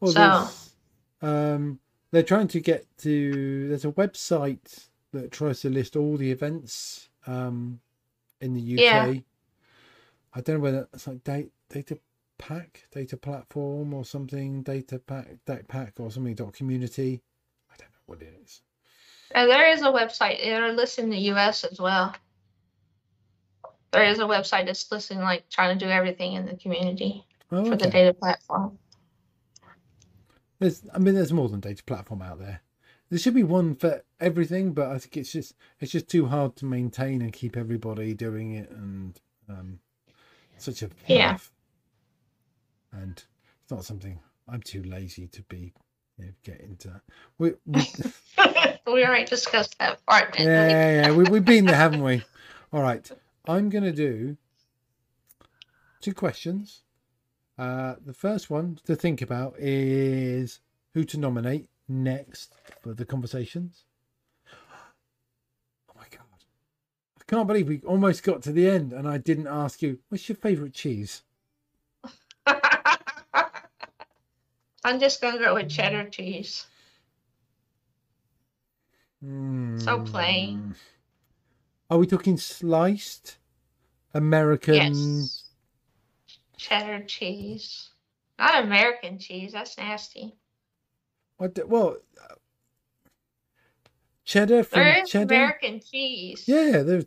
Well, 0.00 0.12
So- 0.12 1.26
um, 1.26 1.80
they're 2.10 2.22
trying 2.22 2.48
to 2.48 2.60
get 2.60 2.86
to. 2.98 3.68
There's 3.68 3.84
a 3.84 3.92
website 3.92 4.88
that 5.12 5.32
tries 5.32 5.60
to 5.62 5.70
list 5.70 5.96
all 5.96 6.16
the 6.16 6.30
events 6.30 7.08
um, 7.26 7.80
in 8.40 8.54
the 8.54 8.74
UK. 8.74 8.78
Yeah. 8.80 9.14
I 10.32 10.40
don't 10.40 10.56
know 10.56 10.60
whether 10.60 10.88
it's 10.92 11.06
like 11.06 11.24
data, 11.24 11.48
data 11.68 11.98
pack, 12.38 12.84
data 12.92 13.16
platform, 13.16 13.94
or 13.94 14.04
something. 14.04 14.62
Data 14.62 14.98
pack, 14.98 15.38
data 15.44 15.64
pack, 15.64 15.94
or 15.98 16.10
something. 16.10 16.34
Dot 16.34 16.52
community. 16.52 17.22
I 18.08 18.12
don't 18.14 18.20
know 18.20 18.22
what 18.22 18.22
it 18.22 18.42
is. 18.44 18.60
And 19.34 19.50
there 19.50 19.70
is 19.72 19.82
a 19.82 19.86
website. 19.86 20.42
They're 20.42 20.72
listing 20.72 21.10
the 21.10 21.18
US 21.32 21.64
as 21.64 21.80
well. 21.80 22.14
There 23.92 24.04
is 24.04 24.18
a 24.20 24.24
website 24.24 24.66
that's 24.66 24.90
listing 24.92 25.20
like 25.20 25.48
trying 25.50 25.78
to 25.78 25.84
do 25.84 25.90
everything 25.90 26.34
in 26.34 26.46
the 26.46 26.56
community 26.56 27.24
Oh, 27.52 27.64
for 27.64 27.76
the 27.76 27.88
data 27.88 28.14
platform. 28.14 28.78
There's, 30.60 30.82
I 30.94 30.98
mean, 30.98 31.14
there's 31.14 31.32
more 31.32 31.48
than 31.48 31.60
data 31.60 31.84
platform 31.84 32.22
out 32.22 32.38
there. 32.38 32.62
There 33.10 33.18
should 33.18 33.34
be 33.34 33.44
one 33.44 33.76
for 33.76 34.02
everything, 34.20 34.72
but 34.72 34.88
I 34.88 34.98
think 34.98 35.16
it's 35.18 35.32
just 35.32 35.54
it's 35.80 35.92
just 35.92 36.08
too 36.08 36.26
hard 36.26 36.56
to 36.56 36.64
maintain 36.66 37.22
and 37.22 37.32
keep 37.32 37.56
everybody 37.56 38.14
doing 38.14 38.52
it, 38.52 38.70
and 38.70 39.20
um, 39.48 39.80
such 40.58 40.82
a 40.82 40.90
Yeah. 41.06 41.38
And 42.92 43.22
it's 43.62 43.70
not 43.70 43.84
something 43.84 44.20
I'm 44.48 44.62
too 44.62 44.82
lazy 44.82 45.28
to 45.28 45.42
be 45.44 45.74
know, 46.18 46.30
get 46.42 46.60
into. 46.60 46.88
That. 46.88 47.02
We, 47.38 47.52
we 47.66 47.82
we 48.92 49.04
already 49.04 49.24
discussed 49.24 49.78
that 49.78 50.04
part. 50.06 50.36
we? 50.38 50.44
yeah, 50.44 51.02
yeah, 51.02 51.12
we, 51.12 51.24
we've 51.24 51.44
been 51.44 51.66
there, 51.66 51.76
haven't 51.76 52.02
we? 52.02 52.22
All 52.72 52.82
right, 52.82 53.10
I'm 53.46 53.68
gonna 53.68 53.92
do 53.92 54.36
two 56.00 56.14
questions. 56.14 56.82
Uh, 57.58 57.94
the 58.04 58.12
first 58.12 58.50
one 58.50 58.78
to 58.84 58.94
think 58.94 59.22
about 59.22 59.54
is 59.58 60.60
who 60.94 61.04
to 61.04 61.18
nominate 61.18 61.68
next 61.88 62.54
for 62.82 62.92
the 62.92 63.04
conversations. 63.04 63.84
Oh 65.88 65.94
my 65.96 66.04
god, 66.10 66.44
I 67.18 67.24
can't 67.26 67.46
believe 67.46 67.68
we 67.68 67.80
almost 67.86 68.22
got 68.22 68.42
to 68.42 68.52
the 68.52 68.68
end 68.68 68.92
and 68.92 69.08
I 69.08 69.18
didn't 69.18 69.46
ask 69.46 69.80
you 69.82 69.98
what's 70.08 70.28
your 70.28 70.36
favourite 70.36 70.74
cheese. 70.74 71.22
I'm 74.86 75.00
just 75.00 75.20
gonna 75.20 75.40
go 75.40 75.54
with 75.54 75.68
cheddar 75.68 76.08
cheese. 76.08 76.64
So 79.20 80.04
plain. 80.04 80.58
Hmm. 80.58 80.72
Are 81.90 81.98
we 81.98 82.06
talking 82.06 82.36
sliced 82.36 83.38
American? 84.14 84.74
Yes. 84.74 85.44
Cheddar 86.56 87.04
cheese. 87.04 87.90
Not 88.38 88.62
American 88.62 89.18
cheese. 89.18 89.52
That's 89.52 89.76
nasty. 89.76 90.36
What 91.38 91.56
the- 91.56 91.66
well, 91.66 91.96
uh, 92.22 92.34
cheddar 94.24 94.62
from 94.62 94.78
There 94.78 95.02
is 95.02 95.10
cheddar. 95.10 95.34
American 95.34 95.80
cheese. 95.80 96.46
Yeah, 96.46 96.82
there's 96.84 97.06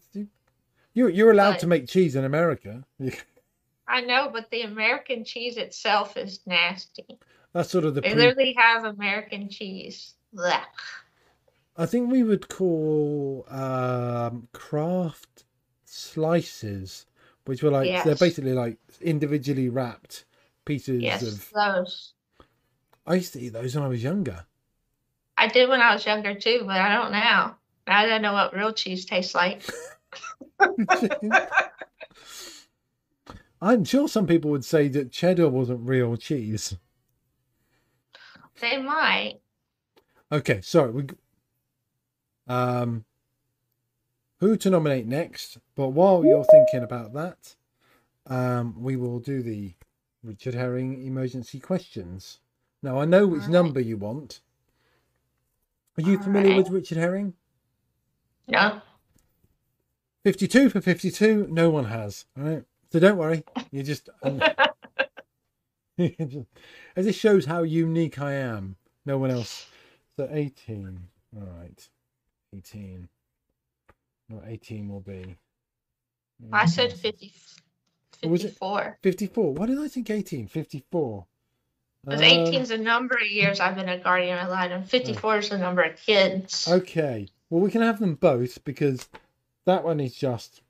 you're 0.93 1.09
you're 1.09 1.31
allowed 1.31 1.59
to 1.59 1.67
make 1.67 1.87
cheese 1.87 2.17
in 2.17 2.25
America. 2.25 2.83
I 3.87 4.01
know, 4.01 4.29
but 4.33 4.51
the 4.51 4.63
American 4.63 5.23
cheese 5.23 5.55
itself 5.55 6.17
is 6.17 6.41
nasty. 6.45 7.05
That's 7.53 7.69
sort 7.69 7.85
of 7.85 7.95
the. 7.95 8.01
They 8.01 8.13
Pre- 8.13 8.17
literally 8.17 8.53
have 8.57 8.85
American 8.85 9.49
cheese. 9.49 10.13
Blech. 10.35 10.61
I 11.75 11.85
think 11.85 12.11
we 12.11 12.23
would 12.23 12.49
call 12.49 13.45
um, 13.49 14.47
Kraft 14.53 15.45
slices, 15.85 17.05
which 17.45 17.63
were 17.63 17.71
like 17.71 18.03
they're 18.03 18.15
basically 18.15 18.53
like 18.53 18.77
individually 19.01 19.69
wrapped 19.69 20.25
pieces 20.65 21.01
Yes, 21.01 21.23
of. 21.23 21.49
those. 21.51 22.13
I 23.07 23.15
used 23.15 23.33
to 23.33 23.39
eat 23.39 23.53
those 23.53 23.75
when 23.75 23.83
I 23.83 23.87
was 23.87 24.03
younger. 24.03 24.45
I 25.37 25.47
did 25.47 25.69
when 25.69 25.81
I 25.81 25.93
was 25.93 26.05
younger 26.05 26.35
too, 26.35 26.63
but 26.65 26.75
I 26.75 26.93
don't 26.93 27.11
now. 27.11 27.55
Now 27.87 28.05
don't 28.05 28.21
know 28.21 28.33
what 28.33 28.53
real 28.53 28.73
cheese 28.73 29.05
tastes 29.05 29.33
like. 29.33 29.63
I'm 33.61 33.83
sure 33.83 34.07
some 34.07 34.27
people 34.27 34.51
would 34.51 34.63
say 34.63 34.87
that 34.89 35.11
cheddar 35.11 35.49
wasn't 35.49 35.87
real 35.87 36.15
cheese. 36.17 36.75
They 38.59 38.77
might. 38.77 39.39
Okay, 40.31 40.61
sorry. 40.61 40.91
We, 40.91 41.03
um, 42.47 43.05
who 44.39 44.57
to 44.57 44.69
nominate 44.69 45.07
next? 45.07 45.57
But 45.75 45.89
while 45.89 46.23
you're 46.23 46.45
thinking 46.45 46.83
about 46.83 47.13
that, 47.13 47.55
um, 48.27 48.81
we 48.81 48.95
will 48.95 49.19
do 49.19 49.41
the 49.41 49.73
Richard 50.23 50.53
Herring 50.53 51.05
emergency 51.05 51.59
questions. 51.59 52.39
Now 52.81 52.99
I 52.99 53.05
know 53.05 53.27
which 53.27 53.41
Alright. 53.41 53.51
number 53.53 53.79
you 53.79 53.97
want. 53.97 54.41
Are 55.97 56.01
you 56.01 56.17
familiar 56.17 56.55
with 56.55 56.69
Richard 56.69 56.97
Herring? 56.97 57.33
No. 58.47 58.81
52 60.23 60.69
for 60.69 60.81
52, 60.81 61.47
no 61.49 61.69
one 61.69 61.85
has. 61.85 62.25
All 62.37 62.43
right. 62.43 62.63
So 62.91 62.99
don't 62.99 63.17
worry. 63.17 63.43
You 63.71 63.83
just. 63.83 64.09
um, 64.23 64.41
as 66.95 67.05
this 67.05 67.15
shows 67.15 67.45
how 67.45 67.63
unique 67.63 68.19
I 68.19 68.33
am. 68.33 68.75
No 69.05 69.17
one 69.17 69.31
else. 69.31 69.67
So 70.17 70.27
18. 70.31 70.99
All 71.35 71.47
right. 71.59 71.89
18. 72.55 73.07
What 74.29 74.43
18 74.47 74.87
will 74.89 74.99
be. 75.01 75.35
I 76.53 76.65
said 76.65 76.93
50, 76.93 77.33
What 78.21 78.31
was 78.31 78.43
it? 78.43 78.47
54. 78.49 78.97
54. 79.01 79.53
Why 79.53 79.65
did 79.65 79.79
I 79.79 79.87
think 79.87 80.09
18? 80.09 80.47
54. 80.47 81.25
Because 82.05 82.21
Uh, 82.21 82.23
18 82.23 82.61
is 82.61 82.69
the 82.69 82.77
number 82.77 83.15
of 83.15 83.27
years 83.29 83.59
I've 83.59 83.75
been 83.75 83.89
a 83.89 83.97
guardian 83.97 84.37
of 84.37 84.45
ad 84.45 84.49
litem. 84.49 84.83
54 84.83 85.37
is 85.39 85.49
the 85.49 85.57
number 85.57 85.81
of 85.81 85.97
kids. 85.97 86.67
Okay. 86.67 87.27
Well, 87.49 87.61
we 87.61 87.71
can 87.71 87.81
have 87.81 87.99
them 87.99 88.15
both 88.15 88.63
because 88.63 89.09
that 89.65 89.83
one 89.83 89.99
is 89.99 90.15
just 90.15 90.61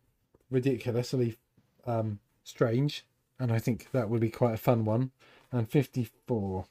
ridiculously 0.49 1.37
um, 1.85 2.19
strange. 2.43 3.05
And 3.39 3.51
I 3.51 3.59
think 3.59 3.87
that 3.91 4.09
would 4.09 4.21
be 4.21 4.29
quite 4.29 4.53
a 4.53 4.57
fun 4.57 4.85
one. 4.85 5.11
And 5.51 5.69
54. 5.69 6.65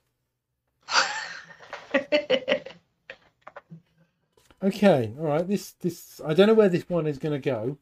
Okay, 4.62 5.14
all 5.18 5.26
right. 5.26 5.46
This 5.46 5.72
this 5.72 6.20
I 6.24 6.34
don't 6.34 6.48
know 6.48 6.54
where 6.54 6.68
this 6.68 6.88
one 6.88 7.06
is 7.06 7.18
going 7.18 7.40
to 7.40 7.50
go. 7.50 7.78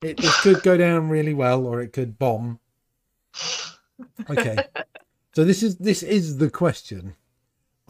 It 0.00 0.16
this 0.16 0.40
could 0.40 0.62
go 0.62 0.76
down 0.76 1.10
really 1.10 1.34
well, 1.34 1.66
or 1.66 1.80
it 1.80 1.92
could 1.92 2.18
bomb. 2.18 2.60
Okay, 4.30 4.56
so 5.34 5.44
this 5.44 5.62
is 5.62 5.76
this 5.76 6.02
is 6.02 6.38
the 6.38 6.50
question. 6.50 7.16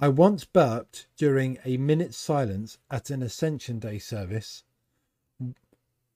I 0.00 0.08
once 0.08 0.44
burped 0.44 1.06
during 1.16 1.58
a 1.64 1.76
minute's 1.76 2.16
silence 2.16 2.78
at 2.90 3.10
an 3.10 3.22
Ascension 3.22 3.78
Day 3.78 3.98
service. 3.98 4.64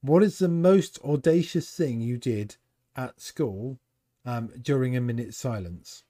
What 0.00 0.22
is 0.24 0.38
the 0.38 0.48
most 0.48 0.98
audacious 1.04 1.70
thing 1.70 2.00
you 2.00 2.16
did 2.18 2.56
at 2.96 3.20
school 3.20 3.78
um, 4.24 4.50
during 4.60 4.96
a 4.96 5.00
minute 5.00 5.34
silence? 5.34 6.04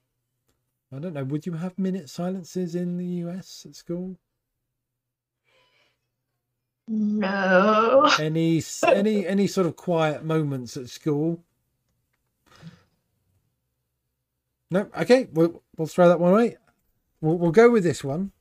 I 0.95 0.99
don't 0.99 1.13
know. 1.13 1.23
Would 1.23 1.45
you 1.45 1.53
have 1.53 1.77
minute 1.79 2.09
silences 2.09 2.75
in 2.75 2.97
the 2.97 3.05
US 3.05 3.65
at 3.67 3.75
school? 3.75 4.17
no. 6.87 8.09
any 8.19 8.61
any 8.87 9.25
any 9.25 9.47
sort 9.47 9.67
of 9.67 9.75
quiet 9.75 10.23
moments 10.23 10.75
at 10.75 10.89
school 10.89 11.43
no 14.69 14.89
okay 14.97 15.27
we'll, 15.33 15.61
we'll 15.77 15.87
throw 15.87 16.09
that 16.09 16.19
one 16.19 16.33
away 16.33 16.57
we'll, 17.21 17.37
we'll 17.37 17.51
go 17.51 17.69
with 17.69 17.83
this 17.83 18.03
one 18.03 18.31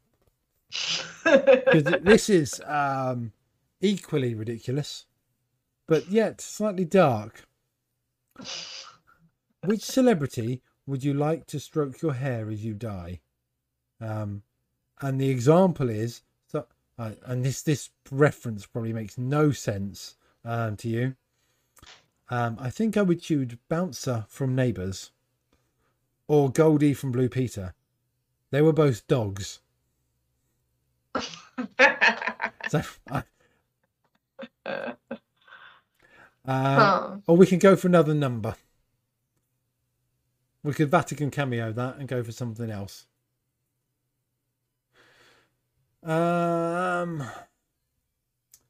because 1.24 1.84
this 2.02 2.28
is 2.28 2.60
um 2.66 3.32
equally 3.80 4.34
ridiculous 4.34 5.06
but 5.86 6.08
yet 6.08 6.40
slightly 6.40 6.84
dark 6.84 7.46
which 9.64 9.82
celebrity 9.82 10.62
would 10.86 11.04
you 11.04 11.14
like 11.14 11.46
to 11.46 11.60
stroke 11.60 12.02
your 12.02 12.14
hair 12.14 12.50
as 12.50 12.64
you 12.64 12.74
die 12.74 13.20
um 14.00 14.42
and 15.00 15.20
the 15.20 15.28
example 15.28 15.88
is 15.88 16.22
so 16.46 16.66
uh, 16.98 17.12
and 17.26 17.44
this 17.44 17.62
this 17.62 17.90
reference 18.10 18.66
probably 18.66 18.92
makes 18.92 19.16
no 19.16 19.50
sense 19.52 20.16
um, 20.44 20.76
to 20.76 20.88
you. 20.88 21.16
Um, 22.30 22.56
I 22.60 22.70
think 22.70 22.96
I 22.96 23.02
would 23.02 23.20
choose 23.20 23.56
Bouncer 23.68 24.24
from 24.28 24.54
Neighbours 24.54 25.10
or 26.28 26.50
Goldie 26.50 26.94
from 26.94 27.12
Blue 27.12 27.28
Peter. 27.28 27.74
They 28.50 28.62
were 28.62 28.72
both 28.72 29.06
dogs. 29.06 29.60
So, 32.68 32.80
I, 33.10 33.24
uh, 36.46 36.74
Huh. 36.76 37.16
or 37.26 37.36
we 37.36 37.46
can 37.46 37.58
go 37.58 37.76
for 37.76 37.88
another 37.88 38.14
number. 38.14 38.56
We 40.62 40.72
could 40.74 40.90
Vatican 40.90 41.30
cameo 41.30 41.72
that 41.72 41.96
and 41.96 42.08
go 42.08 42.22
for 42.22 42.32
something 42.32 42.70
else. 42.70 43.06
Um, 46.02 47.22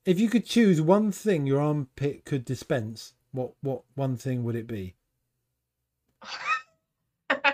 if 0.04 0.18
you 0.20 0.28
could 0.28 0.44
choose 0.46 0.80
one 0.80 1.12
thing 1.12 1.46
your 1.46 1.60
armpit 1.60 2.24
could 2.24 2.44
dispense, 2.44 3.14
what 3.32 3.52
what 3.62 3.82
one 3.94 4.16
thing 4.16 4.44
would 4.44 4.56
it 4.56 4.66
be? 4.66 4.94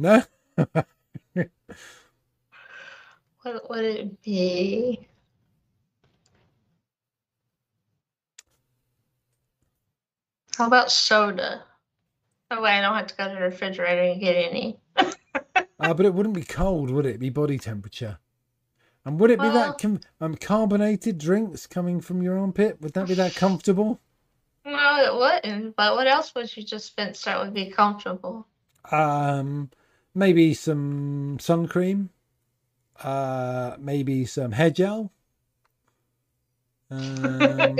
No. 0.00 0.22
what 3.42 3.68
would 3.68 3.84
it 3.84 4.22
be? 4.22 5.08
How 10.58 10.66
about 10.66 10.90
soda? 10.90 11.62
That 12.50 12.60
way 12.60 12.72
I 12.72 12.80
don't 12.80 12.96
have 12.96 13.06
to 13.06 13.14
go 13.14 13.28
to 13.28 13.34
the 13.34 13.40
refrigerator 13.40 14.02
and 14.02 14.20
get 14.20 14.34
any. 14.34 14.80
Uh, 14.96 15.12
but 15.94 16.04
it 16.04 16.12
wouldn't 16.12 16.34
be 16.34 16.42
cold, 16.42 16.90
would 16.90 17.06
it? 17.06 17.10
It'd 17.10 17.20
be 17.20 17.30
body 17.30 17.58
temperature. 17.58 18.18
And 19.04 19.20
would 19.20 19.30
it 19.30 19.38
be 19.38 19.46
Well- 19.46 19.52
that 19.52 19.78
com- 19.78 20.00
um, 20.20 20.34
carbonated 20.34 21.16
drinks 21.16 21.68
coming 21.68 22.00
from 22.00 22.22
your 22.22 22.36
armpit? 22.36 22.82
Would 22.82 22.94
that 22.94 23.06
be 23.06 23.14
that 23.14 23.36
comfortable? 23.36 24.00
No, 24.64 24.96
it 25.00 25.14
wouldn't. 25.14 25.76
But 25.76 25.94
what 25.94 26.08
else 26.08 26.34
would 26.34 26.54
you 26.56 26.64
just 26.64 26.96
dispense 26.96 27.22
that 27.22 27.38
would 27.38 27.54
be 27.54 27.70
comfortable? 27.70 28.48
Um, 28.90 29.70
maybe 30.12 30.54
some 30.54 31.38
sun 31.40 31.68
cream. 31.68 32.10
Uh, 33.00 33.76
maybe 33.78 34.24
some 34.24 34.50
hair 34.50 34.70
gel. 34.70 35.12
Um, 36.90 37.78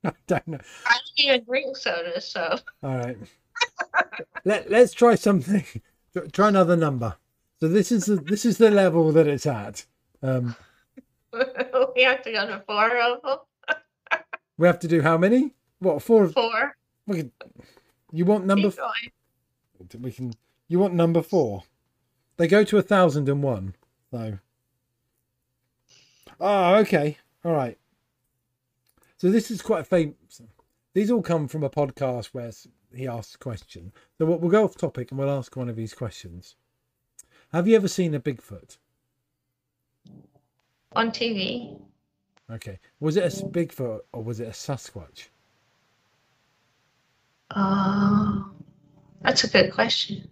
I 0.04 0.12
don't 0.26 0.48
know. 0.48 0.58
I 0.86 0.92
don't 0.92 1.26
even 1.26 1.44
drink 1.44 1.76
soda, 1.76 2.20
so 2.20 2.58
All 2.82 2.96
right. 2.96 3.16
Let 4.44 4.70
Let's 4.70 4.92
try 4.92 5.14
something. 5.14 5.64
Try 6.32 6.48
another 6.48 6.76
number. 6.76 7.14
So 7.60 7.68
this 7.68 7.92
is 7.92 8.06
the 8.06 8.16
this 8.16 8.44
is 8.44 8.58
the 8.58 8.70
level 8.70 9.12
that 9.12 9.28
it's 9.28 9.46
at. 9.46 9.84
Um, 10.22 10.56
we 11.32 12.02
have 12.02 12.22
to 12.22 12.32
go 12.32 12.46
to 12.46 12.62
four 12.66 12.98
of 12.98 13.22
them. 13.22 13.38
we 14.58 14.66
have 14.66 14.80
to 14.80 14.88
do 14.88 15.02
how 15.02 15.16
many? 15.16 15.54
What 15.78 16.02
four? 16.02 16.28
Four. 16.28 16.76
We 17.06 17.18
can, 17.18 17.32
you 18.12 18.24
want 18.24 18.44
number? 18.44 18.70
Keep. 18.70 20.00
We 20.00 20.10
can. 20.10 20.32
You 20.66 20.78
want 20.80 20.94
number 20.94 21.22
four? 21.22 21.62
They 22.38 22.48
go 22.48 22.64
to 22.64 22.78
a 22.78 22.82
thousand 22.82 23.28
and 23.28 23.42
one. 23.42 23.74
So. 24.10 24.38
Oh, 26.40 26.74
okay. 26.76 27.18
All 27.44 27.52
right. 27.52 27.78
So 29.20 29.30
this 29.30 29.50
is 29.50 29.60
quite 29.60 29.86
famous. 29.86 30.40
These 30.94 31.10
all 31.10 31.20
come 31.20 31.46
from 31.46 31.62
a 31.62 31.68
podcast 31.68 32.28
where 32.28 32.50
he 32.94 33.06
asks 33.06 33.34
a 33.34 33.38
question. 33.38 33.92
So 34.16 34.24
we'll, 34.24 34.38
we'll 34.38 34.50
go 34.50 34.64
off 34.64 34.78
topic 34.78 35.10
and 35.10 35.20
we'll 35.20 35.28
ask 35.28 35.54
one 35.54 35.68
of 35.68 35.76
these 35.76 35.92
questions. 35.92 36.56
Have 37.52 37.68
you 37.68 37.76
ever 37.76 37.86
seen 37.86 38.14
a 38.14 38.20
Bigfoot? 38.20 38.78
On 40.96 41.10
TV. 41.10 41.78
Okay. 42.50 42.78
Was 42.98 43.18
it 43.18 43.24
a 43.24 43.44
Bigfoot 43.44 44.00
or 44.14 44.24
was 44.24 44.40
it 44.40 44.48
a 44.48 44.52
Sasquatch? 44.52 45.26
Oh, 47.54 48.50
that's 49.20 49.44
a 49.44 49.50
good 49.50 49.70
question. 49.70 50.30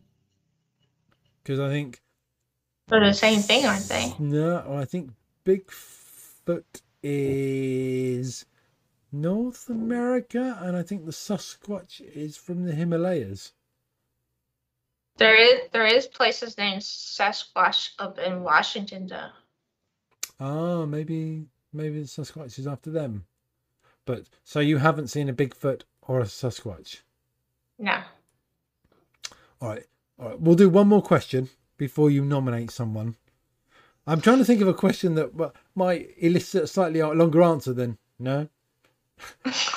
Because 1.42 1.60
I 1.60 1.68
think 1.68 2.00
They're 2.86 3.04
the 3.04 3.12
same 3.12 3.40
thing, 3.40 3.66
aren't 3.66 3.86
they? 3.86 4.14
No, 4.18 4.64
I 4.66 4.86
think 4.86 5.10
Bigfoot 5.44 6.64
is 7.02 8.46
North 9.10 9.68
America, 9.70 10.58
and 10.60 10.76
I 10.76 10.82
think 10.82 11.04
the 11.04 11.12
Sasquatch 11.12 12.00
is 12.00 12.36
from 12.36 12.64
the 12.64 12.74
Himalayas. 12.74 13.52
There 15.16 15.34
is 15.34 15.70
there 15.72 15.86
is 15.86 16.06
places 16.06 16.56
named 16.58 16.82
Sasquatch 16.82 17.90
up 17.98 18.18
in 18.18 18.42
Washington 18.42 19.08
though. 19.08 19.30
Ah, 20.38 20.86
maybe 20.86 21.46
maybe 21.72 22.00
the 22.00 22.06
Sasquatch 22.06 22.58
is 22.58 22.66
after 22.66 22.90
them. 22.90 23.24
But 24.04 24.24
so 24.44 24.60
you 24.60 24.78
haven't 24.78 25.08
seen 25.08 25.28
a 25.28 25.34
Bigfoot 25.34 25.82
or 26.02 26.20
a 26.20 26.24
Sasquatch. 26.24 27.00
No. 27.78 28.02
All 29.60 29.70
right, 29.70 29.84
all 30.18 30.28
right. 30.28 30.40
We'll 30.40 30.54
do 30.54 30.68
one 30.68 30.88
more 30.88 31.02
question 31.02 31.48
before 31.76 32.10
you 32.10 32.24
nominate 32.24 32.70
someone. 32.70 33.16
I'm 34.06 34.20
trying 34.20 34.38
to 34.38 34.44
think 34.44 34.60
of 34.60 34.68
a 34.68 34.74
question 34.74 35.16
that 35.16 35.52
might 35.74 36.10
elicit 36.18 36.64
a 36.64 36.66
slightly 36.66 37.02
longer 37.02 37.42
answer 37.42 37.72
than 37.72 37.98
no. 38.18 38.48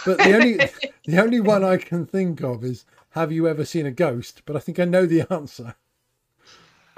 But 0.06 0.18
the 0.18 0.34
only 0.36 0.58
the 1.06 1.22
only 1.22 1.39
one 1.39 1.64
I 1.64 1.78
can 1.78 2.06
think 2.06 2.42
of 2.42 2.64
is 2.64 2.86
have 3.12 3.32
you 3.32 3.48
ever 3.48 3.66
seen 3.66 3.86
a 3.86 3.92
ghost? 3.92 4.44
But 4.46 4.56
I 4.56 4.60
think 4.60 4.80
I 4.80 4.86
know 4.86 5.06
the 5.06 5.32
answer. 5.32 5.76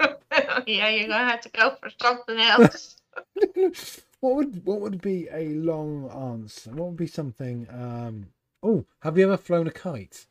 yeah, 0.66 0.88
you're 0.88 1.08
gonna 1.08 1.30
have 1.30 1.40
to 1.42 1.50
go 1.50 1.76
for 1.80 1.90
something 2.00 2.38
else. 2.38 2.96
what 4.20 4.36
would 4.36 4.64
what 4.66 4.80
would 4.80 5.00
be 5.00 5.28
a 5.30 5.48
long 5.54 6.10
answer? 6.10 6.70
What 6.70 6.88
would 6.88 6.96
be 6.96 7.06
something 7.06 7.66
um 7.70 8.28
oh, 8.62 8.84
have 9.00 9.18
you 9.18 9.24
ever 9.24 9.36
flown 9.36 9.66
a 9.66 9.70
kite? 9.70 10.26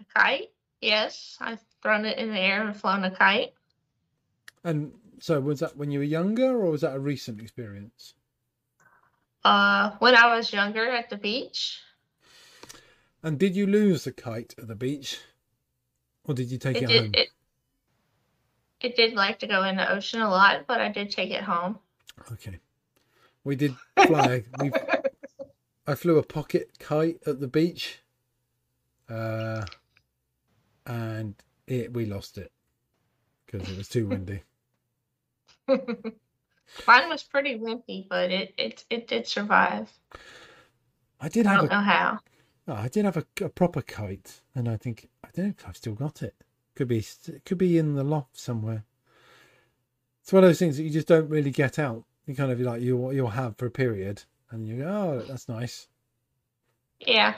a 0.00 0.18
kite? 0.18 0.50
Yes, 0.80 1.36
I've 1.40 1.60
thrown 1.82 2.04
it 2.04 2.18
in 2.18 2.32
the 2.32 2.40
air 2.40 2.66
and 2.66 2.76
flown 2.76 3.04
a 3.04 3.10
kite. 3.10 3.52
And 4.64 4.92
so 5.20 5.40
was 5.40 5.60
that 5.60 5.76
when 5.76 5.90
you 5.90 6.00
were 6.00 6.04
younger 6.04 6.56
or 6.56 6.70
was 6.70 6.80
that 6.80 6.96
a 6.96 7.00
recent 7.00 7.40
experience? 7.40 8.14
Uh, 9.44 9.92
when 9.98 10.14
I 10.14 10.36
was 10.36 10.52
younger 10.52 10.88
at 10.88 11.10
the 11.10 11.16
beach. 11.16 11.80
And 13.22 13.38
did 13.38 13.56
you 13.56 13.66
lose 13.66 14.04
the 14.04 14.12
kite 14.12 14.54
at 14.58 14.68
the 14.68 14.74
beach? 14.74 15.20
Or 16.24 16.34
did 16.34 16.50
you 16.50 16.58
take 16.58 16.76
it, 16.76 16.90
It 16.90 17.00
home? 17.00 17.10
It, 17.14 17.28
it 18.80 18.96
did 18.96 19.14
like 19.14 19.38
to 19.40 19.46
go 19.46 19.64
in 19.64 19.76
the 19.76 19.90
ocean 19.90 20.20
a 20.20 20.28
lot, 20.28 20.66
but 20.66 20.80
I 20.80 20.90
did 20.90 21.10
take 21.10 21.30
it 21.30 21.42
home. 21.42 21.78
Okay. 22.32 22.58
We 23.44 23.56
did 23.56 23.74
fly. 24.06 24.44
we 24.58 24.72
I 25.86 25.94
flew 25.94 26.18
a 26.18 26.22
pocket 26.22 26.78
kite 26.78 27.18
at 27.26 27.40
the 27.40 27.48
beach. 27.48 28.00
Uh 29.08 29.64
and 30.86 31.34
it 31.66 31.92
we 31.92 32.06
lost 32.06 32.38
it 32.38 32.52
because 33.44 33.68
it 33.68 33.76
was 33.76 33.88
too 33.88 34.06
windy. 34.06 34.42
Mine 36.86 37.08
was 37.08 37.22
pretty 37.22 37.58
wimpy, 37.58 38.08
but 38.08 38.30
it 38.30 38.54
it 38.56 38.84
it 38.90 39.06
did 39.08 39.26
survive. 39.26 39.90
I 41.20 41.28
did 41.28 41.46
have. 41.46 41.58
I 41.58 41.60
have 41.62 41.70
don't 41.70 41.72
a 41.72 41.80
know 41.80 41.84
how. 41.84 42.18
oh, 42.68 42.74
I 42.74 42.88
did 42.88 43.04
have 43.04 43.16
a, 43.16 43.24
a 43.42 43.48
proper 43.48 43.82
kite 43.82 44.40
and 44.54 44.68
I 44.68 44.76
think 44.76 45.08
I 45.24 45.28
don't 45.34 45.46
know 45.46 45.54
if 45.58 45.68
I've 45.68 45.76
still 45.76 45.94
got 45.94 46.22
it. 46.22 46.34
Could 46.74 46.88
be 46.88 46.98
it 46.98 47.42
could 47.44 47.58
be 47.58 47.78
in 47.78 47.94
the 47.94 48.04
loft 48.04 48.38
somewhere. 48.38 48.84
It's 50.22 50.32
one 50.32 50.44
of 50.44 50.48
those 50.48 50.58
things 50.58 50.76
that 50.76 50.84
you 50.84 50.90
just 50.90 51.08
don't 51.08 51.28
really 51.28 51.50
get 51.50 51.78
out. 51.78 52.04
You 52.26 52.34
kind 52.34 52.50
of 52.52 52.60
like 52.60 52.80
you'll 52.82 53.12
you'll 53.12 53.28
have 53.30 53.56
for 53.56 53.66
a 53.66 53.70
period 53.70 54.22
and 54.50 54.66
you 54.66 54.78
go, 54.78 54.88
Oh, 54.88 55.22
that's 55.26 55.48
nice. 55.48 55.88
Yeah. 57.00 57.34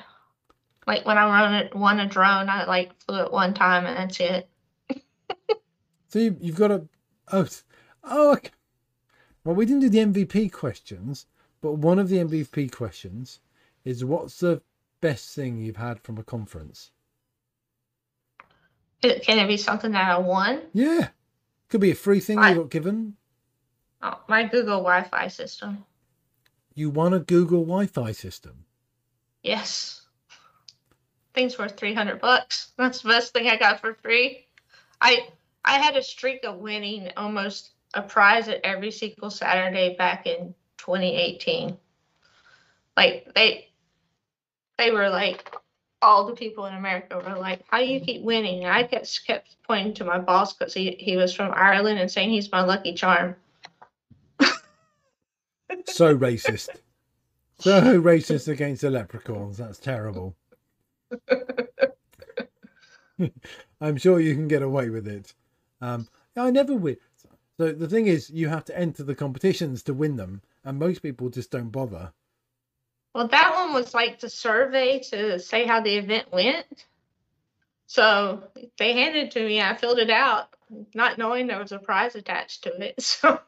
Like 0.86 1.06
when 1.06 1.16
I 1.18 1.24
run 1.24 1.54
it, 1.54 1.74
won 1.74 1.98
a 2.00 2.06
drone, 2.06 2.48
I 2.48 2.64
like 2.66 2.92
flew 3.00 3.22
it 3.22 3.32
one 3.32 3.54
time 3.54 3.86
and 3.86 3.96
that's 3.96 4.20
it. 4.20 4.48
So 6.08 6.18
you, 6.20 6.36
you've 6.40 6.56
got 6.56 6.70
a 6.70 6.86
oh 7.32 7.46
oh 8.04 8.32
okay. 8.34 8.50
Well 9.44 9.54
we 9.54 9.66
didn't 9.66 9.80
do 9.82 9.88
the 9.90 9.98
MVP 9.98 10.52
questions, 10.52 11.26
but 11.60 11.72
one 11.74 11.98
of 11.98 12.08
the 12.08 12.18
MVP 12.18 12.72
questions 12.72 13.40
is 13.84 14.04
what's 14.04 14.40
the 14.40 14.62
best 15.00 15.34
thing 15.34 15.58
you've 15.58 15.76
had 15.76 16.00
from 16.00 16.18
a 16.18 16.22
conference? 16.24 16.90
Can 19.02 19.38
it 19.38 19.46
be 19.48 19.58
something 19.58 19.92
that 19.92 20.08
I 20.10 20.18
won? 20.18 20.62
Yeah, 20.72 21.08
could 21.68 21.80
be 21.82 21.90
a 21.90 21.94
free 21.94 22.20
thing 22.20 22.38
I- 22.38 22.50
you 22.50 22.56
got 22.56 22.70
given. 22.70 23.16
Oh, 24.02 24.20
my 24.28 24.44
Google 24.44 24.78
Wi-Fi 24.82 25.28
system. 25.28 25.84
You 26.74 26.90
won 26.90 27.14
a 27.14 27.20
Google 27.20 27.62
Wi-Fi 27.64 28.12
system. 28.12 28.64
Yes. 29.42 30.06
Things 31.34 31.58
worth 31.58 31.76
three 31.76 31.94
hundred 31.94 32.20
bucks. 32.20 32.72
That's 32.78 33.00
the 33.02 33.08
best 33.10 33.32
thing 33.32 33.48
I 33.48 33.56
got 33.56 33.80
for 33.80 33.94
free. 33.94 34.46
I 35.00 35.28
I 35.64 35.78
had 35.78 35.96
a 35.96 36.02
streak 36.02 36.44
of 36.44 36.58
winning 36.58 37.10
almost 37.16 37.70
a 37.94 38.02
prize 38.02 38.48
at 38.48 38.60
every 38.64 38.88
SQL 38.88 39.32
Saturday 39.32 39.96
back 39.96 40.26
in 40.26 40.54
2018. 40.78 41.76
Like 42.96 43.32
they 43.34 43.68
they 44.78 44.90
were 44.90 45.08
like 45.08 45.54
all 46.02 46.26
the 46.26 46.34
people 46.34 46.66
in 46.66 46.74
America 46.74 47.16
were 47.16 47.38
like, 47.38 47.64
"How 47.68 47.78
do 47.78 47.86
you 47.86 48.00
keep 48.00 48.22
winning?" 48.22 48.64
And 48.64 48.72
I 48.72 48.84
kept 48.84 49.26
kept 49.26 49.56
pointing 49.66 49.94
to 49.94 50.04
my 50.04 50.18
boss 50.18 50.52
because 50.52 50.74
he 50.74 50.96
he 50.98 51.16
was 51.16 51.34
from 51.34 51.52
Ireland 51.54 51.98
and 51.98 52.10
saying 52.10 52.30
he's 52.30 52.50
my 52.52 52.62
lucky 52.62 52.94
charm. 52.94 53.36
So 55.86 56.16
racist. 56.16 56.68
So 57.58 58.00
racist 58.00 58.46
against 58.46 58.82
the 58.82 58.90
leprechauns. 58.90 59.56
That's 59.56 59.78
terrible. 59.78 60.36
I'm 63.80 63.96
sure 63.96 64.20
you 64.20 64.34
can 64.34 64.48
get 64.48 64.62
away 64.62 64.90
with 64.90 65.06
it. 65.06 65.32
Um, 65.80 66.08
I 66.36 66.50
never 66.50 66.74
win. 66.74 66.96
So 67.56 67.72
the 67.72 67.88
thing 67.88 68.06
is, 68.06 68.30
you 68.30 68.48
have 68.48 68.64
to 68.66 68.78
enter 68.78 69.04
the 69.04 69.14
competitions 69.14 69.82
to 69.84 69.94
win 69.94 70.16
them, 70.16 70.42
and 70.64 70.78
most 70.78 71.02
people 71.02 71.28
just 71.28 71.50
don't 71.50 71.70
bother. 71.70 72.12
Well, 73.14 73.28
that 73.28 73.54
one 73.54 73.72
was 73.72 73.94
like 73.94 74.18
the 74.18 74.28
survey 74.28 74.98
to 75.10 75.38
say 75.38 75.64
how 75.64 75.80
the 75.80 75.96
event 75.96 76.32
went. 76.32 76.86
So 77.86 78.42
they 78.78 78.92
handed 78.94 79.26
it 79.26 79.30
to 79.32 79.46
me. 79.46 79.60
I 79.60 79.76
filled 79.76 79.98
it 79.98 80.10
out, 80.10 80.48
not 80.94 81.16
knowing 81.16 81.46
there 81.46 81.60
was 81.60 81.70
a 81.70 81.78
prize 81.78 82.16
attached 82.16 82.64
to 82.64 82.82
it. 82.82 82.94
So 83.00 83.38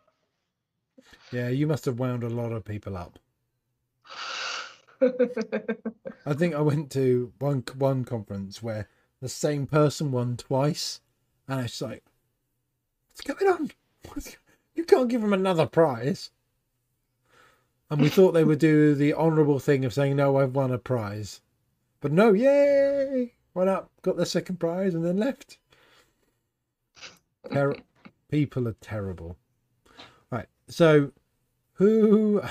Yeah, 1.32 1.48
you 1.48 1.66
must 1.66 1.84
have 1.86 1.98
wound 1.98 2.22
a 2.22 2.28
lot 2.28 2.52
of 2.52 2.64
people 2.64 2.96
up. 2.96 3.18
I 6.26 6.32
think 6.34 6.54
I 6.54 6.60
went 6.60 6.90
to 6.92 7.32
one 7.40 7.64
one 7.76 8.04
conference 8.04 8.62
where 8.62 8.88
the 9.20 9.28
same 9.28 9.66
person 9.66 10.12
won 10.12 10.36
twice, 10.36 11.00
and 11.48 11.64
it's 11.64 11.80
like, 11.80 12.04
what's 13.08 13.20
going 13.20 13.52
on? 13.52 13.70
You 14.74 14.84
can't 14.84 15.08
give 15.08 15.22
them 15.22 15.32
another 15.32 15.66
prize. 15.66 16.30
And 17.88 18.00
we 18.00 18.08
thought 18.08 18.32
they 18.32 18.44
would 18.44 18.58
do 18.58 18.94
the 18.94 19.14
honourable 19.14 19.58
thing 19.58 19.84
of 19.84 19.94
saying, 19.94 20.16
"No, 20.16 20.36
I've 20.38 20.54
won 20.54 20.72
a 20.72 20.78
prize," 20.78 21.40
but 22.00 22.12
no, 22.12 22.32
yay! 22.32 23.34
Went 23.54 23.70
up, 23.70 23.90
got 24.02 24.16
the 24.16 24.26
second 24.26 24.58
prize, 24.58 24.94
and 24.94 25.04
then 25.04 25.16
left. 25.16 25.58
Ter- 27.52 27.76
people 28.28 28.68
are 28.68 28.76
terrible. 28.80 29.36
Right, 30.30 30.48
so 30.68 31.12
who 31.74 32.42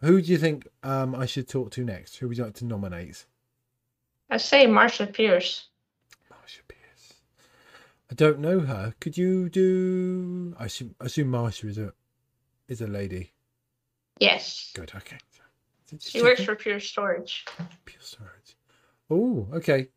who 0.00 0.22
do 0.22 0.32
you 0.32 0.38
think 0.38 0.66
um, 0.82 1.14
I 1.14 1.26
should 1.26 1.48
talk 1.48 1.70
to 1.72 1.84
next? 1.84 2.16
Who 2.16 2.28
would 2.28 2.38
you 2.38 2.44
like 2.44 2.54
to 2.54 2.64
nominate? 2.64 3.26
I 4.30 4.38
say 4.38 4.66
Marsha 4.66 5.12
Pierce. 5.12 5.69
I 8.10 8.14
don't 8.14 8.40
know 8.40 8.60
her. 8.60 8.94
Could 9.00 9.16
you 9.16 9.48
do? 9.48 10.54
I 10.58 10.64
assume, 10.66 10.94
I 11.00 11.04
assume 11.04 11.30
Marsha 11.30 11.66
is 11.66 11.78
a 11.78 11.92
is 12.68 12.80
a 12.80 12.86
lady. 12.86 13.32
Yes. 14.18 14.70
Good. 14.74 14.92
Okay. 14.94 15.18
She 15.98 16.22
works 16.22 16.44
for 16.44 16.54
Pure 16.54 16.80
Storage. 16.80 17.44
Pure 17.84 18.00
storage. 18.00 18.56
Oh, 19.10 19.48
okay. 19.54 19.88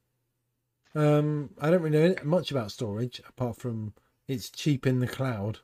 Um, 0.95 1.51
I 1.59 1.69
don't 1.69 1.81
really 1.81 2.09
know 2.09 2.15
much 2.23 2.51
about 2.51 2.71
storage 2.71 3.21
apart 3.27 3.57
from 3.57 3.93
it's 4.27 4.49
cheap 4.49 4.87
in 4.87 4.99
the 4.99 5.07
cloud. 5.07 5.59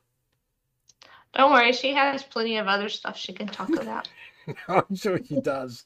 Don't 1.35 1.51
worry, 1.51 1.71
she 1.71 1.93
has 1.93 2.23
plenty 2.23 2.57
of 2.57 2.67
other 2.67 2.89
stuff 2.89 3.17
she 3.17 3.33
can 3.33 3.47
talk 3.47 3.69
about. 3.81 4.07
I'm 4.67 4.95
sure 4.95 5.19
she 5.23 5.39
does. 5.39 5.85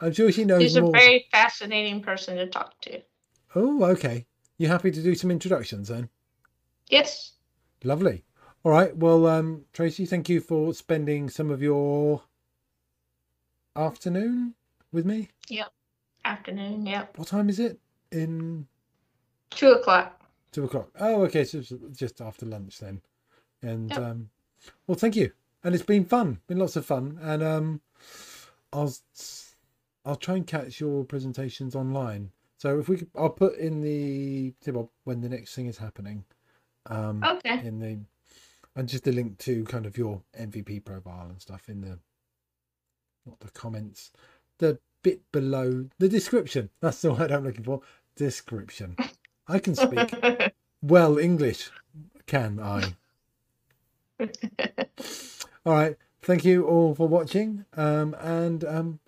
I'm 0.00 0.12
sure 0.12 0.30
she 0.30 0.44
knows 0.44 0.62
She's 0.62 0.76
a 0.76 0.82
more. 0.82 0.92
very 0.92 1.26
fascinating 1.30 2.02
person 2.02 2.36
to 2.36 2.46
talk 2.46 2.78
to. 2.82 3.00
Oh, 3.54 3.84
okay. 3.84 4.26
You 4.62 4.68
happy 4.68 4.92
to 4.92 5.02
do 5.02 5.16
some 5.16 5.32
introductions 5.32 5.88
then? 5.88 6.08
Yes. 6.88 7.32
Lovely. 7.82 8.22
All 8.62 8.70
right. 8.70 8.96
Well, 8.96 9.26
um, 9.26 9.64
Tracy, 9.72 10.06
thank 10.06 10.28
you 10.28 10.40
for 10.40 10.72
spending 10.72 11.28
some 11.28 11.50
of 11.50 11.60
your 11.60 12.22
afternoon 13.74 14.54
with 14.92 15.04
me. 15.04 15.30
Yep. 15.48 15.72
Afternoon. 16.24 16.86
Yep. 16.86 17.18
What 17.18 17.26
time 17.26 17.48
is 17.48 17.58
it? 17.58 17.80
In 18.12 18.68
Two 19.50 19.72
o'clock. 19.72 20.22
two 20.52 20.62
o'clock. 20.62 20.90
Oh, 21.00 21.22
okay. 21.24 21.42
So 21.42 21.58
it's 21.58 21.72
just 21.98 22.20
after 22.20 22.46
lunch 22.46 22.78
then. 22.78 23.00
And 23.62 23.90
Yep. 23.90 23.98
um, 23.98 24.30
well, 24.86 24.96
thank 24.96 25.16
you. 25.16 25.32
And 25.64 25.74
it's 25.74 25.82
been 25.84 26.04
fun. 26.04 26.38
Been 26.46 26.58
lots 26.58 26.76
of 26.76 26.86
fun. 26.86 27.18
And 27.20 27.42
um, 27.42 27.80
I'll 28.72 28.94
I'll 30.04 30.14
try 30.14 30.36
and 30.36 30.46
catch 30.46 30.78
your 30.78 31.02
presentations 31.04 31.74
online. 31.74 32.30
So 32.62 32.78
if 32.78 32.88
we, 32.88 32.96
could, 32.96 33.10
I'll 33.18 33.28
put 33.28 33.56
in 33.56 33.80
the 33.80 34.54
well, 34.70 34.92
when 35.02 35.20
the 35.20 35.28
next 35.28 35.52
thing 35.52 35.66
is 35.66 35.78
happening. 35.78 36.24
Um, 36.86 37.24
Okay. 37.24 37.58
in 37.58 37.80
the 37.80 37.98
and 38.76 38.88
just 38.88 39.08
a 39.08 39.10
link 39.10 39.38
to 39.38 39.64
kind 39.64 39.84
of 39.84 39.98
your 39.98 40.22
MVP 40.38 40.84
profile 40.84 41.26
and 41.28 41.42
stuff 41.42 41.68
in 41.68 41.80
the 41.80 41.98
not 43.26 43.40
the 43.40 43.50
comments, 43.50 44.12
the 44.58 44.78
bit 45.02 45.22
below 45.32 45.88
the 45.98 46.08
description. 46.08 46.70
That's 46.80 47.02
the 47.02 47.12
word 47.12 47.32
I'm 47.32 47.42
looking 47.42 47.64
for. 47.64 47.80
Description. 48.14 48.96
I 49.48 49.58
can 49.58 49.74
speak 49.74 50.14
well 50.82 51.18
English, 51.18 51.68
can 52.28 52.60
I? 52.60 52.94
All 55.66 55.72
right. 55.74 55.96
Thank 56.20 56.44
you 56.44 56.64
all 56.68 56.94
for 56.94 57.08
watching. 57.08 57.64
Um, 57.76 58.14
and 58.20 58.64
um, 58.64 59.00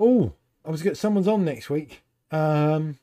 oh, 0.00 0.32
I 0.64 0.70
was 0.70 0.82
going 0.82 0.94
to 0.94 0.94
get 0.94 0.96
someone's 0.98 1.28
on 1.28 1.44
next 1.44 1.70
week. 1.70 2.02
Um, 2.30 2.92
do 2.92 2.98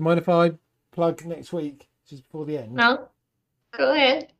you 0.00 0.02
mind 0.02 0.18
if 0.18 0.28
I 0.28 0.52
plug 0.92 1.24
next 1.24 1.52
week 1.52 1.88
just 2.08 2.22
before 2.22 2.44
the 2.44 2.58
end? 2.58 2.74
no. 2.74 3.08
Go 3.76 3.92
ahead. 3.92 4.32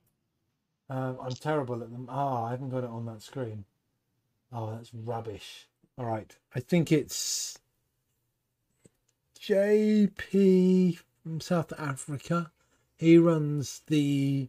Um, 0.89 1.19
I'm 1.21 1.33
terrible 1.33 1.83
at 1.83 1.91
them. 1.91 2.07
Ah, 2.09 2.45
I 2.45 2.51
haven't 2.53 2.69
got 2.69 2.85
it 2.85 2.91
on 2.91 3.07
that 3.07 3.23
screen. 3.23 3.65
Oh, 4.53 4.71
that's 4.71 4.95
rubbish. 4.95 5.67
All 5.99 6.07
right. 6.07 6.37
I 6.55 6.61
think 6.61 6.93
it's 6.93 7.59
JP 9.41 10.99
from 11.23 11.41
South 11.41 11.73
Africa. 11.79 12.53
He 12.97 13.19
runs 13.19 13.83
the 13.89 14.49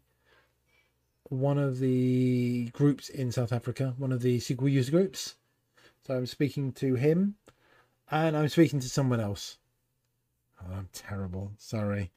one 1.29 1.57
of 1.57 1.79
the 1.79 2.69
groups 2.73 3.09
in 3.09 3.31
South 3.31 3.51
Africa, 3.51 3.95
one 3.97 4.11
of 4.11 4.21
the 4.21 4.37
SQL 4.37 4.71
user 4.71 4.91
groups. 4.91 5.35
So 6.05 6.15
I'm 6.15 6.27
speaking 6.27 6.71
to 6.73 6.95
him 6.95 7.35
and 8.11 8.37
I'm 8.37 8.49
speaking 8.49 8.79
to 8.79 8.89
someone 8.89 9.19
else. 9.19 9.57
Oh, 10.61 10.73
I'm 10.75 10.89
terrible. 10.93 11.51
Sorry. 11.57 12.11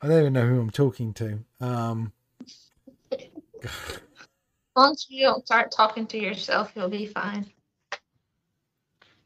I 0.00 0.08
don't 0.08 0.20
even 0.20 0.32
know 0.32 0.46
who 0.46 0.60
I'm 0.60 0.70
talking 0.70 1.12
to. 1.14 1.40
Um, 1.60 2.12
Once 4.76 5.06
you 5.10 5.24
don't 5.24 5.44
start 5.44 5.70
talking 5.70 6.06
to 6.08 6.18
yourself, 6.18 6.72
you'll 6.74 6.88
be 6.88 7.06
fine. 7.06 7.46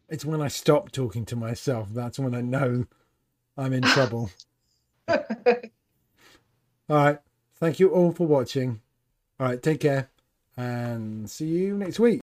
it's 0.08 0.24
when 0.24 0.42
I 0.42 0.48
stop 0.48 0.90
talking 0.90 1.24
to 1.26 1.36
myself. 1.36 1.88
That's 1.92 2.18
when 2.18 2.34
I 2.34 2.40
know 2.40 2.86
I'm 3.56 3.72
in 3.72 3.82
trouble. 3.82 4.30
All 5.08 5.16
right. 6.88 7.18
Thank 7.58 7.80
you 7.80 7.88
all 7.88 8.12
for 8.12 8.26
watching. 8.26 8.80
All 9.40 9.46
right. 9.46 9.62
Take 9.62 9.80
care 9.80 10.10
and 10.56 11.28
see 11.28 11.46
you 11.46 11.76
next 11.76 11.98
week. 11.98 12.20